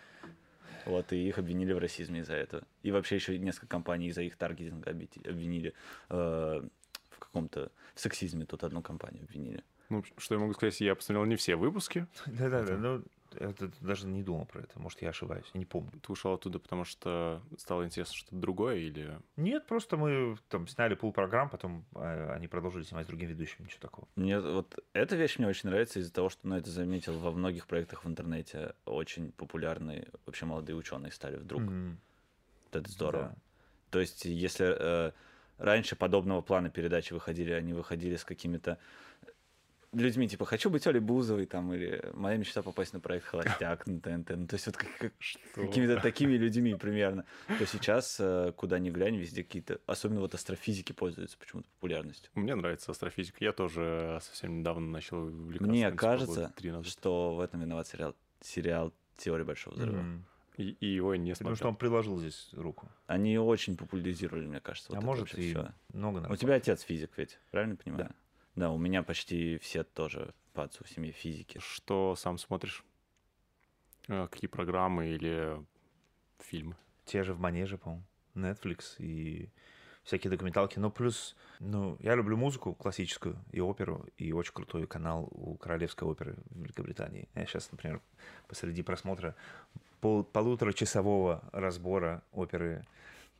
Вот, 0.87 1.13
и 1.13 1.29
их 1.29 1.39
обвинили 1.39 1.73
в 1.73 1.79
расизме 1.79 2.21
из-за 2.21 2.35
этого. 2.35 2.65
И 2.83 2.91
вообще 2.91 3.17
еще 3.17 3.39
несколько 3.39 3.67
компаний 3.67 4.09
из-за 4.09 4.23
их 4.23 4.37
таргетинга 4.37 4.91
обвинили 4.91 5.75
э, 6.11 6.63
в 7.11 7.19
каком-то 7.19 7.71
в 7.95 8.01
сексизме 8.01 8.45
тут 8.45 8.65
одну 8.65 8.83
компанию 8.83 9.25
обвинили. 9.25 9.63
Ну, 9.91 10.03
что 10.17 10.35
я 10.35 10.41
могу 10.41 10.55
сказать, 10.55 10.81
я 10.81 10.95
посмотрел 10.95 11.25
не 11.27 11.37
все 11.37 11.57
выпуски. 11.57 12.07
Да-да-да, 12.27 12.77
ну, 12.77 13.03
это 13.39 13.71
даже 13.81 14.07
не 14.07 14.23
думал 14.23 14.47
про 14.47 14.61
это. 14.61 14.79
Может, 14.79 15.03
я 15.03 15.11
ошибаюсь, 15.11 15.47
я 15.55 15.59
не 15.59 15.65
помню. 15.67 15.93
Ты 16.01 16.13
ушел 16.13 16.35
оттуда, 16.35 16.59
потому 16.59 16.85
что 16.85 17.43
стало 17.59 17.85
интересно 17.85 18.15
что-то 18.15 18.37
другое 18.37 18.77
или... 18.77 19.19
Нет, 19.37 19.67
просто 19.67 19.97
мы 19.97 20.37
там 20.49 20.67
сняли 20.69 20.95
пол 20.95 21.13
программ, 21.13 21.49
потом 21.49 21.85
э, 21.95 22.33
они 22.33 22.49
продолжили 22.49 22.83
снимать 22.83 23.07
с 23.07 23.09
другим 23.09 23.29
ведущим, 23.29 23.65
ничего 23.65 23.81
такого. 23.81 24.09
Мне 24.17 24.41
вот 24.41 24.79
эта 24.93 25.17
вещь 25.17 25.39
мне 25.39 25.49
очень 25.49 25.69
нравится 25.69 26.01
из-за 26.01 26.13
того, 26.13 26.29
что, 26.29 26.47
ну, 26.47 26.57
это 26.57 26.71
заметил 26.71 27.19
во 27.19 27.31
многих 27.33 27.67
проектах 27.67 28.05
в 28.05 28.09
интернете. 28.09 28.75
Очень 28.85 29.33
популярные 29.33 30.09
вообще 30.27 30.47
молодые 30.47 30.77
ученые 30.77 31.13
стали 31.13 31.37
вдруг. 31.37 31.63
Мгм. 31.63 31.99
Вот 32.65 32.77
Это 32.77 32.91
здорово. 32.91 33.25
Да. 33.25 33.37
То 33.91 34.01
есть, 34.01 34.25
если 34.25 34.77
э, 34.77 35.13
раньше 35.59 35.97
подобного 35.97 36.41
плана 36.41 36.71
передачи 36.71 37.13
выходили, 37.13 37.53
они 37.53 37.73
выходили 37.73 38.17
с 38.17 38.25
какими-то 38.25 38.79
людьми, 39.95 40.29
типа, 40.29 40.45
хочу 40.45 40.71
быть 40.71 40.87
Олей 40.87 41.01
Бузовой, 41.01 41.47
там, 41.47 41.73
или 41.73 42.11
моя 42.15 42.37
мечта 42.37 42.63
попасть 42.63 42.93
на 42.93 43.01
проект 43.01 43.27
«Холостяк» 43.27 43.87
на 43.87 44.01
ТНТ. 44.01 44.31
Ну, 44.37 44.47
то 44.47 44.55
есть, 44.55 44.67
вот 44.67 44.77
как- 44.77 44.91
как- 44.99 45.13
какими-то 45.55 46.01
такими 46.01 46.35
людьми 46.37 46.75
примерно. 46.75 47.25
То 47.59 47.67
сейчас, 47.67 48.17
э, 48.21 48.53
куда 48.57 48.79
ни 48.79 48.91
глянь, 48.91 49.17
везде 49.17 49.43
какие-то, 49.45 49.81
особенно 49.87 50.21
вот 50.21 50.35
астрофизики 50.35 50.93
пользуются 50.93 51.39
почему-то 51.39 51.69
популярностью. 51.71 52.31
Мне 52.35 52.55
нравится 52.55 52.91
астрофизика. 52.91 53.39
Я 53.45 53.53
тоже 53.53 54.19
совсем 54.23 54.61
недавно 54.61 54.87
начал 54.87 55.19
увлекаться. 55.25 55.71
Мне 55.71 55.91
кажется, 55.93 56.53
что 56.85 57.35
в 57.37 57.41
этом 57.41 57.61
виноват 57.61 57.87
сериал, 57.87 58.15
сериал 58.41 58.93
«Теория 59.17 59.45
большого 59.45 59.75
взрыва». 59.75 59.97
Мгм. 60.03 60.25
И, 60.57 60.77
и 60.81 60.87
его 60.87 61.17
не 61.17 61.33
Потому 61.33 61.57
что 61.57 61.63
смотрел. 61.65 61.69
он 61.71 61.77
приложил 61.77 62.19
здесь 62.21 62.49
руку. 62.53 62.89
Они 63.09 63.37
очень 63.39 63.77
популяризировали, 63.77 64.47
мне 64.47 64.61
кажется, 64.61 64.91
вот 64.93 64.97
а 64.97 64.99
это 64.99 65.07
может, 65.07 65.35
и 65.37 65.51
всё. 65.51 65.69
много 65.93 66.19
У 66.19 66.21
народу. 66.21 66.37
тебя 66.41 66.55
отец 66.55 66.83
физик 66.83 67.11
ведь, 67.17 67.41
правильно 67.51 67.75
понимаю? 67.75 68.05
Да. 68.09 68.15
У 68.57 68.79
меня 68.79 69.03
почти 69.03 69.59
все 69.59 69.85
тоже 69.85 70.35
по 70.53 70.65
отцу 70.65 70.85
в 70.85 70.91
семье 70.91 71.13
физики. 71.13 71.59
Что 71.59 72.15
сам 72.17 72.39
смотришь? 72.39 72.85
Э, 74.09 74.29
Какие 74.31 74.49
программы 74.49 75.09
или 75.09 75.59
фильмы? 76.39 76.77
Те 77.05 77.25
же 77.25 77.35
в 77.35 77.41
манеже, 77.41 77.79
по-моему. 77.79 78.05
Netflix 78.35 78.97
и 78.99 79.51
всякие 80.05 80.31
документалки. 80.31 80.79
Но 80.79 80.91
плюс, 80.91 81.37
ну, 81.61 81.97
я 82.01 82.15
люблю 82.15 82.37
музыку 82.37 82.75
классическую 82.75 83.37
и 83.51 83.61
оперу, 83.61 84.07
и 84.17 84.33
очень 84.33 84.53
крутой 84.53 84.87
канал 84.87 85.29
у 85.31 85.57
Королевской 85.57 86.07
оперы 86.09 86.37
в 86.51 86.63
Великобритании. 86.63 87.29
Я 87.35 87.47
сейчас, 87.47 87.71
например, 87.73 88.01
посреди 88.47 88.83
просмотра 88.83 89.35
пол, 90.01 90.25
полуторачасового 90.25 91.49
разбора 91.53 92.23
оперы 92.33 92.85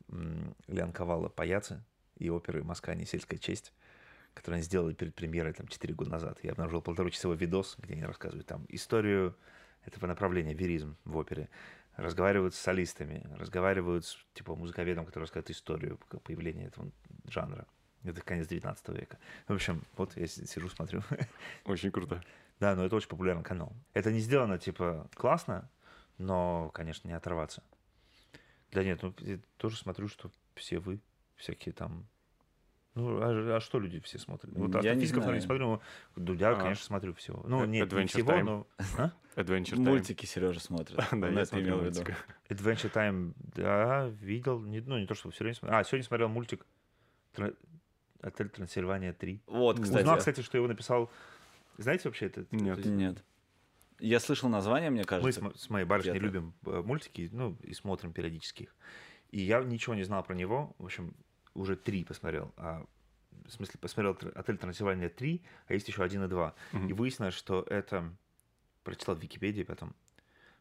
м, 0.09 0.55
Лианковала 0.67 1.29
«Паяцы» 1.29 1.83
и 2.17 2.29
оперы 2.29 2.63
«Москва 2.63 2.95
не 2.95 3.05
сельская 3.05 3.37
честь», 3.37 3.73
которые 4.35 4.57
они 4.57 4.63
сделали 4.63 4.93
перед 4.93 5.15
премьерой 5.15 5.53
там 5.53 5.67
4 5.67 5.93
года 5.95 6.11
назад. 6.11 6.37
Я 6.43 6.51
обнаружил 6.51 6.81
полуторачасовой 6.81 7.37
видос, 7.37 7.75
где 7.79 7.93
они 7.93 8.03
рассказывают 8.03 8.45
там 8.45 8.65
историю 8.69 9.35
этого 9.85 10.05
направления, 10.05 10.53
веризм 10.53 10.95
в 11.05 11.17
опере. 11.17 11.49
Разговаривают 11.95 12.53
с 12.53 12.59
солистами, 12.59 13.25
разговаривают 13.37 14.05
с 14.05 14.17
типа 14.33 14.55
музыковедом, 14.55 15.05
который 15.05 15.23
рассказывает 15.23 15.49
историю 15.49 15.97
появления 16.23 16.65
этого 16.65 16.91
жанра. 17.27 17.65
Это 18.03 18.21
конец 18.21 18.47
19 18.47 18.89
века. 18.89 19.17
В 19.47 19.53
общем, 19.53 19.83
вот 19.97 20.15
я 20.17 20.27
си- 20.27 20.45
сижу, 20.45 20.69
смотрю. 20.69 21.01
Очень 21.65 21.91
круто. 21.91 22.21
Да, 22.59 22.75
но 22.75 22.85
это 22.85 22.95
очень 22.95 23.09
популярный 23.09 23.43
канал. 23.43 23.73
Это 23.93 24.11
не 24.11 24.19
сделано, 24.19 24.57
типа, 24.57 25.09
классно, 25.13 25.69
но, 26.17 26.69
конечно, 26.73 27.07
не 27.07 27.13
оторваться. 27.13 27.63
Да 28.71 28.83
нет, 28.83 29.01
ну, 29.01 29.13
я 29.19 29.39
тоже 29.57 29.77
смотрю, 29.77 30.07
что 30.07 30.31
все 30.55 30.79
вы, 30.79 31.01
всякие 31.35 31.73
там... 31.73 32.07
Ну, 32.95 33.19
а, 33.21 33.57
а 33.57 33.59
что 33.59 33.79
люди 33.79 33.99
все 33.99 34.17
смотрят? 34.17 34.53
Вот 34.55 34.73
Я 34.83 34.95
не 34.95 35.01
наверное, 35.01 35.01
не 35.01 35.05
знаю. 35.07 35.41
смотрю, 35.41 35.65
но 35.67 35.81
Дудя, 36.15 36.51
А. 36.51 36.55
конечно, 36.55 36.85
смотрю 36.85 37.13
всего. 37.13 37.43
Ну, 37.45 37.63
Э, 37.63 37.67
нет, 37.67 37.91
не 37.91 37.97
Adventure 37.99 38.07
всего, 38.07 38.31
Time. 38.31 38.43
но... 38.43 38.67
А? 38.97 39.11
Adventure 39.35 39.75
Time. 39.75 39.79
Мультики 39.89 40.25
Сережа 40.25 40.59
смотрит. 40.61 40.97
Да, 41.11 41.27
я 41.27 41.45
смотрю 41.45 41.77
мультики. 41.77 42.15
Adventure 42.49 42.91
Time, 42.91 43.33
да, 43.55 44.07
видел. 44.21 44.61
Не, 44.61 44.79
ну, 44.79 44.97
не 44.97 45.05
то, 45.07 45.13
что 45.13 45.29
все 45.31 45.43
время 45.43 45.55
смотрел. 45.55 45.77
А, 45.79 45.83
сегодня 45.83 46.05
смотрел 46.05 46.29
мультик 46.29 46.65
Тра- 47.33 47.53
«Отель 48.21 48.47
Трансильвания 48.49 49.11
3». 49.13 49.41
Вот, 49.47 49.79
кстати. 49.81 49.99
Узнал, 50.03 50.17
кстати, 50.17 50.39
что 50.41 50.57
его 50.57 50.67
написал... 50.67 51.11
Знаете 51.77 52.07
вообще 52.07 52.27
это? 52.27 52.45
Нет. 52.51 52.85
Нет. 52.85 53.23
Я 53.99 54.21
слышал 54.21 54.47
название, 54.49 54.89
мне 54.89 55.01
Мы 55.01 55.05
кажется. 55.05 55.39
с, 55.39 55.43
мо- 55.43 55.53
с 55.55 55.69
моей 55.69 55.85
барышней 55.85 56.17
любим 56.19 56.53
э, 56.65 56.81
мультики, 56.85 57.29
ну, 57.33 57.57
и 57.61 57.73
смотрим 57.73 58.13
периодически 58.13 58.63
их. 58.63 58.75
И 59.31 59.41
я 59.41 59.61
ничего 59.63 59.95
не 59.95 60.03
знал 60.03 60.23
про 60.23 60.33
него. 60.33 60.73
В 60.79 60.85
общем, 60.85 61.13
уже 61.55 61.75
три 61.75 62.03
посмотрел. 62.03 62.53
А, 62.57 62.85
в 63.45 63.51
смысле, 63.51 63.79
посмотрел 63.79 64.13
«Тр- 64.13 64.31
«Отель 64.33 64.57
Трансильвания 64.57 65.09
3», 65.09 65.41
а 65.67 65.73
есть 65.73 65.87
еще 65.87 66.03
один 66.03 66.23
и 66.23 66.27
два. 66.27 66.53
Мгм. 66.71 66.89
И 66.89 66.93
выяснилось, 66.93 67.33
что 67.33 67.65
это... 67.69 68.13
Прочитал 68.83 69.15
в 69.15 69.19
Википедии 69.19 69.63
потом, 69.63 69.95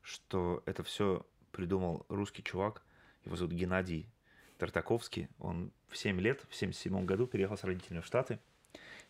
что 0.00 0.62
это 0.64 0.82
все 0.82 1.26
придумал 1.52 2.06
русский 2.08 2.42
чувак. 2.42 2.82
Его 3.26 3.36
зовут 3.36 3.52
Геннадий 3.52 4.08
Тартаковский. 4.56 5.28
Он 5.38 5.70
в 5.88 5.96
7 5.98 6.18
лет, 6.20 6.42
в 6.48 6.54
77 6.54 7.04
году 7.04 7.26
переехал 7.26 7.58
с 7.58 7.64
родителями 7.64 8.00
в 8.00 8.06
Штаты. 8.06 8.38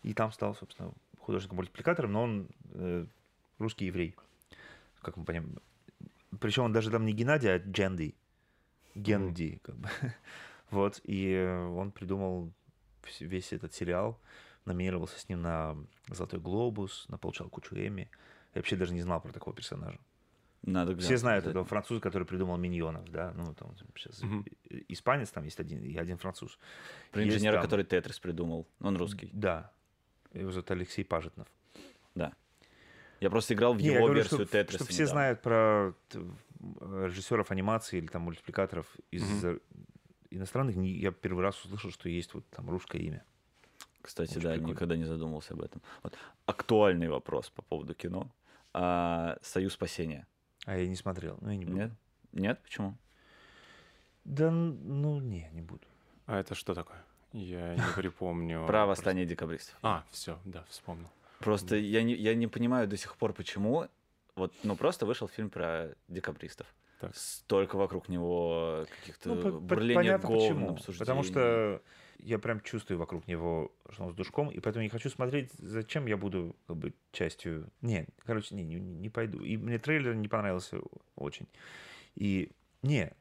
И 0.02 0.14
там 0.14 0.32
стал, 0.32 0.56
собственно, 0.56 0.92
художником-мультипликатором, 1.20 2.12
но 2.12 2.22
он 2.24 2.48
э, 2.72 3.06
русский 3.58 3.86
еврей, 3.86 4.16
как 5.00 5.16
мы 5.16 5.24
понимаем. 5.24 5.58
Причем 6.40 6.64
он 6.64 6.72
даже 6.72 6.90
там 6.90 7.06
не 7.06 7.12
Геннадий, 7.12 7.54
а 7.54 7.58
Дженди. 7.58 8.14
Генди, 8.94 9.60
как 9.62 9.76
бы. 9.76 9.88
Вот, 10.74 11.00
и 11.04 11.36
он 11.76 11.92
придумал 11.92 12.52
весь 13.20 13.52
этот 13.52 13.72
сериал, 13.74 14.20
номинировался 14.64 15.18
с 15.18 15.28
ним 15.28 15.42
на 15.42 15.76
«Золотой 16.08 16.40
глобус», 16.40 17.06
на 17.08 17.16
получал 17.18 17.48
кучу 17.48 17.74
Эмми. 17.76 18.10
Я 18.54 18.58
вообще 18.60 18.76
даже 18.76 18.92
не 18.94 19.02
знал 19.02 19.20
про 19.20 19.32
такого 19.32 19.54
персонажа. 19.54 19.98
Надо 20.62 20.92
глянуть. 20.92 21.04
Все 21.04 21.16
знают 21.18 21.46
этого 21.46 21.64
француза, 21.64 22.00
который 22.00 22.24
придумал 22.26 22.56
миньонов, 22.56 23.08
да, 23.10 23.32
ну, 23.36 23.54
там 23.54 23.76
сейчас 23.96 24.22
Мгм. 24.22 24.46
испанец 24.88 25.30
там 25.30 25.44
есть 25.44 25.60
один, 25.60 25.82
и 25.84 25.94
один 25.96 26.16
француз. 26.16 26.58
Про 27.12 27.22
Есть 27.22 27.36
инженера, 27.36 27.54
там- 27.56 27.62
который 27.64 27.84
Тетрис 27.84 28.18
придумал. 28.18 28.66
Он 28.80 28.96
русский. 28.96 29.28
Да. 29.32 29.70
Его 30.32 30.50
зовут 30.50 30.70
Алексей 30.70 31.04
Пажетнов. 31.04 31.46
Да. 32.14 32.32
Я 33.20 33.28
просто 33.30 33.52
играл 33.54 33.74
в 33.74 33.78
Не, 33.78 33.88
его 33.88 33.98
говорю, 34.06 34.14
версию 34.14 34.38
чтоб- 34.40 34.50
Тетриса. 34.50 34.78
чтоб 34.84 34.88
все 34.88 35.02
недавно. 35.02 35.12
знают 35.20 35.42
про 35.42 35.94
э, 36.14 37.06
режиссеров 37.06 37.50
анимации 37.50 37.98
или 37.98 38.06
там 38.06 38.22
мультипликаторов 38.22 38.86
из 39.10 39.44
э, 39.44 39.58
иностранных. 40.34 40.76
Не- 40.76 40.90
Я 40.98 41.10
первый 41.12 41.42
раз 41.42 41.62
услышал, 41.64 41.90
что 41.90 42.08
есть 42.08 42.34
вот 42.34 42.44
там 42.50 42.68
русское 42.70 42.98
имя. 42.98 43.24
Кстати, 44.02 44.32
Очень 44.32 44.42
да, 44.42 44.50
прикольно. 44.52 44.70
никогда 44.72 44.96
не 44.96 45.04
задумывался 45.04 45.54
об 45.54 45.62
этом. 45.62 45.80
Вот. 46.02 46.14
Актуальный 46.46 47.08
вопрос 47.08 47.50
по 47.50 47.62
поводу 47.62 47.94
кино. 47.94 48.30
А, 48.72 49.38
Союз 49.42 49.72
спасения. 49.72 50.26
А 50.66 50.76
я 50.76 50.86
не 50.86 50.96
смотрел. 50.96 51.38
Ну, 51.40 51.50
я 51.50 51.56
не 51.56 51.64
буду. 51.64 51.76
Нет? 51.76 51.92
Нет? 52.32 52.60
Почему? 52.62 52.96
Да, 54.24 54.50
ну, 54.50 55.20
не, 55.20 55.48
не 55.52 55.62
буду. 55.62 55.86
А 56.26 56.38
это 56.38 56.54
что 56.54 56.74
такое? 56.74 57.02
Я 57.32 57.74
не 57.74 57.82
припомню. 57.96 58.60
Про 58.66 58.66
Просто- 58.66 58.86
восстание 58.86 59.26
декабристов. 59.26 59.76
А, 59.82 60.04
все, 60.10 60.38
да, 60.44 60.64
вспомнил. 60.68 61.08
Просто 61.40 61.76
я 61.76 62.02
не, 62.02 62.14
я 62.14 62.34
не 62.34 62.46
понимаю 62.46 62.88
до 62.88 62.96
сих 62.96 63.16
пор, 63.16 63.32
почему. 63.32 63.88
Вот, 64.34 64.52
ну, 64.62 64.76
просто 64.76 65.04
вышел 65.06 65.28
фильм 65.28 65.50
про 65.50 65.94
декабристов. 66.08 66.66
Так. 67.00 67.14
Столько 67.16 67.76
вокруг 67.76 68.08
него 68.08 68.86
каких-то 69.00 69.34
Ну, 69.34 69.60
бурления 69.60 69.94
понятно 69.94 70.28
говн, 70.28 70.40
почему. 70.40 70.70
обсуждений. 70.70 70.98
Потому 70.98 71.22
что 71.22 71.82
я 72.18 72.38
прям 72.38 72.60
чувствую 72.60 72.98
вокруг 72.98 73.26
него, 73.26 73.72
что 73.90 74.04
он 74.04 74.12
с 74.12 74.14
душком, 74.14 74.50
и 74.50 74.60
поэтому 74.60 74.82
не 74.82 74.88
хочу 74.88 75.10
смотреть, 75.10 75.52
зачем 75.58 76.06
я 76.06 76.16
буду 76.16 76.56
как 76.66 76.76
бы 76.76 76.94
частью... 77.12 77.70
Не, 77.82 78.06
короче, 78.24 78.54
не, 78.54 78.64
не, 78.64 78.76
не 78.76 79.10
пойду. 79.10 79.42
И 79.42 79.56
мне 79.56 79.78
трейлер 79.78 80.14
не 80.14 80.28
понравился 80.28 80.78
очень. 81.16 81.48
И 82.14 82.50
не, 82.82 83.12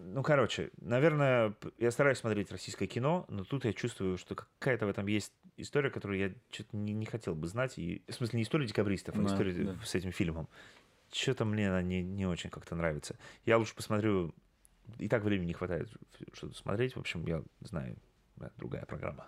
ну, 0.00 0.22
короче, 0.22 0.70
наверное, 0.78 1.54
я 1.78 1.90
стараюсь 1.92 2.18
смотреть 2.18 2.50
российское 2.50 2.86
кино, 2.88 3.24
но 3.28 3.44
тут 3.44 3.64
я 3.64 3.72
чувствую, 3.72 4.18
что 4.18 4.34
какая-то 4.34 4.86
в 4.86 4.88
этом 4.88 5.06
есть 5.06 5.32
история, 5.56 5.90
которую 5.90 6.18
я 6.18 6.32
что-то 6.50 6.76
не, 6.76 6.92
не 6.92 7.06
хотел 7.06 7.34
бы 7.36 7.46
знать. 7.46 7.78
И, 7.78 8.02
в 8.08 8.14
смысле, 8.14 8.38
не 8.38 8.42
история 8.42 8.66
декабристов, 8.66 9.16
а 9.16 9.22
Да, 9.22 9.26
история 9.26 9.52
да. 9.52 9.76
с 9.84 9.94
этим 9.94 10.10
фильмом. 10.10 10.48
Что-то 11.12 11.44
мне 11.44 11.68
она 11.68 11.82
не, 11.82 12.02
не 12.02 12.26
очень 12.26 12.50
как-то 12.50 12.74
нравится. 12.74 13.16
Я 13.44 13.58
лучше 13.58 13.74
посмотрю... 13.74 14.34
И 14.98 15.08
так 15.08 15.22
времени 15.22 15.48
не 15.48 15.52
хватает 15.52 15.88
что-то 16.32 16.54
смотреть. 16.54 16.96
В 16.96 17.00
общем, 17.00 17.24
я 17.26 17.42
знаю, 17.60 17.96
другая 18.56 18.84
программа. 18.84 19.26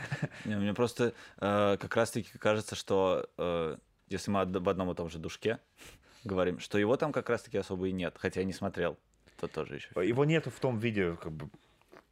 Не, 0.44 0.56
мне 0.56 0.74
просто 0.74 1.14
э, 1.38 1.76
как 1.80 1.94
раз-таки 1.96 2.36
кажется, 2.38 2.74
что 2.74 3.28
э, 3.38 3.76
если 4.08 4.30
мы 4.30 4.40
об 4.40 4.68
одном 4.68 4.90
и 4.90 4.94
том 4.94 5.08
же 5.08 5.18
душке 5.18 5.60
говорим, 6.24 6.58
что 6.58 6.78
его 6.78 6.96
там 6.96 7.12
как 7.12 7.28
раз-таки 7.30 7.58
особо 7.58 7.88
и 7.88 7.92
нет, 7.92 8.16
хотя 8.18 8.40
я 8.40 8.46
не 8.46 8.52
смотрел, 8.52 8.98
то 9.38 9.48
тоже 9.48 9.76
еще. 9.76 9.88
Его 10.02 10.24
нету 10.24 10.50
в 10.50 10.58
том 10.58 10.78
виде, 10.78 11.16
как 11.16 11.32
бы, 11.32 11.50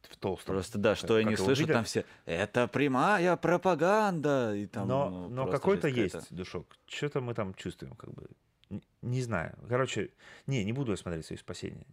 в 0.09 0.17
толстом. 0.17 0.55
Просто 0.55 0.77
да, 0.77 0.95
что 0.95 1.07
как 1.07 1.17
я 1.17 1.23
не 1.23 1.35
слышу, 1.35 1.67
там 1.67 1.83
все 1.83 2.05
это 2.25 2.67
прямая 2.67 3.35
пропаганда 3.37 4.55
и 4.55 4.67
там. 4.67 4.87
но 4.87 5.09
ну, 5.09 5.29
но 5.29 5.47
какой-то 5.47 5.87
есть 5.87 6.13
какая-то. 6.13 6.35
душок. 6.35 6.67
Что-то 6.87 7.21
мы 7.21 7.33
там 7.33 7.53
чувствуем, 7.55 7.95
как 7.95 8.13
бы. 8.13 8.27
Не 9.05 9.21
знаю. 9.21 9.55
Короче, 9.69 10.09
не, 10.47 10.63
не 10.63 10.73
буду 10.73 10.91
я 10.91 10.97
смотреть 10.97 11.25
«Союз 11.27 11.41
спасения». 11.41 11.85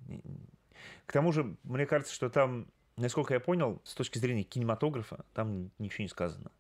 К 1.04 1.12
тому 1.12 1.30
же, 1.30 1.56
мне 1.62 1.84
кажется, 1.84 2.14
что 2.14 2.30
там, 2.30 2.66
насколько 2.96 3.34
я 3.34 3.40
понял, 3.40 3.82
с 3.84 3.94
точки 3.94 4.18
зрения 4.18 4.44
кинематографа, 4.44 5.24
там 5.34 5.70
ничего 5.78 6.04
не 6.04 6.08
сказано. 6.08 6.50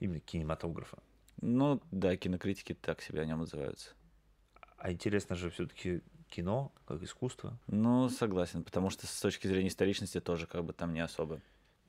Именно 0.00 0.20
кинематографа. 0.20 0.98
Ну 1.40 1.80
да, 1.90 2.14
кинокритики 2.16 2.74
так 2.74 3.00
себе 3.00 3.22
о 3.22 3.24
нем 3.24 3.40
отзываются. 3.40 3.90
А 4.76 4.92
интересно 4.92 5.34
же 5.34 5.50
все-таки 5.50 6.02
кино, 6.28 6.70
как 6.86 7.02
искусство. 7.02 7.58
Ну, 7.66 8.10
согласен, 8.10 8.64
потому 8.64 8.90
что 8.90 9.06
с 9.06 9.20
точки 9.20 9.46
зрения 9.46 9.68
историчности 9.68 10.20
тоже 10.20 10.46
как 10.46 10.62
бы 10.62 10.74
там 10.74 10.92
не 10.92 11.00
особо, 11.00 11.40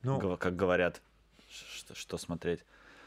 Ну, 0.02 0.38
как 0.38 0.56
говорят, 0.56 1.02
что, 1.48 1.94
что 1.94 2.16
смотреть. 2.16 2.64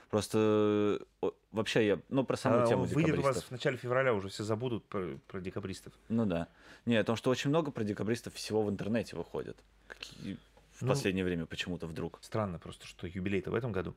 Просто 0.09 0.99
э, 1.21 1.29
вообще 1.51 1.85
я, 1.85 1.99
ну, 2.09 2.23
про 2.23 2.35
саму 2.35 2.63
а 2.63 2.67
тему 2.67 2.83
выйдет 2.83 3.19
у 3.19 3.21
вас 3.21 3.43
в 3.43 3.51
начале 3.51 3.77
февраля, 3.77 4.13
уже 4.13 4.29
все 4.29 4.43
забудут 4.43 4.83
про, 4.85 5.17
про 5.27 5.39
декабристов. 5.39 5.93
Ну 6.09 6.25
да. 6.25 6.47
Не, 6.85 6.95
о 6.95 7.03
том, 7.03 7.15
что 7.15 7.29
очень 7.29 7.49
много 7.51 7.69
про 7.71 7.83
декабристов 7.83 8.33
всего 8.33 8.63
в 8.63 8.69
интернете 8.69 9.15
выходит. 9.15 9.55
Какие- 9.87 10.37
В 10.73 10.81
Ну, 10.83 10.87
последнее 10.89 11.25
время 11.25 11.45
почему-то 11.45 11.85
вдруг. 11.87 12.19
Странно 12.21 12.57
просто, 12.57 12.87
что 12.87 13.05
юбилей-то 13.05 13.51
в 13.51 13.55
этом 13.55 13.71
году, 13.71 13.93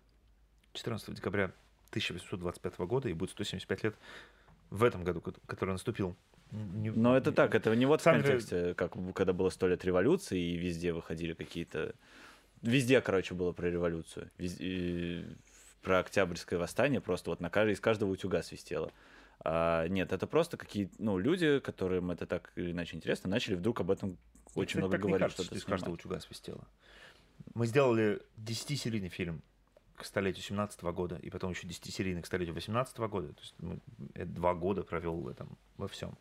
14 0.74 1.14
декабря 1.14 1.52
1825 1.90 2.86
года, 2.86 3.08
и 3.08 3.12
будет 3.14 3.30
175 3.30 3.84
лет 3.84 3.94
в 4.70 4.82
этом 4.82 5.04
году, 5.04 5.20
ко- 5.20 5.32
который 5.46 5.70
наступил. 5.70 6.14
Не- 6.50 6.90
Но 6.90 7.16
это 7.16 7.30
не- 7.30 7.36
так, 7.36 7.54
это 7.54 7.74
не 7.76 7.86
вот 7.86 8.00
в 8.00 8.04
Сам 8.04 8.16
же- 8.16 8.22
контексте, 8.24 8.74
как 8.74 8.92
когда 9.14 9.32
было 9.32 9.48
сто 9.50 9.66
лет 9.68 9.82
революции, 9.84 10.38
и 10.40 10.56
везде 10.56 10.92
выходили 10.92 11.32
какие-то... 11.32 11.94
Везде, 12.62 13.00
короче, 13.00 13.34
было 13.34 13.52
про 13.52 13.70
революцию. 13.70 14.30
Везде- 14.38 15.24
Про 15.82 15.98
Октябрьское 15.98 16.58
восстание 16.58 17.00
просто 17.00 17.30
вот 17.30 17.40
на 17.40 17.50
каждый, 17.50 17.72
из 17.72 17.80
каждого 17.80 18.10
утюга 18.10 18.42
свистело. 18.42 18.92
А, 19.44 19.86
нет, 19.88 20.12
это 20.12 20.26
просто 20.26 20.56
какие-то, 20.56 20.94
ну, 20.98 21.18
люди, 21.18 21.58
которым 21.58 22.10
это 22.12 22.26
так 22.26 22.52
или 22.54 22.70
иначе 22.70 22.96
интересно, 22.96 23.28
начали 23.28 23.56
вдруг 23.56 23.80
об 23.80 23.90
этом 23.90 24.16
очень 24.54 24.66
кстати, 24.66 24.78
много 24.78 24.98
говорить, 24.98 25.20
кажется, 25.20 25.44
что 25.44 25.54
из 25.54 25.64
каждого 25.64 25.94
утюга 25.94 26.20
свистело. 26.20 26.64
Мы 27.54 27.66
сделали 27.66 28.22
10-серийный 28.38 29.08
фильм 29.08 29.42
к 29.96 30.04
столетию 30.04 30.42
17 30.42 30.82
года, 30.82 31.16
и 31.16 31.30
потом 31.30 31.50
еще 31.50 31.66
10-серийный 31.66 32.22
к 32.22 32.26
столетию 32.26 32.54
18 32.54 32.96
года. 32.98 33.28
То 33.28 33.40
есть 33.40 33.54
мы 33.58 33.80
два 34.24 34.54
года 34.54 34.82
провел 34.82 35.16
в 35.16 35.28
этом, 35.28 35.56
во 35.76 35.88
всем. 35.88 36.16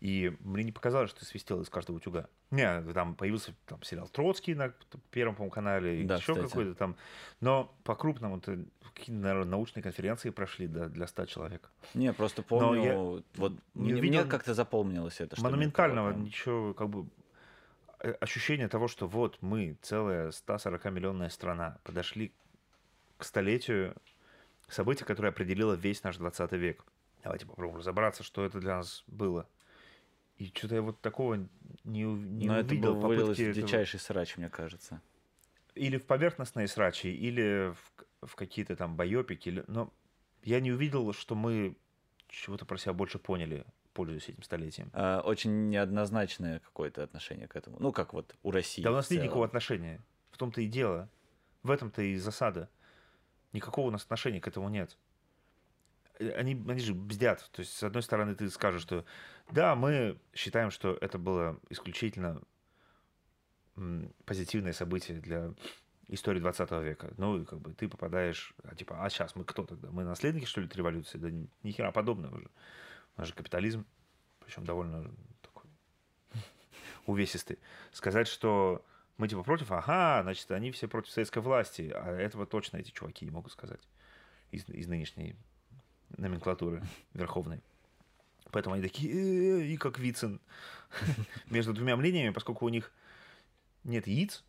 И 0.00 0.36
мне 0.40 0.64
не 0.64 0.72
показалось, 0.72 1.10
что 1.10 1.24
свистело 1.24 1.62
из 1.62 1.70
каждого 1.70 1.96
утюга. 1.96 2.28
Не, 2.50 2.82
там 2.92 3.14
появился 3.14 3.54
там, 3.66 3.82
сериал 3.82 4.08
Троцкий 4.08 4.54
на 4.54 4.72
Первом, 5.10 5.34
по 5.34 5.48
канале, 5.48 6.04
Да, 6.04 6.16
еще 6.16 6.34
какой-то 6.34 6.74
там. 6.74 6.96
Но 7.40 7.74
по-крупному 7.84 8.38
это 8.38 8.64
какие-то, 8.94 9.20
наверное, 9.22 9.50
научные 9.50 9.82
конференции 9.82 10.30
прошли 10.30 10.66
да, 10.66 10.88
для 10.88 11.06
100 11.06 11.26
человек. 11.26 11.70
Не, 11.94 12.12
просто 12.12 12.42
Но 12.42 12.58
помню, 12.58 12.82
я 12.84 12.94
вот 13.36 13.52
не 13.74 13.92
мне, 13.92 14.02
мне 14.02 14.24
как-то 14.24 14.54
запомнилось 14.54 15.20
это. 15.20 15.36
что 15.36 15.44
монументального 15.44 16.10
прям- 16.10 16.24
ничего, 16.24 16.74
как 16.74 16.88
бы 16.88 17.06
э, 18.00 18.12
ощущение 18.12 18.68
того, 18.68 18.88
что 18.88 19.06
вот 19.06 19.38
мы, 19.40 19.76
целая 19.82 20.30
140-миллионная 20.30 21.30
страна, 21.30 21.78
подошли 21.84 22.32
к 23.18 23.24
столетию 23.24 23.94
события, 24.68 25.04
которое 25.04 25.28
определило 25.28 25.74
весь 25.74 26.02
наш 26.02 26.16
20 26.16 26.52
век. 26.52 26.84
Давайте 27.22 27.46
попробуем 27.46 27.78
разобраться, 27.78 28.22
что 28.22 28.44
это 28.44 28.60
для 28.60 28.76
нас 28.76 29.04
было. 29.06 29.46
И 30.36 30.52
что-то 30.54 30.74
я 30.74 30.82
вот 30.82 31.00
такого 31.00 31.34
не, 31.84 32.02
не 32.02 32.46
Но 32.46 32.58
это 32.58 32.68
увидел 32.68 32.94
было 32.94 33.08
вылилось 33.08 33.28
попытки 33.38 33.42
в 33.42 33.50
этого- 33.50 33.66
дичайший 33.66 34.00
срач, 34.00 34.36
мне 34.36 34.50
кажется. 34.50 35.00
или 35.74 35.96
в 35.98 36.04
поверхностные 36.04 36.68
срачи, 36.68 37.08
или 37.08 37.72
в, 37.72 38.26
в 38.26 38.34
какие-то 38.34 38.76
там 38.76 38.96
байопики. 38.96 39.48
Или... 39.48 39.64
Но 39.66 39.92
я 40.42 40.60
не 40.60 40.72
увидел, 40.72 41.12
что 41.12 41.34
мы 41.34 41.76
чего-то 42.28 42.64
про 42.66 42.76
себя 42.76 42.92
больше 42.92 43.18
поняли, 43.18 43.64
пользуясь 43.92 44.28
этим 44.28 44.42
столетием. 44.42 44.90
А, 44.92 45.20
очень 45.20 45.68
неоднозначное 45.70 46.60
какое-то 46.60 47.02
отношение 47.02 47.48
к 47.48 47.56
этому. 47.56 47.78
Ну, 47.80 47.92
как 47.92 48.12
вот 48.12 48.34
у 48.42 48.50
России. 48.50 48.82
Да 48.82 48.90
у 48.90 48.94
нас 48.94 49.10
нет 49.10 49.22
никакого 49.22 49.46
отношения. 49.46 50.00
В 50.30 50.38
том-то 50.38 50.60
и 50.60 50.66
дело. 50.66 51.08
В 51.62 51.70
этом-то 51.70 52.02
и 52.02 52.16
засада. 52.16 52.68
Никакого 53.52 53.88
у 53.88 53.90
нас 53.90 54.04
отношения 54.04 54.40
к 54.40 54.48
этому 54.48 54.68
нет. 54.68 54.98
Э, 56.18 56.30
Они, 56.32 56.52
они 56.68 56.80
же 56.80 56.94
бздят. 56.94 57.48
То 57.52 57.60
есть, 57.60 57.76
с 57.76 57.82
одной 57.82 58.02
стороны, 58.02 58.34
ты 58.34 58.50
скажешь, 58.50 58.82
что 58.82 59.04
да, 59.50 59.74
мы 59.74 60.18
считаем, 60.34 60.70
что 60.70 60.96
это 61.00 61.18
было 61.18 61.58
исключительно 61.70 62.42
позитивное 64.24 64.72
событие 64.72 65.20
для 65.20 65.52
истории 66.08 66.40
20 66.40 66.70
века. 66.82 67.12
Ну, 67.18 67.42
и 67.42 67.44
как 67.44 67.60
бы 67.60 67.74
ты 67.74 67.88
попадаешь, 67.88 68.54
а, 68.64 68.74
типа, 68.74 69.04
а 69.04 69.10
сейчас 69.10 69.34
мы 69.36 69.44
кто 69.44 69.64
тогда? 69.64 69.90
Мы 69.90 70.04
наследники, 70.04 70.46
что 70.46 70.60
ли, 70.60 70.66
этой 70.66 70.78
революции? 70.78 71.18
Да 71.18 71.30
ни, 71.30 71.70
хера 71.70 71.92
подобного 71.92 72.40
же. 72.40 72.48
У 73.16 73.20
нас 73.20 73.28
же 73.28 73.34
капитализм, 73.34 73.84
причем 74.40 74.64
довольно 74.64 75.14
такой 75.42 75.64
увесистый. 77.06 77.58
Сказать, 77.92 78.28
что 78.28 78.84
мы 79.18 79.28
типа 79.28 79.42
против, 79.42 79.70
ага, 79.72 80.22
значит, 80.22 80.50
они 80.50 80.70
все 80.70 80.88
против 80.88 81.10
советской 81.10 81.40
власти, 81.40 81.92
а 81.94 82.16
этого 82.16 82.46
точно 82.46 82.78
эти 82.78 82.90
чуваки 82.90 83.24
не 83.24 83.30
могут 83.30 83.52
сказать 83.52 83.80
из, 84.50 84.68
из 84.68 84.86
нынешней 84.86 85.36
номенклатуры 86.16 86.82
верховной. 87.14 87.60
Поэтому 88.50 88.74
они 88.74 88.82
такие, 88.82 89.12
«Э, 89.12 89.66
и 89.66 89.76
как 89.76 89.98
Вицин. 89.98 90.40
Между 91.50 91.72
двумя 91.72 91.96
мнениями, 91.96 92.32
поскольку 92.32 92.64
у 92.64 92.68
них 92.68 92.92
нет 93.84 94.06
яиц 94.06 94.44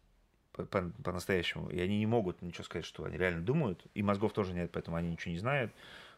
по- 0.54 0.66
по- 0.66 0.92
по-настоящему, 1.04 1.70
и 1.70 1.80
они 1.80 1.98
не 2.00 2.06
могут 2.06 2.42
ничего 2.42 2.64
сказать, 2.64 2.86
что 2.86 3.04
они 3.04 3.18
реально 3.18 3.42
думают, 3.42 3.86
и 3.94 4.04
мозгов 4.04 4.34
тоже 4.34 4.54
нет, 4.54 4.72
поэтому 4.72 4.98
они 4.98 5.10
ничего 5.12 5.32
не 5.34 5.40
знают. 5.40 5.74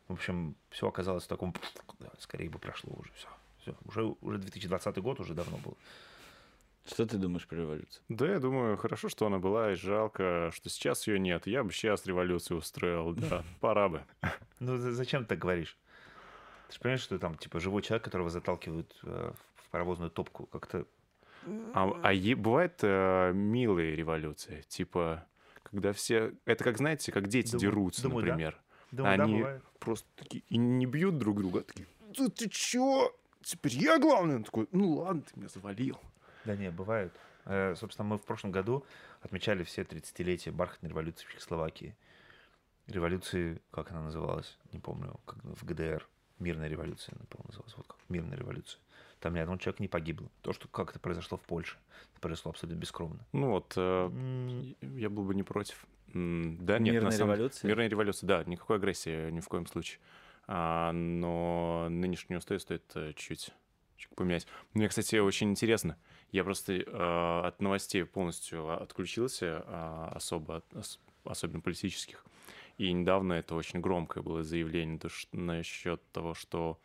В 0.07 0.13
общем, 0.13 0.55
все 0.69 0.87
оказалось 0.87 1.25
в 1.25 1.27
таком, 1.27 1.53
скорее 2.19 2.49
бы 2.49 2.59
прошло 2.59 2.93
уже 2.97 3.11
все. 3.13 3.27
Все, 3.61 3.75
уже, 3.85 4.15
уже 4.21 4.37
2020 4.39 4.97
год 4.97 5.19
уже 5.19 5.33
давно 5.33 5.57
был. 5.57 5.77
Что 6.91 7.05
ты 7.05 7.17
думаешь 7.17 7.45
про 7.47 7.57
революцию? 7.57 8.03
Да, 8.09 8.27
я 8.27 8.39
думаю, 8.39 8.75
хорошо, 8.77 9.09
что 9.09 9.27
она 9.27 9.37
была, 9.39 9.71
и 9.71 9.75
жалко, 9.75 10.49
что 10.53 10.69
сейчас 10.69 11.07
ее 11.07 11.19
нет. 11.19 11.45
Я 11.47 11.63
бы 11.63 11.71
сейчас 11.71 12.05
революцию 12.05 12.57
устроил, 12.57 13.13
да, 13.13 13.43
пора 13.59 13.89
бы. 13.89 14.03
Ну 14.59 14.77
за- 14.77 14.91
зачем 14.93 15.23
ты 15.23 15.29
так 15.29 15.39
говоришь? 15.39 15.77
Ты 16.67 16.73
же 16.73 16.79
понимаешь, 16.79 17.01
что 17.01 17.19
там 17.19 17.35
типа 17.37 17.59
живой 17.59 17.81
человек, 17.81 18.03
которого 18.03 18.29
заталкивают 18.29 18.95
э, 19.03 19.31
в 19.55 19.69
паровозную 19.69 20.09
топку, 20.11 20.45
как-то 20.47 20.85
А, 21.73 21.91
а 22.03 22.11
е- 22.13 22.35
бывает 22.35 22.79
э, 22.81 23.31
милые 23.33 23.95
революции, 23.95 24.63
типа, 24.67 25.25
когда 25.63 25.93
все... 25.93 26.33
Это 26.45 26.63
как, 26.63 26.77
знаете, 26.77 27.11
как 27.11 27.27
дети 27.27 27.51
Думаю- 27.51 27.61
дерутся, 27.61 28.01
думаю, 28.03 28.25
да. 28.25 28.31
например. 28.31 28.57
Думаю, 28.91 29.17
да, 29.17 29.23
Они 29.23 29.37
бывает. 29.37 29.63
просто 29.79 30.07
такие 30.15 30.43
и 30.49 30.57
не 30.57 30.85
бьют 30.87 31.17
друг 31.19 31.37
друга, 31.37 31.59
а 31.59 31.63
такие, 31.63 31.87
да 32.17 32.27
ты 32.29 32.49
чё? 32.49 33.15
Теперь 33.43 33.73
я 33.75 33.99
главный? 33.99 34.35
Он 34.37 34.43
такой, 34.43 34.67
ну 34.71 34.93
ладно, 34.97 35.21
ты 35.21 35.39
меня 35.39 35.49
завалил. 35.49 35.97
Да 36.49 36.55
не, 36.55 36.71
бывает. 36.71 37.13
Э, 37.45 37.75
собственно, 37.75 38.07
мы 38.07 38.17
в 38.17 38.23
прошлом 38.23 38.51
году 38.51 38.83
отмечали 39.21 39.63
все 39.63 39.83
30-летие 39.83 40.51
бархатной 40.51 40.89
революции 40.89 41.27
в 41.27 41.31
Чехословакии. 41.31 41.95
Революции, 42.87 43.61
как 43.69 43.91
она 43.91 44.01
называлась, 44.01 44.57
не 44.71 44.79
помню, 44.79 45.19
как 45.27 45.37
в 45.43 45.63
ГДР. 45.63 46.07
Мирная 46.39 46.67
революция, 46.67 47.15
напомню, 47.19 47.49
называлась. 47.49 47.77
Вот 47.77 47.85
как, 47.85 47.97
мирная 48.09 48.35
революция. 48.35 48.81
Там 49.19 49.35
ни 49.35 49.39
один 49.39 49.59
человек 49.59 49.79
не 49.79 49.87
погиб. 49.87 50.23
То, 50.41 50.51
что 50.51 50.67
как 50.67 50.89
это 50.89 50.99
произошло 50.99 51.37
в 51.37 51.41
Польше, 51.41 51.77
это 52.13 52.21
произошло 52.21 52.49
абсолютно 52.49 52.79
бескровно. 52.79 53.19
Ну 53.31 53.51
вот, 53.51 53.73
э, 53.75 54.73
я 54.81 55.11
был 55.11 55.25
бы 55.25 55.35
не 55.35 55.43
против. 55.43 55.85
Да, 56.07 56.79
нет, 56.79 56.95
Мирная 56.95 57.01
на 57.01 57.11
самом- 57.11 57.35
революция? 57.35 57.67
Мирная 57.67 57.89
революция, 57.89 58.27
да, 58.27 58.43
никакой 58.43 58.77
агрессии 58.77 59.29
ни 59.29 59.39
в 59.39 59.47
коем 59.47 59.67
случае. 59.67 59.99
А, 60.47 60.91
но 60.93 61.89
нынешнюю 61.91 62.39
устой 62.39 62.59
стоит 62.59 62.91
э, 62.95 63.13
чуть, 63.15 63.51
чуть 63.97 64.09
поменять. 64.15 64.47
Мне, 64.73 64.87
кстати, 64.89 65.17
очень 65.17 65.51
интересно. 65.51 65.95
Я 66.31 66.43
просто 66.43 66.73
э, 66.73 67.41
от 67.47 67.61
новостей 67.61 68.05
полностью 68.05 68.69
отключился, 68.81 69.63
а, 69.65 70.11
особо, 70.15 70.57
от- 70.57 70.75
ос- 70.75 70.99
особенно 71.23 71.59
политических. 71.61 72.23
И 72.77 72.91
недавно 72.93 73.33
это 73.33 73.55
очень 73.55 73.81
громкое 73.81 74.21
было 74.21 74.43
заявление 74.43 74.99
то, 74.99 75.09
ш- 75.09 75.27
насчет 75.31 76.01
того, 76.11 76.33
что 76.33 76.79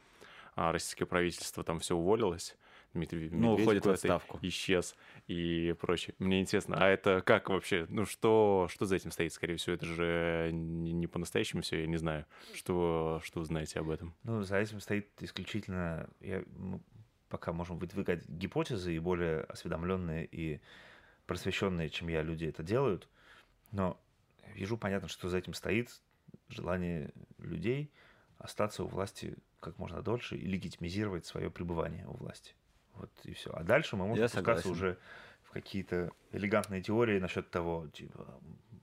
а, 0.57 0.73
российское 0.73 1.05
правительство 1.07 1.63
там 1.63 1.79
все 1.81 1.95
уволилось. 1.95 2.57
Дмитрий 2.95 3.29
Ну, 3.29 3.53
Медведев 3.53 3.61
уходит 3.63 3.85
в 3.87 3.91
отставку. 3.91 4.39
исчез 4.43 4.95
и 5.27 5.75
прочее. 5.81 6.15
Мне 6.21 6.41
интересно, 6.41 6.77
а 6.79 6.87
это 6.89 7.23
как 7.23 7.49
вообще? 7.51 7.87
Ну, 7.89 8.07
что, 8.07 8.69
что 8.71 8.87
за 8.87 8.95
этим 8.95 9.11
стоит? 9.11 9.33
Скорее 9.33 9.57
всего, 9.57 9.75
это 9.75 9.85
же 9.85 10.51
не, 10.53 10.93
не 10.93 11.09
по-настоящему 11.09 11.63
все, 11.63 11.81
я 11.81 11.87
не 11.89 11.97
знаю. 11.97 12.25
Что, 12.55 13.21
что 13.25 13.41
вы 13.41 13.47
знаете 13.47 13.81
об 13.81 13.91
этом? 13.91 14.15
Ну, 14.23 14.43
за 14.45 14.59
этим 14.59 14.79
стоит 14.79 15.09
исключительно, 15.21 16.09
я, 16.21 16.45
мы 16.57 16.81
пока 17.35 17.53
можем 17.53 17.79
выдвигать 17.79 18.29
гипотезы, 18.29 18.95
и 18.95 19.01
более 19.01 19.41
осведомленные 19.41 20.25
и 20.25 20.61
просвещенные, 21.27 21.91
чем 21.91 22.07
я, 22.07 22.23
люди 22.23 22.45
это 22.45 22.63
делают, 22.63 23.09
но 23.73 24.01
вижу, 24.55 24.79
понятно, 24.79 25.09
что 25.09 25.29
за 25.29 25.39
этим 25.39 25.53
стоит 25.53 26.01
желание 26.49 27.11
людей 27.39 27.91
остаться 28.39 28.85
у 28.85 28.87
власти 28.87 29.37
как 29.59 29.81
можно 29.81 30.01
дольше 30.01 30.37
и 30.37 30.47
легитимизировать 30.47 31.27
свое 31.27 31.51
пребывание 31.51 32.07
у 32.07 32.13
власти. 32.13 32.55
Вот 32.95 33.11
и 33.25 33.33
все. 33.33 33.51
А 33.53 33.65
дальше 33.65 33.97
мы 33.97 34.07
можем 34.07 34.23
Я 34.23 34.29
спускаться 34.29 34.63
согласен. 34.63 34.85
уже 34.85 34.97
в 35.43 35.51
какие-то 35.51 36.13
элегантные 36.31 36.83
теории 36.83 37.19
насчет 37.19 37.51
того, 37.51 37.89
типа, 37.89 38.41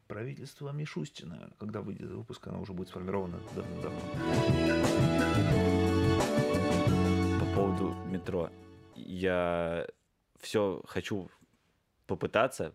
правительство 0.10 0.72
Мишустина, 0.74 1.54
когда 1.58 1.80
выйдет 1.80 2.10
выпуск, 2.10 2.46
оно 2.48 2.60
уже 2.62 2.74
будет 2.74 2.90
сформировано 2.90 3.40
давно-давно. 3.56 4.02
По 7.52 7.58
поводу 7.58 7.94
метро. 8.06 8.50
Я 8.96 9.86
все 10.40 10.82
хочу 10.88 11.30
попытаться 12.08 12.74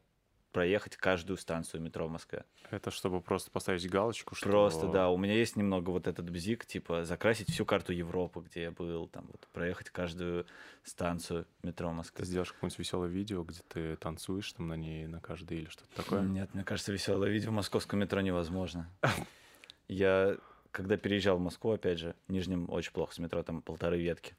проехать 0.53 0.97
каждую 0.99 1.39
станцию 1.39 1.81
метро 1.81 2.07
в 2.07 2.11
Москве. 2.11 2.45
Это 2.71 2.91
чтобы 2.91 3.23
просто 3.23 3.51
поставить 3.51 3.89
галочку, 3.89 4.35
что... 4.35 4.51
Просто, 4.51 4.89
да, 4.89 5.09
у 5.09 5.17
меня 5.17 5.33
есть 5.33 5.57
немного 5.57 5.89
вот 5.91 6.07
этот 6.07 6.29
бзик, 6.29 6.67
типа 6.67 7.05
закрасить 7.05 7.51
всю 7.51 7.65
карту 7.65 7.95
Европы, 7.95 8.41
где 8.41 8.65
я 8.65 8.71
был, 8.71 9.09
там 9.09 9.29
вот 9.33 9.49
проехать 9.55 9.89
каждую 9.89 10.45
станцию 10.85 11.47
метро 11.63 11.89
Ты 11.89 11.95
Москвы. 11.95 12.25
сделаешь 12.27 12.53
какое-нибудь 12.53 12.79
веселое 12.79 13.09
видео, 13.09 13.45
где 13.45 13.61
ты 13.69 13.97
танцуешь 13.97 14.53
там 14.53 14.69
на 14.69 14.75
ней, 14.75 15.07
на 15.07 15.21
каждой 15.21 15.59
или 15.59 15.69
что-то 15.71 15.95
такое? 15.95 16.21
Нет, 16.21 16.53
мне 16.53 16.65
кажется, 16.65 16.93
веселое 16.93 17.31
видео 17.31 17.51
в 17.51 17.55
московском 17.55 17.99
метро 17.99 18.21
невозможно. 18.21 18.91
Я, 19.89 20.37
когда 20.71 20.99
переезжал 20.99 21.39
в 21.39 21.41
Москву, 21.41 21.71
опять 21.71 21.99
же, 21.99 22.15
в 22.29 22.33
Нижнем 22.33 22.69
очень 22.69 22.93
плохо 22.93 23.15
с 23.15 23.19
метро, 23.19 23.43
там 23.43 23.63
полторы 23.63 23.99
ветки. 23.99 24.37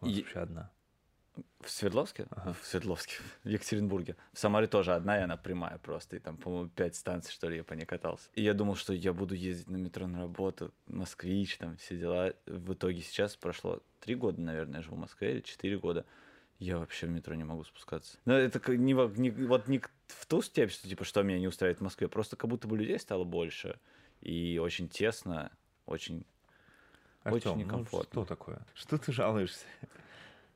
Нас 0.00 0.10
И- 0.10 0.20
вообще 0.22 0.38
одна. 0.40 0.70
В 1.60 1.70
Свердловске? 1.70 2.26
Ага. 2.30 2.52
В 2.54 2.66
Свердловске. 2.66 3.14
В 3.44 3.48
Екатеринбурге. 3.48 4.16
В 4.32 4.38
Самаре 4.38 4.66
тоже 4.66 4.94
одна, 4.94 5.18
и 5.18 5.22
она 5.22 5.36
прямая 5.36 5.78
просто. 5.78 6.16
И 6.16 6.18
там, 6.18 6.36
по-моему, 6.36 6.68
пять 6.70 6.96
станций, 6.96 7.32
что 7.32 7.48
ли, 7.48 7.58
я 7.58 7.64
по 7.64 7.74
ней 7.74 7.86
катался. 7.86 8.28
И 8.34 8.42
я 8.42 8.52
думал, 8.52 8.74
что 8.76 8.92
я 8.92 9.12
буду 9.12 9.34
ездить 9.34 9.68
на 9.70 9.76
метро 9.76 10.06
на 10.06 10.20
работу, 10.20 10.74
москвич, 10.86 11.56
там, 11.58 11.76
все 11.76 11.96
дела. 11.96 12.34
В 12.46 12.72
итоге 12.74 13.00
сейчас 13.00 13.36
прошло 13.36 13.80
три 14.00 14.16
года, 14.16 14.40
наверное, 14.40 14.76
я 14.80 14.82
живу 14.82 14.96
в 14.96 15.00
Москве, 15.00 15.34
или 15.34 15.40
четыре 15.40 15.78
года. 15.78 16.04
Я 16.58 16.78
вообще 16.78 17.06
в 17.06 17.10
метро 17.10 17.34
не 17.34 17.44
могу 17.44 17.64
спускаться. 17.64 18.18
Но 18.26 18.34
это 18.34 18.60
не, 18.76 18.92
не- 18.92 19.30
вот 19.46 19.68
не 19.68 19.80
в 20.08 20.26
ту 20.26 20.42
степь, 20.42 20.70
что, 20.72 20.88
типа, 20.88 21.04
что 21.04 21.22
меня 21.22 21.38
не 21.38 21.46
устраивает 21.48 21.78
в 21.78 21.82
Москве. 21.84 22.08
Просто 22.08 22.36
как 22.36 22.50
будто 22.50 22.68
бы 22.68 22.76
людей 22.76 22.98
стало 22.98 23.24
больше. 23.24 23.78
И 24.20 24.58
очень 24.58 24.88
тесно, 24.88 25.52
очень... 25.86 26.26
Очень 27.24 27.34
Артём, 27.34 27.58
ну 27.58 27.64
некомфортно. 27.64 28.10
что 28.12 28.24
такое? 28.24 28.58
Что 28.74 28.98
ты 28.98 29.12
жалуешься? 29.12 29.64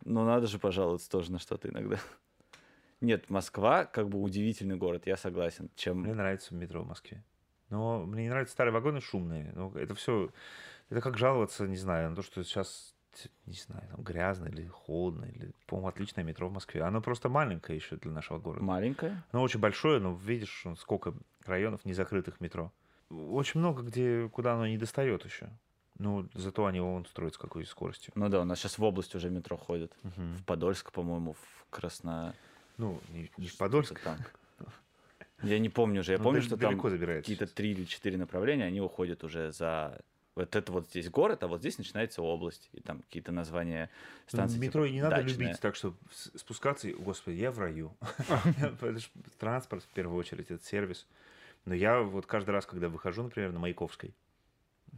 Ну, 0.04 0.24
надо 0.24 0.46
же 0.46 0.58
пожаловаться 0.58 1.10
тоже 1.10 1.32
на 1.32 1.38
что-то 1.38 1.68
иногда. 1.68 1.98
Нет, 3.00 3.28
Москва 3.28 3.84
как 3.84 4.08
бы 4.08 4.20
удивительный 4.20 4.76
город, 4.76 5.06
я 5.06 5.16
согласен. 5.16 5.70
Чем... 5.76 6.00
Мне 6.00 6.14
нравится 6.14 6.54
метро 6.54 6.82
в 6.82 6.86
Москве. 6.86 7.22
Но 7.68 8.04
мне 8.04 8.24
не 8.24 8.28
нравятся 8.28 8.52
старые 8.52 8.72
вагоны 8.72 9.00
шумные. 9.00 9.52
Ну, 9.54 9.72
это 9.74 9.94
все... 9.94 10.30
Это 10.90 11.00
как 11.00 11.18
жаловаться, 11.18 11.66
не 11.66 11.76
знаю, 11.76 12.10
на 12.10 12.16
то, 12.16 12.22
что 12.22 12.42
сейчас, 12.44 12.94
не 13.46 13.54
знаю, 13.54 13.88
там 13.90 14.02
грязно 14.02 14.46
или 14.46 14.66
холодно, 14.66 15.24
или, 15.24 15.52
по-моему, 15.66 15.88
отличное 15.88 16.24
метро 16.24 16.48
в 16.48 16.52
Москве. 16.52 16.82
Оно 16.82 17.00
просто 17.00 17.28
маленькое 17.28 17.76
еще 17.76 17.96
для 17.96 18.12
нашего 18.12 18.38
города. 18.38 18.64
Маленькая. 18.64 19.24
Оно 19.32 19.42
очень 19.42 19.60
большое, 19.60 20.00
но 20.00 20.14
видишь, 20.14 20.62
ну, 20.64 20.76
сколько 20.76 21.14
районов 21.44 21.84
незакрытых 21.84 22.40
метро. 22.40 22.72
Очень 23.10 23.60
много 23.60 23.82
где, 23.82 24.28
куда 24.28 24.54
оно 24.54 24.66
не 24.66 24.78
достает 24.78 25.24
еще. 25.24 25.50
Ну, 25.98 26.26
зато 26.34 26.66
они 26.66 26.80
вон 26.80 27.06
строят 27.06 27.34
с 27.34 27.38
какой 27.38 27.64
скоростью. 27.66 28.12
Ну 28.16 28.28
да, 28.28 28.40
у 28.40 28.44
нас 28.44 28.58
сейчас 28.58 28.78
в 28.78 28.82
область 28.82 29.14
уже 29.14 29.30
метро 29.30 29.56
ходит. 29.56 29.92
Мгм. 30.02 30.36
В 30.38 30.44
Подольск, 30.44 30.92
по-моему, 30.92 31.34
в 31.34 31.66
Красно... 31.70 32.34
Ну, 32.78 33.00
не, 33.10 33.30
не 33.36 33.46
в 33.48 33.56
Подольск. 33.56 34.00
Там. 34.00 34.18
Я 35.42 35.58
не 35.58 35.68
помню 35.68 36.00
уже. 36.00 36.12
Я 36.12 36.18
Ну, 36.18 36.24
помню, 36.24 36.42
что 36.42 36.56
там 36.56 36.78
какие-то 36.80 37.46
три 37.46 37.72
или 37.72 37.84
четыре 37.84 38.16
направления, 38.16 38.64
они 38.64 38.80
уходят 38.80 39.22
уже 39.24 39.52
за... 39.52 40.00
Вот 40.34 40.56
это 40.56 40.72
вот 40.72 40.88
здесь 40.88 41.08
город, 41.10 41.44
а 41.44 41.46
вот 41.46 41.60
здесь 41.60 41.78
начинается 41.78 42.20
область. 42.22 42.68
И 42.72 42.80
там 42.80 43.02
какие-то 43.02 43.30
названия 43.30 43.88
Ну, 44.32 44.36
станций. 44.38 44.58
метро 44.58 44.84
и 44.84 44.88
типа 44.88 44.94
не 44.96 45.02
надо 45.02 45.16
«Дачная». 45.22 45.32
любить, 45.46 45.60
так 45.60 45.76
что 45.76 45.94
спускаться, 46.34 46.88
господи, 46.90 47.36
я 47.36 47.52
в 47.52 47.58
раю. 47.60 47.92
Это 48.80 48.98
ж 48.98 49.08
транспорт 49.38 49.84
в 49.84 49.88
первую 49.94 50.18
очередь, 50.18 50.50
это 50.50 50.64
сервис. 50.64 51.06
Но 51.66 51.74
я 51.74 52.00
вот 52.00 52.26
каждый 52.26 52.50
раз, 52.50 52.66
когда 52.66 52.88
выхожу, 52.88 53.22
например, 53.22 53.52
на 53.52 53.60
Маяковской, 53.60 54.12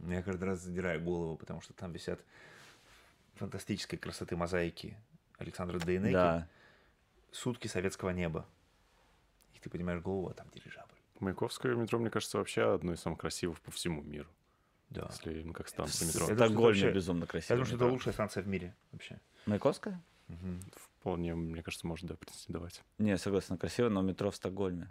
я 0.05 0.21
каждый 0.21 0.45
раз 0.45 0.59
задираю 0.59 1.01
голову, 1.01 1.35
потому 1.37 1.61
что 1.61 1.73
там 1.73 1.91
висят 1.91 2.19
фантастической 3.35 3.97
красоты 3.99 4.35
мозаики 4.35 4.97
Александра 5.37 5.79
Дейнеки, 5.79 6.13
Да. 6.13 6.47
сутки 7.31 7.67
советского 7.67 8.09
неба. 8.11 8.45
И 9.53 9.59
ты 9.59 9.69
поднимаешь 9.69 10.01
голову, 10.01 10.29
а 10.29 10.33
там 10.33 10.47
дирижабль. 10.53 10.93
Маяковское 11.19 11.75
метро, 11.75 11.99
мне 11.99 12.09
кажется, 12.09 12.37
вообще 12.37 12.73
одно 12.73 12.93
из 12.93 12.99
самых 12.99 13.19
красивых 13.19 13.59
по 13.61 13.71
всему 13.71 14.01
миру. 14.01 14.29
Да. 14.89 15.07
Если, 15.09 15.43
ну, 15.43 15.51
как 15.53 15.67
станция 15.67 16.07
метро. 16.07 16.27
Я 16.29 16.49
вообще- 16.49 16.91
безумно 16.91 17.23
Я 17.23 17.27
красиво. 17.27 17.55
думаю, 17.57 17.65
что 17.65 17.75
это 17.75 17.85
лучшая 17.85 18.13
станция 18.13 18.43
в 18.43 18.47
мире 18.47 18.75
вообще. 18.91 19.19
Маяковская? 19.45 20.01
Мгм. 20.27 20.61
Вполне, 20.99 21.35
мне 21.35 21.63
кажется, 21.63 21.87
может, 21.87 22.05
да, 22.05 22.15
претендовать. 22.15 22.83
Не, 22.97 23.17
согласен, 23.17 23.57
красиво, 23.57 23.89
но 23.89 24.01
метро 24.01 24.29
в 24.31 24.35
Стокгольме. 24.35 24.89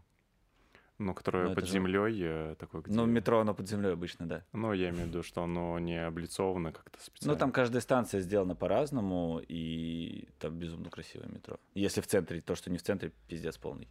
Ну, 0.98 1.12
которое 1.12 1.48
Ну, 1.48 1.54
под 1.54 1.66
же- 1.66 1.72
землей, 1.72 2.54
такое, 2.56 2.80
где... 2.80 2.94
Ну, 2.94 3.04
метро, 3.04 3.40
оно 3.40 3.54
под 3.54 3.68
землей 3.68 3.92
обычно, 3.92 4.26
да. 4.26 4.44
Ну, 4.52 4.72
я 4.72 4.88
имею 4.88 5.04
в 5.04 5.08
виду, 5.08 5.22
что 5.22 5.42
оно 5.42 5.78
не 5.78 6.02
облицовано 6.02 6.72
как-то 6.72 6.98
специально. 7.02 7.34
Ну, 7.34 7.38
там 7.38 7.52
каждая 7.52 7.82
станция 7.82 8.20
сделана 8.20 8.54
по-разному, 8.56 9.42
и 9.46 10.26
там 10.38 10.58
безумно 10.58 10.88
красивое 10.88 11.28
метро. 11.28 11.58
Если 11.74 12.00
в 12.00 12.06
центре, 12.06 12.40
то, 12.40 12.54
что 12.54 12.70
не 12.70 12.78
в 12.78 12.82
центре, 12.82 13.12
пиздец 13.28 13.58
полный. 13.58 13.88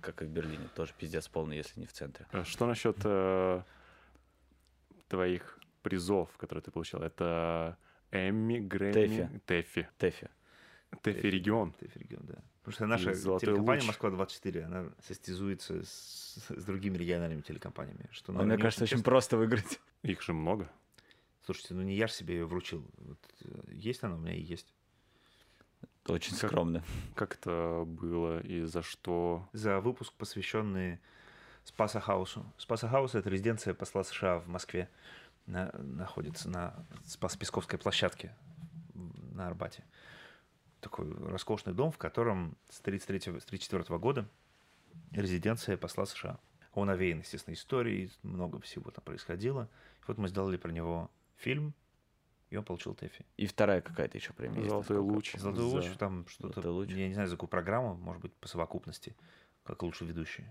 Как 0.00 0.22
и 0.22 0.24
в 0.24 0.28
Берлине, 0.28 0.68
тоже 0.74 0.92
пиздец 0.98 1.28
полный, 1.28 1.56
если 1.56 1.78
не 1.78 1.86
в 1.86 1.92
центре. 1.92 2.26
А 2.32 2.44
Что 2.44 2.66
насчет 2.66 2.96
э, 3.04 3.62
твоих 5.08 5.60
призов, 5.82 6.36
которые 6.36 6.62
ты 6.62 6.72
получил? 6.72 7.00
Это 7.00 7.78
Эмми, 8.10 8.58
Грэмми, 8.58 8.92
Тэфи. 8.92 9.40
Тэфи. 9.46 9.88
Тэфи 9.98 10.30
регион. 11.04 11.72
Тэфи 11.72 11.98
регион, 11.98 12.22
да. 12.26 12.34
Потому 12.62 12.72
что 12.74 12.86
наша 12.86 13.14
«Золотой 13.14 13.46
телекомпания 13.48 13.82
луч». 13.82 13.88
«Москва-24», 13.88 14.62
она 14.62 14.90
состязуется 15.06 15.84
с, 15.84 16.38
с 16.48 16.64
другими 16.64 16.96
региональными 16.96 17.42
телекомпаниями. 17.42 18.08
Что, 18.10 18.32
Но 18.32 18.38
наверное, 18.38 18.56
мне 18.56 18.56
не 18.58 18.62
кажется, 18.62 18.84
очень 18.84 18.96
честно. 18.96 19.04
просто 19.04 19.36
выиграть. 19.36 19.80
Их 20.02 20.22
же 20.22 20.32
много. 20.32 20.70
Слушайте, 21.44 21.74
ну 21.74 21.82
не 21.82 21.94
я 21.94 22.06
же 22.06 22.14
себе 22.14 22.34
ее 22.36 22.46
вручил. 22.46 22.86
Вот, 22.98 23.18
э, 23.44 23.72
есть 23.72 24.02
она 24.02 24.14
у 24.14 24.18
меня 24.18 24.34
и 24.34 24.40
есть. 24.40 24.72
Очень 26.06 26.36
Как- 26.38 26.50
скромно. 26.50 26.82
Как 27.14 27.34
это 27.34 27.84
было 27.86 28.40
и 28.40 28.62
за 28.64 28.82
что? 28.82 29.46
За 29.52 29.80
выпуск, 29.80 30.12
посвященный 30.14 31.00
Спаса 31.64 32.00
Хаусу. 32.00 32.44
Спаса 32.58 32.88
Хаус— 32.88 33.14
это 33.14 33.28
резиденция 33.30 33.72
посла 33.74 34.04
США 34.04 34.38
в 34.38 34.48
Москве. 34.48 34.88
На- 35.46 35.70
находится 35.78 36.48
на 36.48 36.74
Спас-Песковской 37.06 37.78
площадке 37.78 38.34
на 39.34 39.46
Арбате. 39.48 39.82
Такой 40.84 41.10
роскошный 41.30 41.72
дом, 41.72 41.90
в 41.90 41.96
котором 41.96 42.58
с 42.68 42.78
1934 42.80 43.98
года 43.98 44.28
резиденция 45.12 45.78
посла 45.78 46.04
США. 46.04 46.38
Он 46.74 46.90
овеян, 46.90 47.20
естественно, 47.20 47.54
историей, 47.54 48.10
много 48.22 48.60
всего 48.60 48.90
там 48.90 49.02
происходило. 49.02 49.70
И 50.00 50.04
вот 50.06 50.18
мы 50.18 50.28
сделали 50.28 50.58
про 50.58 50.70
него 50.72 51.10
фильм, 51.36 51.72
и 52.50 52.56
он 52.58 52.64
получил 52.64 52.94
ТЭФИ. 52.94 53.24
И 53.38 53.46
вторая 53.46 53.80
какая-то 53.80 54.18
еще 54.18 54.34
премия 54.34 54.58
есть, 54.58 54.68
Золотой 54.68 54.98
луч. 54.98 55.34
Золотой 55.36 55.62
за- 55.70 55.76
луч, 55.88 55.96
там 55.96 56.26
что-то, 56.28 56.70
луч. 56.70 56.90
я 56.90 57.08
не 57.08 57.14
знаю, 57.14 57.28
за 57.28 57.36
какую 57.36 57.48
программу, 57.48 57.94
может 57.96 58.20
быть, 58.20 58.34
по 58.34 58.46
совокупности, 58.46 59.16
как 59.62 59.82
лучший 59.82 60.06
ведущий 60.06 60.44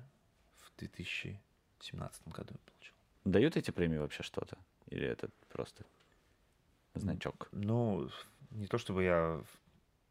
в 0.57 0.79
2017 0.79 2.27
году 2.29 2.53
я 2.53 2.71
получил. 2.71 2.93
Дают 3.23 3.55
эти 3.55 3.69
премии 3.69 3.97
вообще 3.99 4.23
что-то? 4.23 4.57
Или 4.87 5.05
это 5.05 5.29
просто 5.49 5.85
значок? 6.95 7.49
Ну, 7.51 8.09
не 8.49 8.65
то 8.65 8.79
чтобы 8.79 9.03
я 9.03 9.43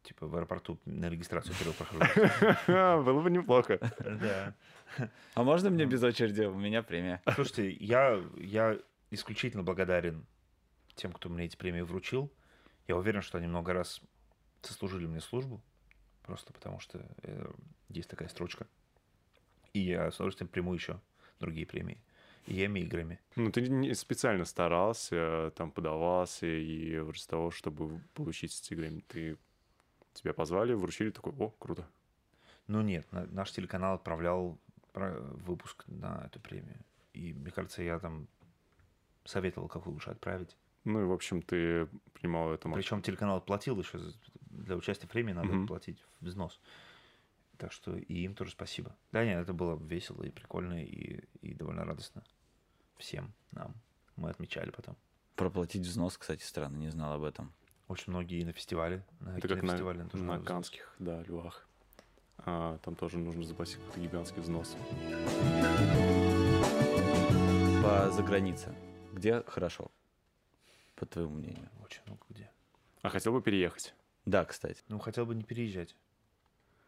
типа 0.03 0.27
в 0.27 0.37
аэропорту 0.37 0.79
на 0.85 1.09
регистрацию 1.09 1.55
первую 1.57 1.75
прохожу. 1.75 2.01
Было 3.05 3.23
бы 3.23 3.31
неплохо. 3.31 3.79
Да. 4.21 4.55
А 5.35 5.43
можно 5.43 5.71
мне 5.71 5.87
без 5.87 6.03
очереди? 6.03 6.43
У 6.43 6.55
меня 6.55 6.83
премия. 6.83 7.23
Слушайте, 7.35 7.71
я, 7.73 8.23
я 8.37 8.79
исключительно 9.11 9.63
благодарен 9.63 10.27
тем, 10.95 11.13
кто 11.13 11.29
мне 11.29 11.47
эти 11.47 11.57
премии 11.57 11.81
вручил. 11.83 12.33
Я 12.89 12.97
уверен, 12.97 13.23
что 13.23 13.39
они 13.39 13.47
много 13.47 13.73
раз 13.73 14.01
сослужили 14.63 15.07
мне 15.07 15.21
службу, 15.21 15.63
просто 16.23 16.53
потому 16.53 16.81
что 16.81 17.05
э, 17.23 17.51
есть 17.89 18.09
такая 18.09 18.29
строчка. 18.29 18.67
И 19.73 19.81
я 19.81 20.11
с 20.11 20.17
удовольствием 20.17 20.49
приму 20.49 20.75
еще 20.75 21.01
другие 21.41 21.67
премии. 21.67 21.99
И 22.47 22.65
Эми, 22.65 22.81
и 22.81 22.87
Грэмми. 22.87 23.21
Ну, 23.37 23.53
ты 23.53 23.69
не 23.69 23.95
специально 23.95 24.45
старался, 24.45 25.53
там 25.57 25.71
подавался, 25.71 26.47
и 26.47 26.99
вроде 26.99 27.25
того, 27.27 27.51
чтобы 27.53 28.01
получить 28.15 28.59
эти 28.61 28.75
Грэмми, 28.75 29.01
ты 29.07 29.39
тебя 30.13 30.33
позвали, 30.33 30.75
вручили, 30.75 31.11
такой, 31.11 31.33
о, 31.39 31.51
круто. 31.51 31.87
Ну 32.67 32.81
нет, 32.83 33.11
на- 33.13 33.27
наш 33.27 33.53
телеканал 33.53 33.95
отправлял 33.95 34.59
выпуск 34.95 35.85
на 35.87 36.23
эту 36.27 36.39
премию. 36.41 36.85
И 37.15 37.33
мне 37.33 37.51
кажется, 37.51 37.83
я 37.83 37.99
там 37.99 38.29
советовал, 39.25 39.69
как 39.69 39.87
лучше 39.87 40.11
отправить. 40.11 40.57
Ну 40.85 41.01
и, 41.01 41.05
в 41.05 41.13
общем, 41.13 41.43
ты 41.43 41.87
принимал 42.13 42.53
это 42.53 42.69
Причем 42.71 43.03
телеканал 43.03 43.41
платил 43.41 43.79
еще 43.81 44.01
для 44.51 44.77
участия 44.77 45.07
в 45.07 45.11
премии, 45.11 45.33
надо 45.33 45.53
Мгм. 45.53 45.67
платить 45.67 46.05
взнос. 46.21 46.61
Так 47.57 47.73
что 47.73 47.97
и 47.97 48.15
им 48.25 48.35
тоже 48.35 48.51
спасибо. 48.53 48.97
Да 49.13 49.25
нет, 49.25 49.41
это 49.41 49.53
было 49.53 49.77
весело 49.77 50.23
и 50.25 50.31
прикольно, 50.31 50.83
и, 50.83 51.25
и 51.41 51.55
довольно 51.55 51.85
радостно. 51.85 52.25
Всем 52.97 53.33
нам. 53.53 53.75
Мы 54.17 54.31
отмечали 54.31 54.71
потом. 54.71 54.97
Проплатить 55.37 55.87
взнос, 55.87 56.19
кстати, 56.19 56.43
странно, 56.43 56.77
не 56.77 56.91
знал 56.91 57.13
об 57.15 57.23
этом. 57.23 57.53
Очень 57.93 58.15
многие 58.15 58.41
и 58.41 58.45
на 58.47 58.53
фестивале. 58.55 59.05
На 59.21 59.37
Это 59.37 59.49
как 59.49 59.63
на, 59.63 59.77
тоже 59.77 60.09
на 60.15 60.41
канских, 60.41 60.95
да, 60.99 61.23
львах. 61.25 61.69
А, 62.39 62.79
там 62.79 62.95
тоже 62.95 63.19
нужно 63.19 63.45
заплатить 63.45 63.77
какой-то 63.77 64.01
гигантский 64.01 64.41
взнос. 64.41 64.79
По 67.83 68.11
загранице. 68.11 68.75
Где 69.13 69.43
хорошо? 69.43 69.91
По 70.95 71.05
твоему 71.05 71.35
мнению. 71.35 71.69
Очень 71.85 72.01
много 72.07 72.23
где. 72.31 72.51
А 73.03 73.11
хотел 73.11 73.35
бы 73.35 73.43
переехать? 73.43 73.95
Да, 74.25 74.47
кстати. 74.47 74.83
Ну, 74.89 74.99
хотел 74.99 75.27
бы 75.27 75.35
не 75.35 75.45
переезжать. 75.45 75.95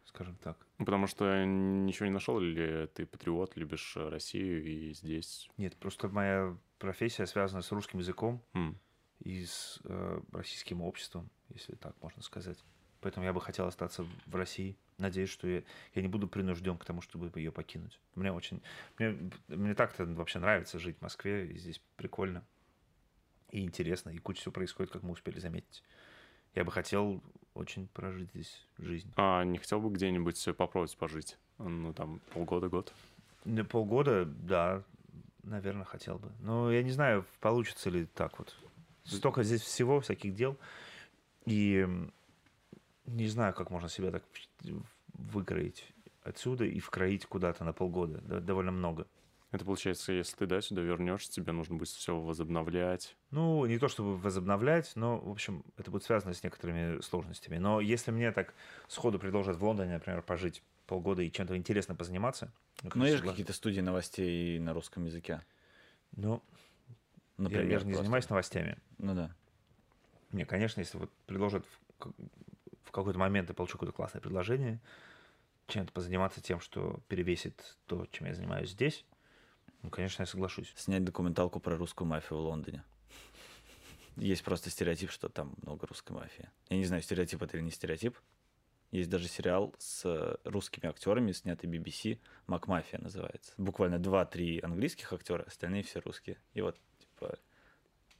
скажем 0.05 0.35
так. 0.37 0.57
Ну, 0.79 0.85
Потому 0.85 1.05
что 1.05 1.45
ничего 1.45 2.07
не 2.07 2.13
нашел, 2.13 2.41
или 2.41 2.89
ты 2.95 3.05
патриот, 3.05 3.55
любишь 3.57 3.93
э, 3.95 4.09
Россию 4.09 4.65
и 4.65 4.91
здесь... 4.93 5.51
Нет, 5.57 5.75
просто 5.75 6.09
моя 6.09 6.57
профессия 6.79 7.27
связана 7.27 7.61
с 7.61 7.71
русским 7.71 7.99
языком 7.99 8.41
М. 8.55 8.79
и 9.19 9.45
с 9.45 9.79
э, 9.83 10.21
российским 10.31 10.81
обществом, 10.81 11.29
если 11.49 11.75
так 11.75 11.95
можно 12.01 12.21
сказать. 12.21 12.57
Поэтому 13.01 13.25
я 13.25 13.33
бы 13.33 13.41
хотел 13.41 13.67
остаться 13.67 14.05
в 14.25 14.35
России. 14.35 14.77
Надеюсь, 14.97 15.29
что 15.29 15.47
я, 15.47 15.63
я 15.93 16.01
не 16.01 16.07
буду 16.07 16.27
принужден 16.27 16.77
к 16.77 16.85
тому, 16.85 17.01
чтобы 17.01 17.31
ее 17.35 17.51
покинуть. 17.51 17.99
Мне 18.15 18.31
очень... 18.31 18.61
Мне, 18.97 19.31
мне 19.47 19.75
так-то 19.75 20.05
вообще 20.05 20.39
нравится 20.39 20.79
жить 20.79 20.97
в 20.97 21.01
Москве, 21.01 21.47
и 21.47 21.57
здесь 21.57 21.81
прикольно 21.97 22.43
и 23.51 23.63
интересно, 23.63 24.09
и 24.09 24.17
куча 24.17 24.41
всего 24.41 24.51
происходит, 24.51 24.91
как 24.91 25.03
мы 25.03 25.11
успели 25.11 25.39
заметить. 25.39 25.83
Я 26.55 26.63
бы 26.63 26.71
хотел 26.71 27.21
очень 27.53 27.87
прожить 27.87 28.29
здесь 28.31 28.65
жизнь. 28.77 29.11
А 29.15 29.43
не 29.43 29.57
хотел 29.57 29.79
бы 29.79 29.89
где-нибудь 29.89 30.43
попробовать 30.57 30.95
пожить? 30.97 31.37
Ну, 31.57 31.93
там, 31.93 32.19
полгода-год. 32.33 32.93
На 33.45 33.63
полгода, 33.63 34.25
да, 34.25 34.83
наверное, 35.43 35.85
хотел 35.85 36.17
бы. 36.17 36.31
Но 36.39 36.71
я 36.71 36.83
не 36.83 36.91
знаю, 36.91 37.25
получится 37.39 37.89
ли 37.89 38.05
так 38.07 38.37
вот. 38.39 38.55
Столько 39.05 39.43
здесь 39.43 39.61
всего, 39.61 40.01
всяких 40.01 40.33
дел. 40.33 40.57
И 41.45 41.87
не 43.05 43.27
знаю, 43.27 43.53
как 43.53 43.69
можно 43.69 43.87
себя 43.87 44.11
так 44.11 44.23
выкроить 45.13 45.93
отсюда 46.23 46.65
и 46.65 46.79
вкроить 46.79 47.25
куда-то 47.25 47.63
на 47.63 47.71
полгода. 47.71 48.19
Да, 48.21 48.39
довольно 48.39 48.71
много. 48.71 49.07
Это 49.51 49.63
получается, 49.63 50.11
если 50.11 50.35
ты, 50.35 50.47
да, 50.47 50.59
сюда 50.59 50.81
вернешься, 50.81 51.31
тебе 51.31 51.53
нужно 51.53 51.75
будет 51.75 51.87
все 51.87 52.19
возобновлять. 52.19 53.15
Ну, 53.31 53.65
не 53.65 53.77
то 53.77 53.87
чтобы 53.87 54.17
возобновлять, 54.17 54.91
но, 54.95 55.17
в 55.17 55.29
общем, 55.29 55.63
это 55.77 55.91
будет 55.91 56.03
связано 56.03 56.33
с 56.33 56.43
некоторыми 56.43 56.99
сложностями. 56.99 57.57
Но 57.57 57.79
если 57.79 58.11
мне 58.11 58.31
так 58.31 58.53
сходу 58.89 59.17
предложат 59.17 59.55
в 59.57 59.63
Лондоне, 59.63 59.93
например, 59.93 60.23
пожить 60.23 60.61
полгода 60.87 61.21
и 61.21 61.31
чем-то 61.31 61.55
интересно 61.55 61.95
позаниматься... 61.95 62.51
Ну, 62.83 63.05
есть 63.05 63.19
же 63.19 63.23
какие-то 63.23 63.53
студии 63.53 63.79
новостей 63.79 64.59
на 64.59 64.73
русском 64.73 65.05
языке. 65.05 65.41
Ну, 66.17 66.41
Например, 67.37 67.65
я, 67.65 67.79
же 67.79 67.85
не 67.85 67.91
просто. 67.91 68.03
занимаюсь 68.03 68.29
новостями. 68.29 68.77
Ну 68.97 69.13
да. 69.13 69.35
Мне, 70.31 70.45
конечно, 70.45 70.79
если 70.79 70.97
вот 70.97 71.11
предложат 71.25 71.65
в, 71.99 72.11
в 72.83 72.91
какой-то 72.91 73.19
момент 73.19 73.49
я 73.49 73.55
получу 73.55 73.73
какое-то 73.73 73.95
классное 73.95 74.21
предложение, 74.21 74.79
чем-то 75.67 75.91
позаниматься 75.91 76.41
тем, 76.41 76.59
что 76.59 77.01
перевесит 77.07 77.77
то, 77.87 78.05
чем 78.11 78.27
я 78.27 78.33
занимаюсь 78.33 78.71
здесь, 78.71 79.05
ну, 79.81 79.89
конечно, 79.89 80.23
я 80.23 80.25
соглашусь. 80.25 80.73
Снять 80.75 81.03
документалку 81.03 81.59
про 81.59 81.77
русскую 81.77 82.07
мафию 82.07 82.39
в 82.39 82.41
Лондоне. 82.41 82.83
Есть 84.15 84.43
просто 84.43 84.69
стереотип, 84.69 85.11
что 85.11 85.29
там 85.29 85.53
много 85.61 85.87
русской 85.87 86.13
мафии. 86.13 86.49
Я 86.69 86.77
не 86.77 86.85
знаю, 86.85 87.03
стереотип 87.03 87.43
это 87.43 87.57
или 87.57 87.63
не 87.63 87.71
стереотип. 87.71 88.17
Есть 88.91 89.09
даже 89.09 89.27
сериал 89.27 89.75
с 89.77 90.05
э, 90.05 90.37
русскими 90.45 90.87
актерами, 90.87 91.33
снятый 91.33 91.69
BBC, 91.69 92.19
«Макмафия» 92.47 92.99
называется. 92.99 93.53
Буквально 93.57 93.99
два-три 93.99 94.59
английских 94.61 95.11
актера, 95.11 95.43
остальные 95.43 95.83
все 95.83 95.99
русские. 95.99 96.37
И 96.53 96.61
вот, 96.61 96.79
типа, 97.15 97.37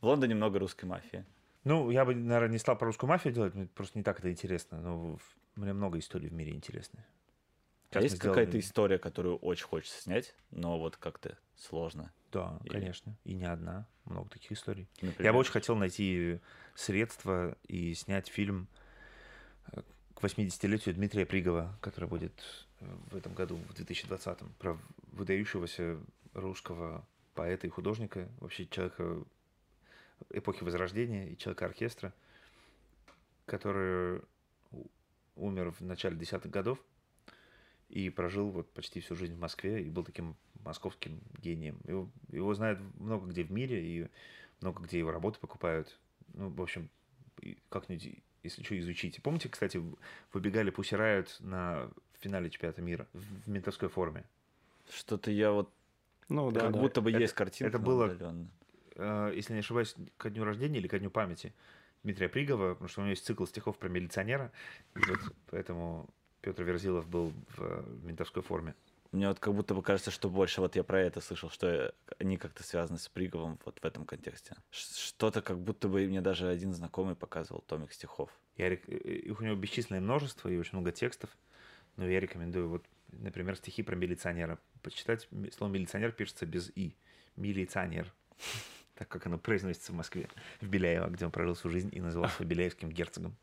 в 0.02 0.06
Лондоне 0.06 0.36
много 0.36 0.60
русской 0.60 0.86
мафии. 0.86 1.26
Ну, 1.64 1.90
я 1.90 2.06
бы, 2.06 2.14
наверное, 2.14 2.50
не 2.54 2.58
стал 2.60 2.78
про 2.78 2.86
русскую 2.88 3.10
мафию 3.10 3.34
делать, 3.34 3.56
мне 3.56 3.68
просто 3.68 3.98
не 3.98 4.04
так 4.04 4.20
это 4.20 4.32
интересно. 4.32 4.80
Но 4.82 5.20
мне 5.56 5.74
много 5.74 5.98
историй 6.00 6.30
в 6.30 6.34
мире 6.34 6.54
интересны. 6.54 7.04
А 7.92 8.02
есть 8.02 8.16
сделали- 8.18 8.36
какая-то 8.40 8.60
история, 8.60 9.00
которую 9.00 9.38
очень 9.38 9.66
хочется 9.66 10.02
снять, 10.02 10.36
но 10.52 10.78
вот 10.78 10.98
как-то 10.98 11.38
сложно. 11.56 12.12
Да, 12.32 12.60
Или- 12.66 12.74
конечно. 12.74 13.16
И 13.24 13.34
не 13.34 13.46
одна. 13.46 13.88
Много 14.04 14.30
таких 14.30 14.52
историй. 14.52 14.88
Например, 15.02 15.24
Я 15.26 15.34
бы 15.34 15.40
очень 15.40 15.54
хотел 15.54 15.76
найти 15.78 16.40
средства 16.76 17.58
и 17.68 17.94
снять 17.94 18.28
фильм 18.28 18.68
э, 19.72 19.82
к 20.14 20.22
80-летию 20.22 20.94
Дмитрия 20.94 21.26
Пригова, 21.26 21.78
который 21.82 22.10
будет 22.10 22.68
э, 22.82 22.86
в 23.12 23.16
этом 23.16 23.34
году, 23.34 23.56
в 23.56 23.74
2020-м, 23.80 24.54
про 24.60 24.78
выдающегося 25.14 25.98
русского 26.34 27.08
поэта 27.36 27.68
и 27.68 27.70
художника, 27.70 28.28
вообще 28.40 28.66
человека 28.66 29.24
эпохи 30.32 30.64
Возрождения 30.64 31.30
и 31.30 31.38
человека 31.38 31.66
оркестра, 31.66 32.14
который 33.46 34.22
умер 35.36 35.72
в 35.72 35.82
начале 35.82 36.16
десятых 36.16 36.52
годов 36.52 36.80
и 37.90 38.10
прожил 38.10 38.50
вот 38.50 38.70
почти 38.72 39.02
всю 39.02 39.16
жизнь 39.16 39.36
в 39.36 39.40
Москве 39.40 39.84
и 39.84 39.90
был 39.90 40.04
таким 40.04 40.36
московским 40.64 41.20
гением. 41.42 41.78
Его, 41.86 42.10
его 42.32 42.54
знают 42.56 42.80
много 43.00 43.28
где 43.28 43.44
в 43.44 43.52
мире 43.52 43.86
и 43.86 44.08
много 44.62 44.84
где 44.84 44.98
его 44.98 45.12
работы 45.12 45.40
покупают. 45.40 46.00
Ну, 46.34 46.50
в 46.50 46.62
общем, 46.62 46.90
как-нибудь, 47.70 48.24
если 48.44 48.64
что, 48.64 48.80
изучите. 48.80 49.22
Помните, 49.22 49.50
кстати, 49.50 49.82
выбегали 50.34 50.72
Riot 50.72 51.28
на 51.40 51.92
финале 52.20 52.50
чемпионата 52.50 52.82
мира 52.82 53.08
в 53.14 53.50
ментовской 53.50 53.90
форме? 53.90 54.24
Что-то 54.90 55.30
я 55.32 55.52
вот 55.52 55.70
Ну, 56.30 56.52
да, 56.52 56.62
как 56.62 56.74
да. 56.74 56.80
будто 56.80 57.02
бы 57.02 57.12
Это- 57.12 57.20
есть 57.20 57.34
картинка. 57.34 57.70
это 57.78 57.80
было-. 57.80 58.16
Э, 58.96 59.32
если 59.36 59.54
не 59.54 59.60
ошибаюсь, 59.60 59.96
ко 60.18 60.30
дню 60.30 60.44
рождения 60.44 60.80
или 60.80 60.88
ко 60.88 60.98
дню 61.00 61.10
памяти 61.10 61.54
Дмитрия 62.04 62.30
Пригова, 62.30 62.74
потому 62.74 62.88
что 62.88 63.02
у 63.02 63.04
него 63.04 63.12
есть 63.12 63.26
цикл 63.26 63.46
стихов 63.46 63.78
про 63.78 63.90
милиционера, 63.90 64.52
и 64.96 65.00
вот 65.00 65.20
поэтому 65.48 66.10
Петр 66.42 66.64
Верзилов 66.64 67.08
был 67.08 67.34
в 67.56 67.62
э, 67.62 67.84
ментовской 68.04 68.42
форме. 68.44 68.76
Мне 69.12 69.30
вот 69.30 69.40
как 69.40 69.54
будто 69.54 69.74
бы 69.74 69.82
кажется, 69.82 70.12
что 70.12 70.30
больше 70.30 70.62
вот 70.62 70.76
я 70.76 70.84
про 70.84 71.00
это 71.00 71.22
слышал, 71.22 71.50
что 71.50 71.94
они 72.20 72.38
как-то 72.38 72.64
связаны 72.64 73.00
с 73.00 73.08
Приговым 73.08 73.58
вот 73.64 73.80
в 73.82 73.86
этом 73.86 74.06
контексте. 74.06 74.56
Что-то 74.72 75.42
как 75.42 75.58
будто 75.58 75.88
бы 75.88 76.06
мне 76.06 76.22
даже 76.22 76.48
один 76.50 76.74
знакомый 76.74 77.16
показывал 77.16 77.64
томик 77.66 77.94
стихов. 77.94 78.30
Я, 78.58 78.74
э, 78.74 78.76
их 78.76 79.40
у 79.40 79.44
него 79.44 79.56
бесчисленное 79.56 80.02
множество 80.02 80.50
и 80.50 80.58
очень 80.58 80.74
много 80.74 80.92
текстов, 80.92 81.30
но 81.96 82.08
я 82.08 82.20
рекомендую 82.20 82.70
вот, 82.70 82.86
например, 83.12 83.56
стихи 83.56 83.84
про 83.84 83.96
милиционера. 83.96 84.60
Почитать 84.82 85.28
слово 85.56 85.72
милиционер 85.72 86.12
пишется 86.12 86.46
без 86.46 86.72
«и». 86.76 86.96
Милиционер. 87.36 88.12
Так 88.96 89.10
как 89.10 89.26
оно 89.26 89.38
произносится 89.38 89.92
в 89.92 89.96
Москве, 89.96 90.30
в 90.62 90.70
Беляево, 90.70 91.10
где 91.10 91.26
он 91.26 91.32
прожил 91.32 91.54
всю 91.56 91.70
жизнь 91.70 91.90
и 91.92 92.00
назывался 92.00 92.46
Беляевским 92.46 92.90
герцогом. 92.90 93.36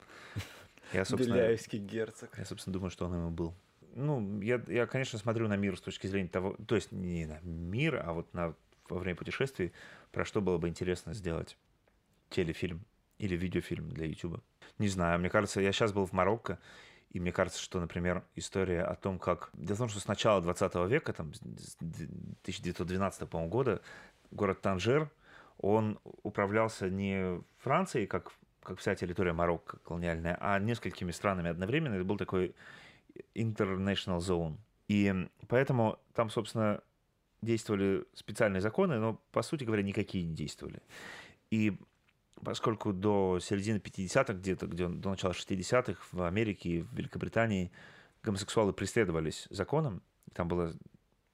Я, 0.95 1.05
собственно, 1.05 1.37
герцог. 1.37 2.31
я, 2.39 2.47
собственно, 2.47 2.73
думаю, 2.73 2.91
что 2.91 3.05
он 3.05 3.15
ему 3.15 3.31
был. 3.31 3.55
Ну, 3.95 4.41
я, 4.41 4.63
я, 4.69 4.87
конечно, 4.87 5.19
смотрю 5.19 5.49
на 5.49 5.57
мир 5.57 5.77
с 5.77 5.83
точки 5.83 6.07
зрения 6.07 6.31
того, 6.31 6.57
то 6.67 6.75
есть 6.75 6.91
не 6.91 7.27
на 7.27 7.39
мир, 7.43 8.03
а 8.03 8.15
вот 8.15 8.33
на 8.33 8.55
во 8.89 8.99
время 8.99 9.17
путешествий, 9.17 9.73
про 10.11 10.25
что 10.25 10.41
было 10.41 10.59
бы 10.59 10.69
интересно 10.69 11.15
сделать 11.15 11.57
телефильм 12.31 12.85
или 13.19 13.37
видеофильм 13.37 13.89
для 13.91 14.07
YouTube. 14.07 14.43
Не 14.79 14.89
знаю, 14.89 15.19
мне 15.21 15.31
кажется, 15.31 15.61
я 15.61 15.73
сейчас 15.73 15.93
был 15.93 16.07
в 16.07 16.13
Марокко, 16.13 16.59
и 17.13 17.21
мне 17.21 17.31
кажется, 17.31 17.61
что, 17.61 17.79
например, 17.79 18.25
история 18.37 18.83
о 18.83 18.95
том, 18.95 19.19
как... 19.19 19.51
Дело 19.53 19.77
в 19.77 19.79
том, 19.81 19.89
что 19.91 20.01
с 20.01 20.09
начала 20.09 20.41
20 20.41 20.75
века, 20.89 21.13
там, 21.13 21.35
с 21.35 21.43
1912, 21.43 23.29
по-моему, 23.29 23.51
года, 23.51 23.83
город 24.31 24.63
Танжер, 24.63 25.11
он 25.59 25.99
управлялся 26.23 26.89
не 26.89 27.43
Францией, 27.59 28.07
как, 28.07 28.33
как 28.63 28.79
вся 28.79 28.95
территория 28.95 29.35
Марокко 29.35 29.77
колониальная, 29.79 30.39
а 30.41 30.59
несколькими 30.59 31.11
странами 31.11 31.51
одновременно. 31.51 31.95
Это 31.97 32.05
был 32.05 32.17
такой 32.17 32.55
international 33.35 34.19
zone. 34.19 34.57
И 34.89 35.15
поэтому 35.49 35.99
там, 36.15 36.31
собственно, 36.31 36.81
действовали 37.43 38.07
специальные 38.15 38.63
законы, 38.63 38.99
но, 38.99 39.21
по 39.33 39.43
сути 39.43 39.65
говоря, 39.65 39.83
никакие 39.83 40.25
не 40.25 40.35
действовали. 40.35 40.81
И 41.51 41.77
поскольку 42.45 42.93
до 42.93 43.39
середины 43.41 43.79
50-х, 43.79 44.35
где-то 44.35 44.67
где 44.67 44.89
до 44.89 45.11
начала 45.11 45.33
60-х 45.33 46.03
в 46.13 46.23
Америке 46.23 46.69
и 46.69 46.83
в 46.83 46.93
Великобритании 46.95 47.71
гомосексуалы 48.23 48.73
преследовались 48.73 49.47
законом, 49.51 50.03
там 50.33 50.49
была 50.49 50.73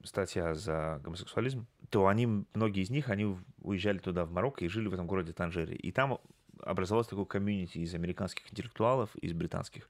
статья 0.03 0.53
за 0.53 0.99
гомосексуализм, 1.03 1.67
то 1.89 2.07
они, 2.07 2.45
многие 2.53 2.83
из 2.83 2.89
них, 2.89 3.09
они 3.09 3.37
уезжали 3.61 3.97
туда, 3.97 4.25
в 4.25 4.31
Марокко, 4.31 4.63
и 4.63 4.67
жили 4.67 4.87
в 4.87 4.93
этом 4.93 5.07
городе 5.07 5.33
Танжере. 5.33 5.75
И 5.75 5.91
там 5.91 6.19
образовалось 6.61 7.07
такое 7.07 7.25
комьюнити 7.25 7.79
из 7.79 7.93
американских 7.95 8.51
интеллектуалов, 8.51 9.15
из 9.15 9.33
британских 9.33 9.89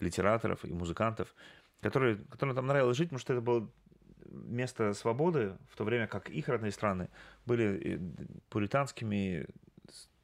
литераторов 0.00 0.64
и 0.64 0.72
музыкантов, 0.72 1.34
которые, 1.80 2.16
которым 2.30 2.54
там 2.54 2.66
нравилось 2.66 2.96
жить, 2.96 3.08
потому 3.08 3.20
что 3.20 3.32
это 3.32 3.42
было 3.42 3.68
место 4.30 4.92
свободы, 4.94 5.56
в 5.70 5.76
то 5.76 5.84
время 5.84 6.06
как 6.06 6.28
их 6.28 6.48
родные 6.48 6.72
страны 6.72 7.08
были 7.46 7.96
э, 7.96 7.98
пуританскими, 8.50 9.46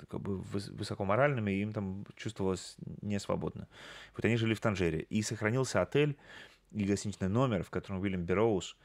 как 0.08 0.20
бы 0.20 0.38
выс- 0.38 0.72
высокоморальными, 0.72 1.50
и 1.50 1.62
им 1.62 1.72
там 1.72 2.06
чувствовалось 2.16 2.76
несвободно. 3.02 3.68
Вот 4.14 4.24
они 4.24 4.36
жили 4.36 4.54
в 4.54 4.60
Танжере. 4.60 5.00
И 5.00 5.22
сохранился 5.22 5.82
отель 5.82 6.16
и 6.72 6.84
гостиничный 6.84 7.28
номер, 7.28 7.62
в 7.62 7.70
котором 7.70 8.00
Уильям 8.00 8.24
Берроуз, 8.24 8.76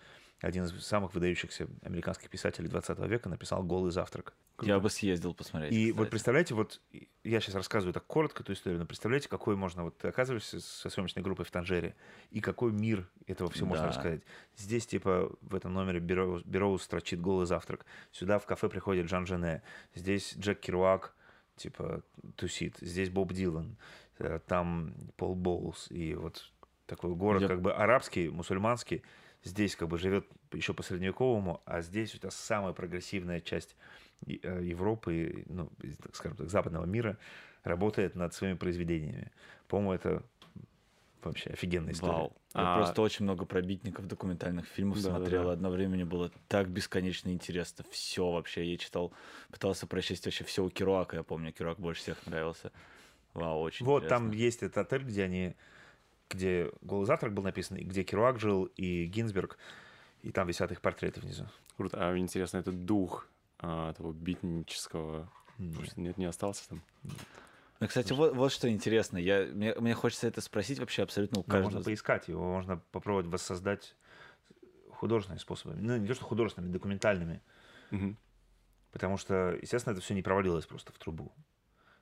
один 0.42 0.64
из 0.66 0.86
самых 0.86 1.14
выдающихся 1.14 1.68
американских 1.84 2.30
писателей 2.30 2.68
20 2.70 2.98
века, 3.08 3.28
написал 3.30 3.62
«Голый 3.64 3.92
завтрак». 3.92 4.34
Я 4.62 4.80
бы 4.80 4.90
съездил 4.90 5.34
посмотреть. 5.34 5.72
И 5.74 5.86
кстати. 5.88 5.98
вот 5.98 6.10
представляете, 6.10 6.54
вот 6.54 6.82
я 7.24 7.40
сейчас 7.40 7.56
рассказываю 7.56 7.94
так 7.94 8.06
коротко 8.06 8.44
эту 8.44 8.54
историю, 8.54 8.80
но 8.80 8.86
представляете, 8.86 9.30
какой 9.30 9.56
можно, 9.56 9.84
вот 9.84 9.98
ты 9.98 10.08
оказываешься 10.10 10.60
со 10.62 10.90
съемочной 10.90 11.24
группой 11.24 11.46
в 11.46 11.52
Танжере, 11.52 11.96
и 12.32 12.40
какой 12.42 12.72
мир 12.72 13.08
этого 13.28 13.50
всего 13.50 13.68
можно 13.68 13.86
Да. 13.86 13.90
рассказать. 13.90 14.22
Здесь, 14.58 14.86
типа, 14.88 15.32
в 15.42 15.56
этом 15.56 15.74
номере 15.74 16.00
Бероуз, 16.00 16.44
Бероуз 16.44 16.84
строчит 16.84 17.22
голый 17.22 17.46
завтрак. 17.46 17.86
Сюда 18.12 18.40
в 18.40 18.46
кафе 18.46 18.68
приходит 18.70 19.10
Жан 19.10 19.26
Жене. 19.26 19.62
Здесь 19.96 20.36
Джек 20.38 20.60
Керуак, 20.60 21.16
типа, 21.56 22.02
тусит. 22.36 22.78
Здесь 22.82 23.10
Боб 23.10 23.34
Дилан. 23.34 23.78
э, 24.20 24.40
Там 24.48 24.94
Пол 25.16 25.36
Боулс. 25.36 25.88
И 25.92 26.14
вот 26.16 26.52
такой 26.86 27.16
город 27.16 27.42
Я- 27.44 27.48
как 27.48 27.62
бы 27.62 27.74
арабский, 27.74 28.28
мусульманский. 28.30 29.04
Здесь 29.44 29.76
как 29.76 29.88
бы 29.88 29.98
живет 29.98 30.28
еще 30.52 30.74
по 30.74 30.84
средневековому, 30.84 31.62
а 31.66 31.82
здесь 31.82 32.14
у 32.14 32.18
тебя 32.18 32.32
самая 32.32 32.74
прогрессивная 32.74 33.40
часть 33.40 33.76
э, 34.28 34.34
Европы, 34.64 35.46
ну, 35.48 35.70
скажем 36.14 36.38
так, 36.38 36.50
западного 36.50 36.86
мира 36.86 37.18
работает 37.64 38.16
над 38.16 38.34
своими 38.34 38.58
произведениями. 38.58 39.32
По-моему, 39.68 39.94
это 39.94 40.24
вообще 41.24 41.52
офигенная 41.52 41.94
история. 41.94 42.14
Вау. 42.14 42.34
Я 42.54 42.74
А- 42.74 42.78
просто 42.78 43.02
очень 43.02 43.24
много 43.24 43.46
пробитников 43.46 44.08
документальных 44.08 44.66
фильмов 44.68 45.02
Да, 45.02 45.12
да, 45.12 45.18
смотрел. 45.18 45.44
да. 45.46 45.52
Одно 45.54 45.70
время 45.70 45.96
мне 45.96 46.06
было 46.06 46.32
так 46.48 46.70
бесконечно 46.70 47.30
интересно. 47.30 47.86
Все 47.92 48.30
вообще. 48.32 48.70
Я 48.70 48.78
читал, 48.78 49.14
пытался 49.52 49.88
прочесть 49.88 50.26
вообще 50.26 50.44
все 50.44 50.64
у 50.66 50.70
Керуака. 50.70 51.18
Я 51.18 51.24
помню, 51.24 51.52
Керуак 51.54 51.80
больше 51.80 52.02
всех 52.02 52.26
нравился. 52.26 52.72
Вау, 53.34 53.62
очень 53.62 53.86
Вот 53.86 54.08
там 54.08 54.28
интересно. 54.28 54.44
есть 54.44 54.64
этот 54.64 54.78
отель, 54.80 55.04
где 55.04 55.24
они, 55.24 55.56
где 56.30 56.72
«Голый 56.82 57.06
завтрак» 57.06 57.34
был 57.34 57.44
написан, 57.44 57.78
и 57.78 57.84
где 57.84 58.04
Керуак 58.04 58.40
жил, 58.40 58.66
и 58.76 59.06
Гинзберг, 59.06 59.58
и 60.22 60.32
там 60.32 60.48
висят 60.48 60.72
их 60.72 60.82
портреты 60.82 61.22
внизу. 61.22 61.48
Круто. 61.78 61.98
А 62.00 62.18
интересно, 62.18 62.58
этот 62.58 62.86
дух 62.86 63.28
а, 63.60 63.94
того 63.94 64.12
битнического... 64.14 65.32
Нет. 65.58 65.98
Нет, 65.98 66.18
не 66.18 66.26
остался 66.26 66.70
там? 66.70 66.82
Ну, 67.80 67.88
кстати, 67.88 68.14
вот, 68.14 68.36
вот 68.36 68.52
что 68.52 68.70
интересно. 68.70 69.18
Я, 69.18 69.46
мне, 69.46 69.74
мне 69.76 69.94
хочется 69.94 70.28
это 70.28 70.42
спросить 70.42 70.80
вообще 70.80 71.04
абсолютно 71.04 71.40
у 71.40 71.42
Но 71.42 71.44
каждого. 71.44 71.64
можно 71.64 71.84
поискать 71.84 72.28
его, 72.28 72.44
можно 72.44 72.82
попробовать 72.92 73.28
воссоздать 73.28 73.96
художественными 74.92 75.40
способами. 75.40 75.80
Ну, 75.82 75.98
не 75.98 76.08
то, 76.08 76.14
что 76.14 76.26
художественными, 76.26 76.72
документальными. 76.72 77.42
Мгм. 77.92 78.18
Потому 78.92 79.18
что, 79.18 79.58
естественно, 79.62 79.94
это 79.94 80.02
все 80.02 80.14
не 80.14 80.22
провалилось 80.22 80.66
просто 80.66 80.92
в 80.92 80.98
трубу. 80.98 81.32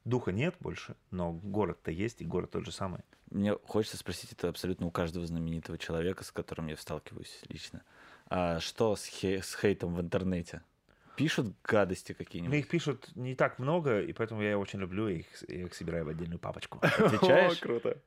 Духа 0.08 0.32
нет 0.32 0.56
больше, 0.62 0.96
но 1.12 1.34
город-то 1.34 1.92
есть, 1.92 2.22
и 2.22 2.26
город 2.26 2.52
тот 2.52 2.66
же 2.66 2.72
самый. 2.72 3.02
Мне 3.30 3.54
хочется 3.66 3.98
спросить 3.98 4.32
это 4.32 4.48
абсолютно 4.48 4.88
у 4.88 4.92
каждого 4.92 5.28
знаменитого 5.28 5.78
человека, 5.78 6.24
с 6.24 6.32
которым 6.32 6.68
я 6.68 6.78
сталкиваюсь 6.78 7.42
лично. 7.50 7.84
А 8.30 8.62
что 8.62 8.96
с, 8.96 9.06
хе- 9.06 9.42
с 9.44 9.54
хейтом 9.60 9.94
в 9.96 10.00
интернете? 10.00 10.62
Пишут 11.18 11.54
гадости 11.62 12.14
какие-нибудь? 12.14 12.58
их 12.58 12.70
пишут 12.70 13.14
не 13.16 13.36
так 13.36 13.60
много, 13.60 14.00
и 14.02 14.14
поэтому 14.14 14.42
я 14.42 14.58
очень 14.58 14.80
люблю 14.80 15.10
их, 15.10 15.26
я 15.50 15.64
их 15.64 15.74
собираю 15.74 16.06
в 16.06 16.08
отдельную 16.10 16.40
папочку. 16.40 16.80
Отвечаешь? 16.82 17.58
О, 17.58 17.62
круто. 17.62 18.02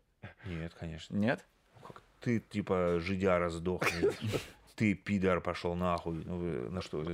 Нет, 0.46 0.72
конечно. 0.80 1.14
Нет? 1.14 1.44
Как 1.86 2.02
ты, 2.20 2.40
типа, 2.40 2.98
жидяра 3.00 3.50
сдохни. 3.50 4.08
Ты, 4.74 4.94
пидор, 4.94 5.40
пошел 5.40 5.74
нахуй. 5.74 6.22
Ну, 6.24 6.70
на 6.70 6.82
что, 6.82 7.04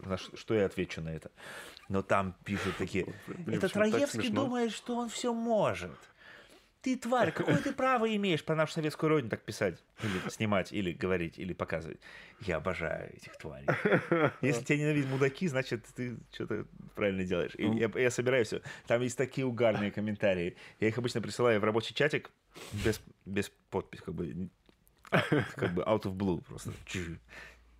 на 0.00 0.16
что 0.16 0.54
я 0.54 0.66
отвечу 0.66 1.00
на 1.00 1.10
это? 1.10 1.30
Но 1.88 2.02
там 2.02 2.34
пишут 2.44 2.76
такие, 2.76 3.04
Блин, 3.26 3.58
это 3.58 3.68
почему 3.68 3.84
так 3.84 3.92
Троевский 3.92 4.20
смешно? 4.20 4.44
думает, 4.44 4.72
что 4.72 4.96
он 4.96 5.08
все 5.08 5.32
может. 5.32 5.98
Ты 6.82 6.96
тварь, 6.96 7.30
какое 7.30 7.58
ты 7.58 7.72
право 7.72 8.12
имеешь 8.16 8.44
про 8.44 8.56
нашу 8.56 8.72
советскую 8.72 9.10
родину 9.10 9.30
так 9.30 9.42
писать? 9.42 9.80
Или 10.02 10.30
снимать, 10.30 10.72
или 10.72 10.90
говорить, 10.90 11.38
или 11.38 11.52
показывать. 11.52 12.00
Я 12.40 12.56
обожаю 12.56 13.14
этих 13.14 13.36
тварей. 13.36 13.68
Если 14.40 14.64
тебя 14.64 14.78
ненавидят 14.78 15.08
мудаки, 15.08 15.46
значит, 15.46 15.86
ты 15.94 16.16
что-то 16.32 16.66
правильно 16.96 17.22
делаешь. 17.22 17.52
И 17.56 17.64
я, 17.78 17.88
я 17.94 18.10
собираю 18.10 18.44
все. 18.44 18.62
Там 18.88 19.00
есть 19.00 19.16
такие 19.16 19.46
угарные 19.46 19.92
комментарии. 19.92 20.56
Я 20.80 20.88
их 20.88 20.98
обычно 20.98 21.20
присылаю 21.20 21.60
в 21.60 21.64
рабочий 21.64 21.94
чатик 21.94 22.32
без, 22.72 23.00
без 23.26 23.52
подписи, 23.70 24.02
как 24.02 24.14
бы, 24.14 24.50
как 25.56 25.74
бы 25.74 25.82
out 25.82 26.02
of 26.02 26.14
blue 26.16 26.42
просто. 26.44 26.72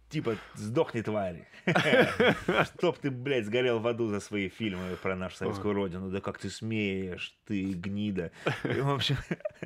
Типа, 0.09 0.37
сдохни, 0.55 1.01
твари. 1.01 1.49
Чтоб 2.79 2.99
ты, 2.99 3.11
блядь, 3.11 3.47
сгорел 3.47 3.79
в 3.79 3.87
аду 3.87 4.09
за 4.09 4.21
свои 4.21 4.51
фильмы 4.51 4.97
про 5.03 5.17
нашу 5.17 5.37
советскую 5.37 5.73
родину. 5.75 6.11
Да 6.11 6.21
как 6.21 6.39
ты 6.39 6.51
смеешь, 6.51 7.35
ты 7.47 7.65
гнида. 7.73 8.31
И, 8.65 8.81
в 8.81 8.91
общем, 8.91 9.17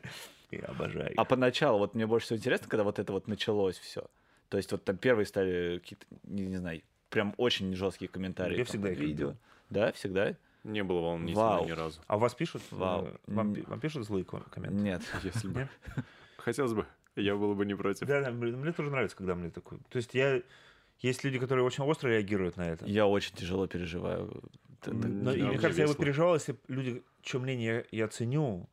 я 0.53 0.61
обожаю. 0.69 1.13
А 1.17 1.25
поначалу, 1.25 1.79
вот 1.79 1.95
мне 1.95 2.07
больше 2.07 2.27
всего 2.27 2.39
интересно, 2.39 2.69
когда 2.69 2.85
вот 2.85 3.01
это 3.01 3.13
вот 3.13 3.27
началось 3.27 3.77
все. 3.77 4.07
То 4.49 4.57
есть 4.57 4.71
вот 4.71 4.85
там 4.85 4.97
первые 4.99 5.27
стали 5.27 5.79
какие-то, 5.83 6.07
не, 6.23 6.47
не 6.47 6.59
знаю, 6.59 6.81
прям 7.11 7.35
очень 7.39 7.75
жесткие 7.75 8.09
комментарии. 8.09 8.53
Я 8.53 8.59
там, 8.59 8.67
всегда 8.67 8.91
их 8.93 8.99
видео. 9.01 9.35
Да, 9.71 9.91
всегда? 9.91 10.37
Не 10.63 10.85
было 10.85 11.01
волнительно 11.01 11.41
Вау. 11.41 11.67
ни 11.67 11.73
разу. 11.73 12.01
А 12.07 12.17
у 12.17 12.21
вас 12.21 12.35
пишут? 12.35 12.63
Вау. 12.71 13.07
э, 13.07 13.17
Вам, 13.27 13.49
М. 13.49 13.55
пи- 13.55 13.63
вам 13.63 13.81
пишут 13.81 14.05
злые 14.07 14.25
ком- 14.25 14.45
комменты? 14.51 14.79
Нет. 14.81 15.03
Если 15.25 15.49
бы. 15.49 15.61
Нет? 15.61 15.69
Хотелось 16.39 16.73
бы. 16.73 16.87
Я 17.17 17.35
был 17.35 17.55
бы 17.55 17.65
не 17.67 17.75
против. 17.75 18.07
Да, 18.07 18.21
да, 18.21 18.31
блин, 18.31 18.61
мне 18.61 18.73
тоже 18.73 18.91
нравится, 18.91 19.17
когда 19.17 19.35
мне 19.35 19.51
такое. 19.51 19.79
То 19.89 19.97
есть 19.97 20.15
я... 20.15 20.43
Есть 21.01 21.25
люди, 21.25 21.39
которые 21.39 21.65
очень 21.65 21.85
остро 21.85 22.09
реагируют 22.09 22.57
на 22.57 22.63
это. 22.63 22.87
Я 22.87 23.07
очень 23.07 23.35
тяжело 23.35 23.67
переживаю. 23.67 24.43
М, 24.87 25.25
Но, 25.25 25.33
и 25.33 25.41
Да, 25.41 25.49
мне 25.49 25.59
кажется, 25.59 25.83
я 25.83 25.89
бы 25.89 25.95
переживал, 25.95 26.35
если 26.35 26.57
люди, 26.69 27.03
чье 27.23 27.39
мнение 27.41 27.85
я 27.91 28.09
ценю, 28.09 28.69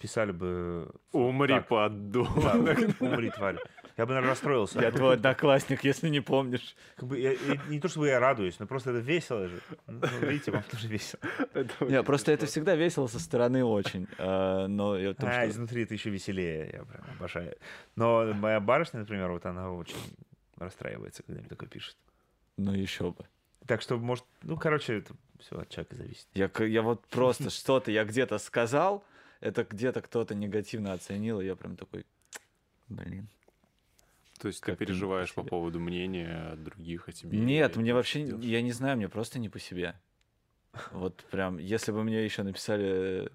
писали 0.00 0.30
бы... 0.32 0.92
Умри, 1.12 1.54
так, 1.54 1.62
да, 1.68 1.88
подонок. 1.88 2.78
умри, 3.00 3.30
тварь. 3.30 3.56
Я 3.96 4.04
бы, 4.04 4.10
наверное, 4.12 4.30
расстроился. 4.32 4.80
Я 4.80 4.90
твой 4.90 5.14
одноклассник, 5.14 5.82
если 5.82 6.10
не 6.10 6.20
помнишь. 6.20 6.76
Как 6.96 7.08
бы 7.08 7.18
я- 7.18 7.32
я- 7.32 7.60
не 7.68 7.80
то, 7.80 7.88
чтобы 7.88 8.08
я 8.08 8.20
радуюсь, 8.20 8.58
но 8.58 8.66
просто 8.66 8.90
это 8.90 8.98
весело 8.98 9.48
же. 9.48 9.60
Ну, 9.86 10.00
видите, 10.20 10.50
вам 10.50 10.62
тоже 10.64 10.86
весело. 10.88 11.20
Не, 11.80 12.02
просто 12.02 12.32
это 12.32 12.44
всегда 12.44 12.74
весело 12.74 13.06
со 13.06 13.18
стороны 13.18 13.64
очень. 13.64 14.06
а, 14.18 14.66
Но 14.66 14.92
А, 14.92 15.14
что- 15.14 15.48
изнутри 15.48 15.84
это 15.84 15.94
еще 15.94 16.10
веселее, 16.10 16.70
я 16.74 16.84
прям 16.84 17.04
обожаю. 17.16 17.56
Но 17.94 18.34
моя 18.34 18.60
барышня, 18.60 19.00
например, 19.00 19.30
вот 19.30 19.46
она 19.46 19.72
очень 19.72 19.96
расстраивается, 20.58 21.22
когда 21.22 21.40
мне 21.40 21.48
такое 21.48 21.68
пишет. 21.68 21.96
Ну 22.58 22.72
еще 22.72 23.12
бы. 23.12 23.24
Так 23.66 23.80
что, 23.82 23.96
может, 23.96 24.24
ну, 24.42 24.56
короче, 24.58 24.98
это 24.98 25.14
все 25.40 25.58
от 25.58 25.68
человека 25.70 25.96
зависит. 25.96 26.26
Я, 26.34 26.50
я 26.66 26.82
вот 26.82 27.06
просто 27.08 27.48
что-то 27.50 27.90
я 27.90 28.04
где-то 28.04 28.36
сказал, 28.38 29.04
это 29.40 29.64
где-то 29.64 30.02
кто-то 30.02 30.34
негативно 30.34 30.92
оценил, 30.92 31.40
и 31.40 31.46
я 31.46 31.56
прям 31.56 31.76
такой, 31.76 32.04
блин. 32.88 33.28
То 34.38 34.48
есть 34.48 34.62
ты 34.62 34.70
не 34.72 34.76
по 34.76 34.84
переживаешь 34.84 35.32
по 35.34 35.42
себе. 35.42 35.50
поводу 35.50 35.80
мнения 35.80 36.54
других 36.56 37.08
о 37.08 37.12
тебе? 37.12 37.38
Нет, 37.38 37.76
мне 37.76 37.90
ты 37.90 37.94
вообще, 37.94 38.22
делаешь? 38.24 38.44
я 38.44 38.62
не 38.62 38.72
знаю, 38.72 38.96
мне 38.96 39.08
просто 39.08 39.38
не 39.38 39.48
по 39.48 39.58
себе. 39.58 39.94
Вот 40.92 41.24
прям, 41.30 41.58
если 41.58 41.90
бы 41.92 42.04
мне 42.04 42.22
еще 42.24 42.42
написали 42.42 43.30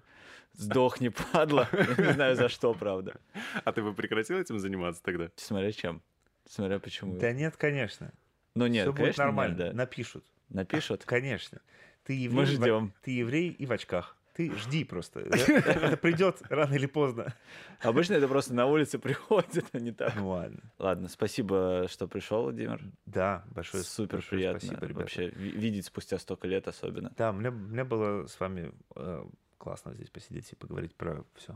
«Сдохни, 0.52 1.08
падла», 1.08 1.68
я 1.72 2.06
не 2.06 2.12
знаю 2.12 2.36
за 2.36 2.48
что, 2.48 2.72
правда. 2.74 3.16
А 3.64 3.72
ты 3.72 3.82
бы 3.82 3.94
прекратил 3.94 4.38
этим 4.38 4.58
заниматься 4.58 5.02
тогда? 5.02 5.28
Смотря 5.36 5.72
чем. 5.72 6.02
Смотря 6.48 6.78
почему. 6.78 7.18
Да 7.18 7.32
нет, 7.32 7.56
конечно. 7.56 8.12
Ну 8.54 8.66
нет, 8.66 8.82
Все 8.84 8.92
будет 8.92 8.98
конечно, 9.00 9.24
нормально. 9.24 9.50
нет, 9.56 9.58
да. 9.58 9.72
Напишут. 9.72 10.24
Напишут. 10.50 11.04
Конечно. 11.04 11.60
Ты 12.04 12.12
еврей, 12.14 12.36
Мы 12.36 12.44
в- 12.44 12.48
ждем. 12.48 12.92
ты 13.02 13.10
еврей 13.12 13.48
и 13.50 13.64
в 13.66 13.72
очках. 13.72 14.16
Ты 14.35 14.51
жди 14.55 14.83
просто. 14.83 15.21
Это 15.21 15.97
придет 15.97 16.41
рано 16.49 16.75
или 16.75 16.85
поздно. 16.85 17.33
Обычно 17.81 18.13
это 18.13 18.27
просто 18.27 18.53
на 18.53 18.65
улице 18.67 18.99
приходит, 18.99 19.65
а 19.73 19.79
не 19.79 19.91
так. 19.91 20.15
Ну 20.15 20.29
ладно. 20.29 20.59
Ладно, 20.77 21.07
спасибо, 21.09 21.87
что 21.89 22.07
пришел, 22.07 22.43
Владимир. 22.43 22.79
Да, 23.07 23.43
большое 23.55 23.83
Супер 23.83 24.17
большое 24.17 24.39
приятно 24.39 24.59
Спасибо, 24.59 24.85
ребята. 24.85 24.99
вообще 24.99 25.29
ви- 25.29 25.49
видеть 25.51 25.85
спустя 25.85 26.19
столько 26.19 26.47
лет 26.47 26.67
особенно. 26.67 27.11
Да, 27.17 27.31
мне, 27.31 27.49
мне 27.49 27.83
было 27.83 28.27
с 28.27 28.39
вами 28.39 28.71
э, 28.95 29.23
классно 29.57 29.93
здесь 29.95 30.09
посидеть 30.11 30.51
и 30.51 30.55
поговорить 30.55 30.93
про 30.95 31.23
все. 31.35 31.53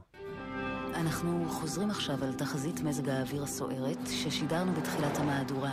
אנחנו 0.95 1.45
חוזרים 1.49 1.89
עכשיו 1.89 2.23
על 2.23 2.33
תחזית 2.33 2.81
מזג 2.81 3.09
האוויר 3.09 3.43
הסוערת 3.43 3.97
ששידרנו 4.09 4.73
בתחילת 4.73 5.17
המהדורה. 5.17 5.71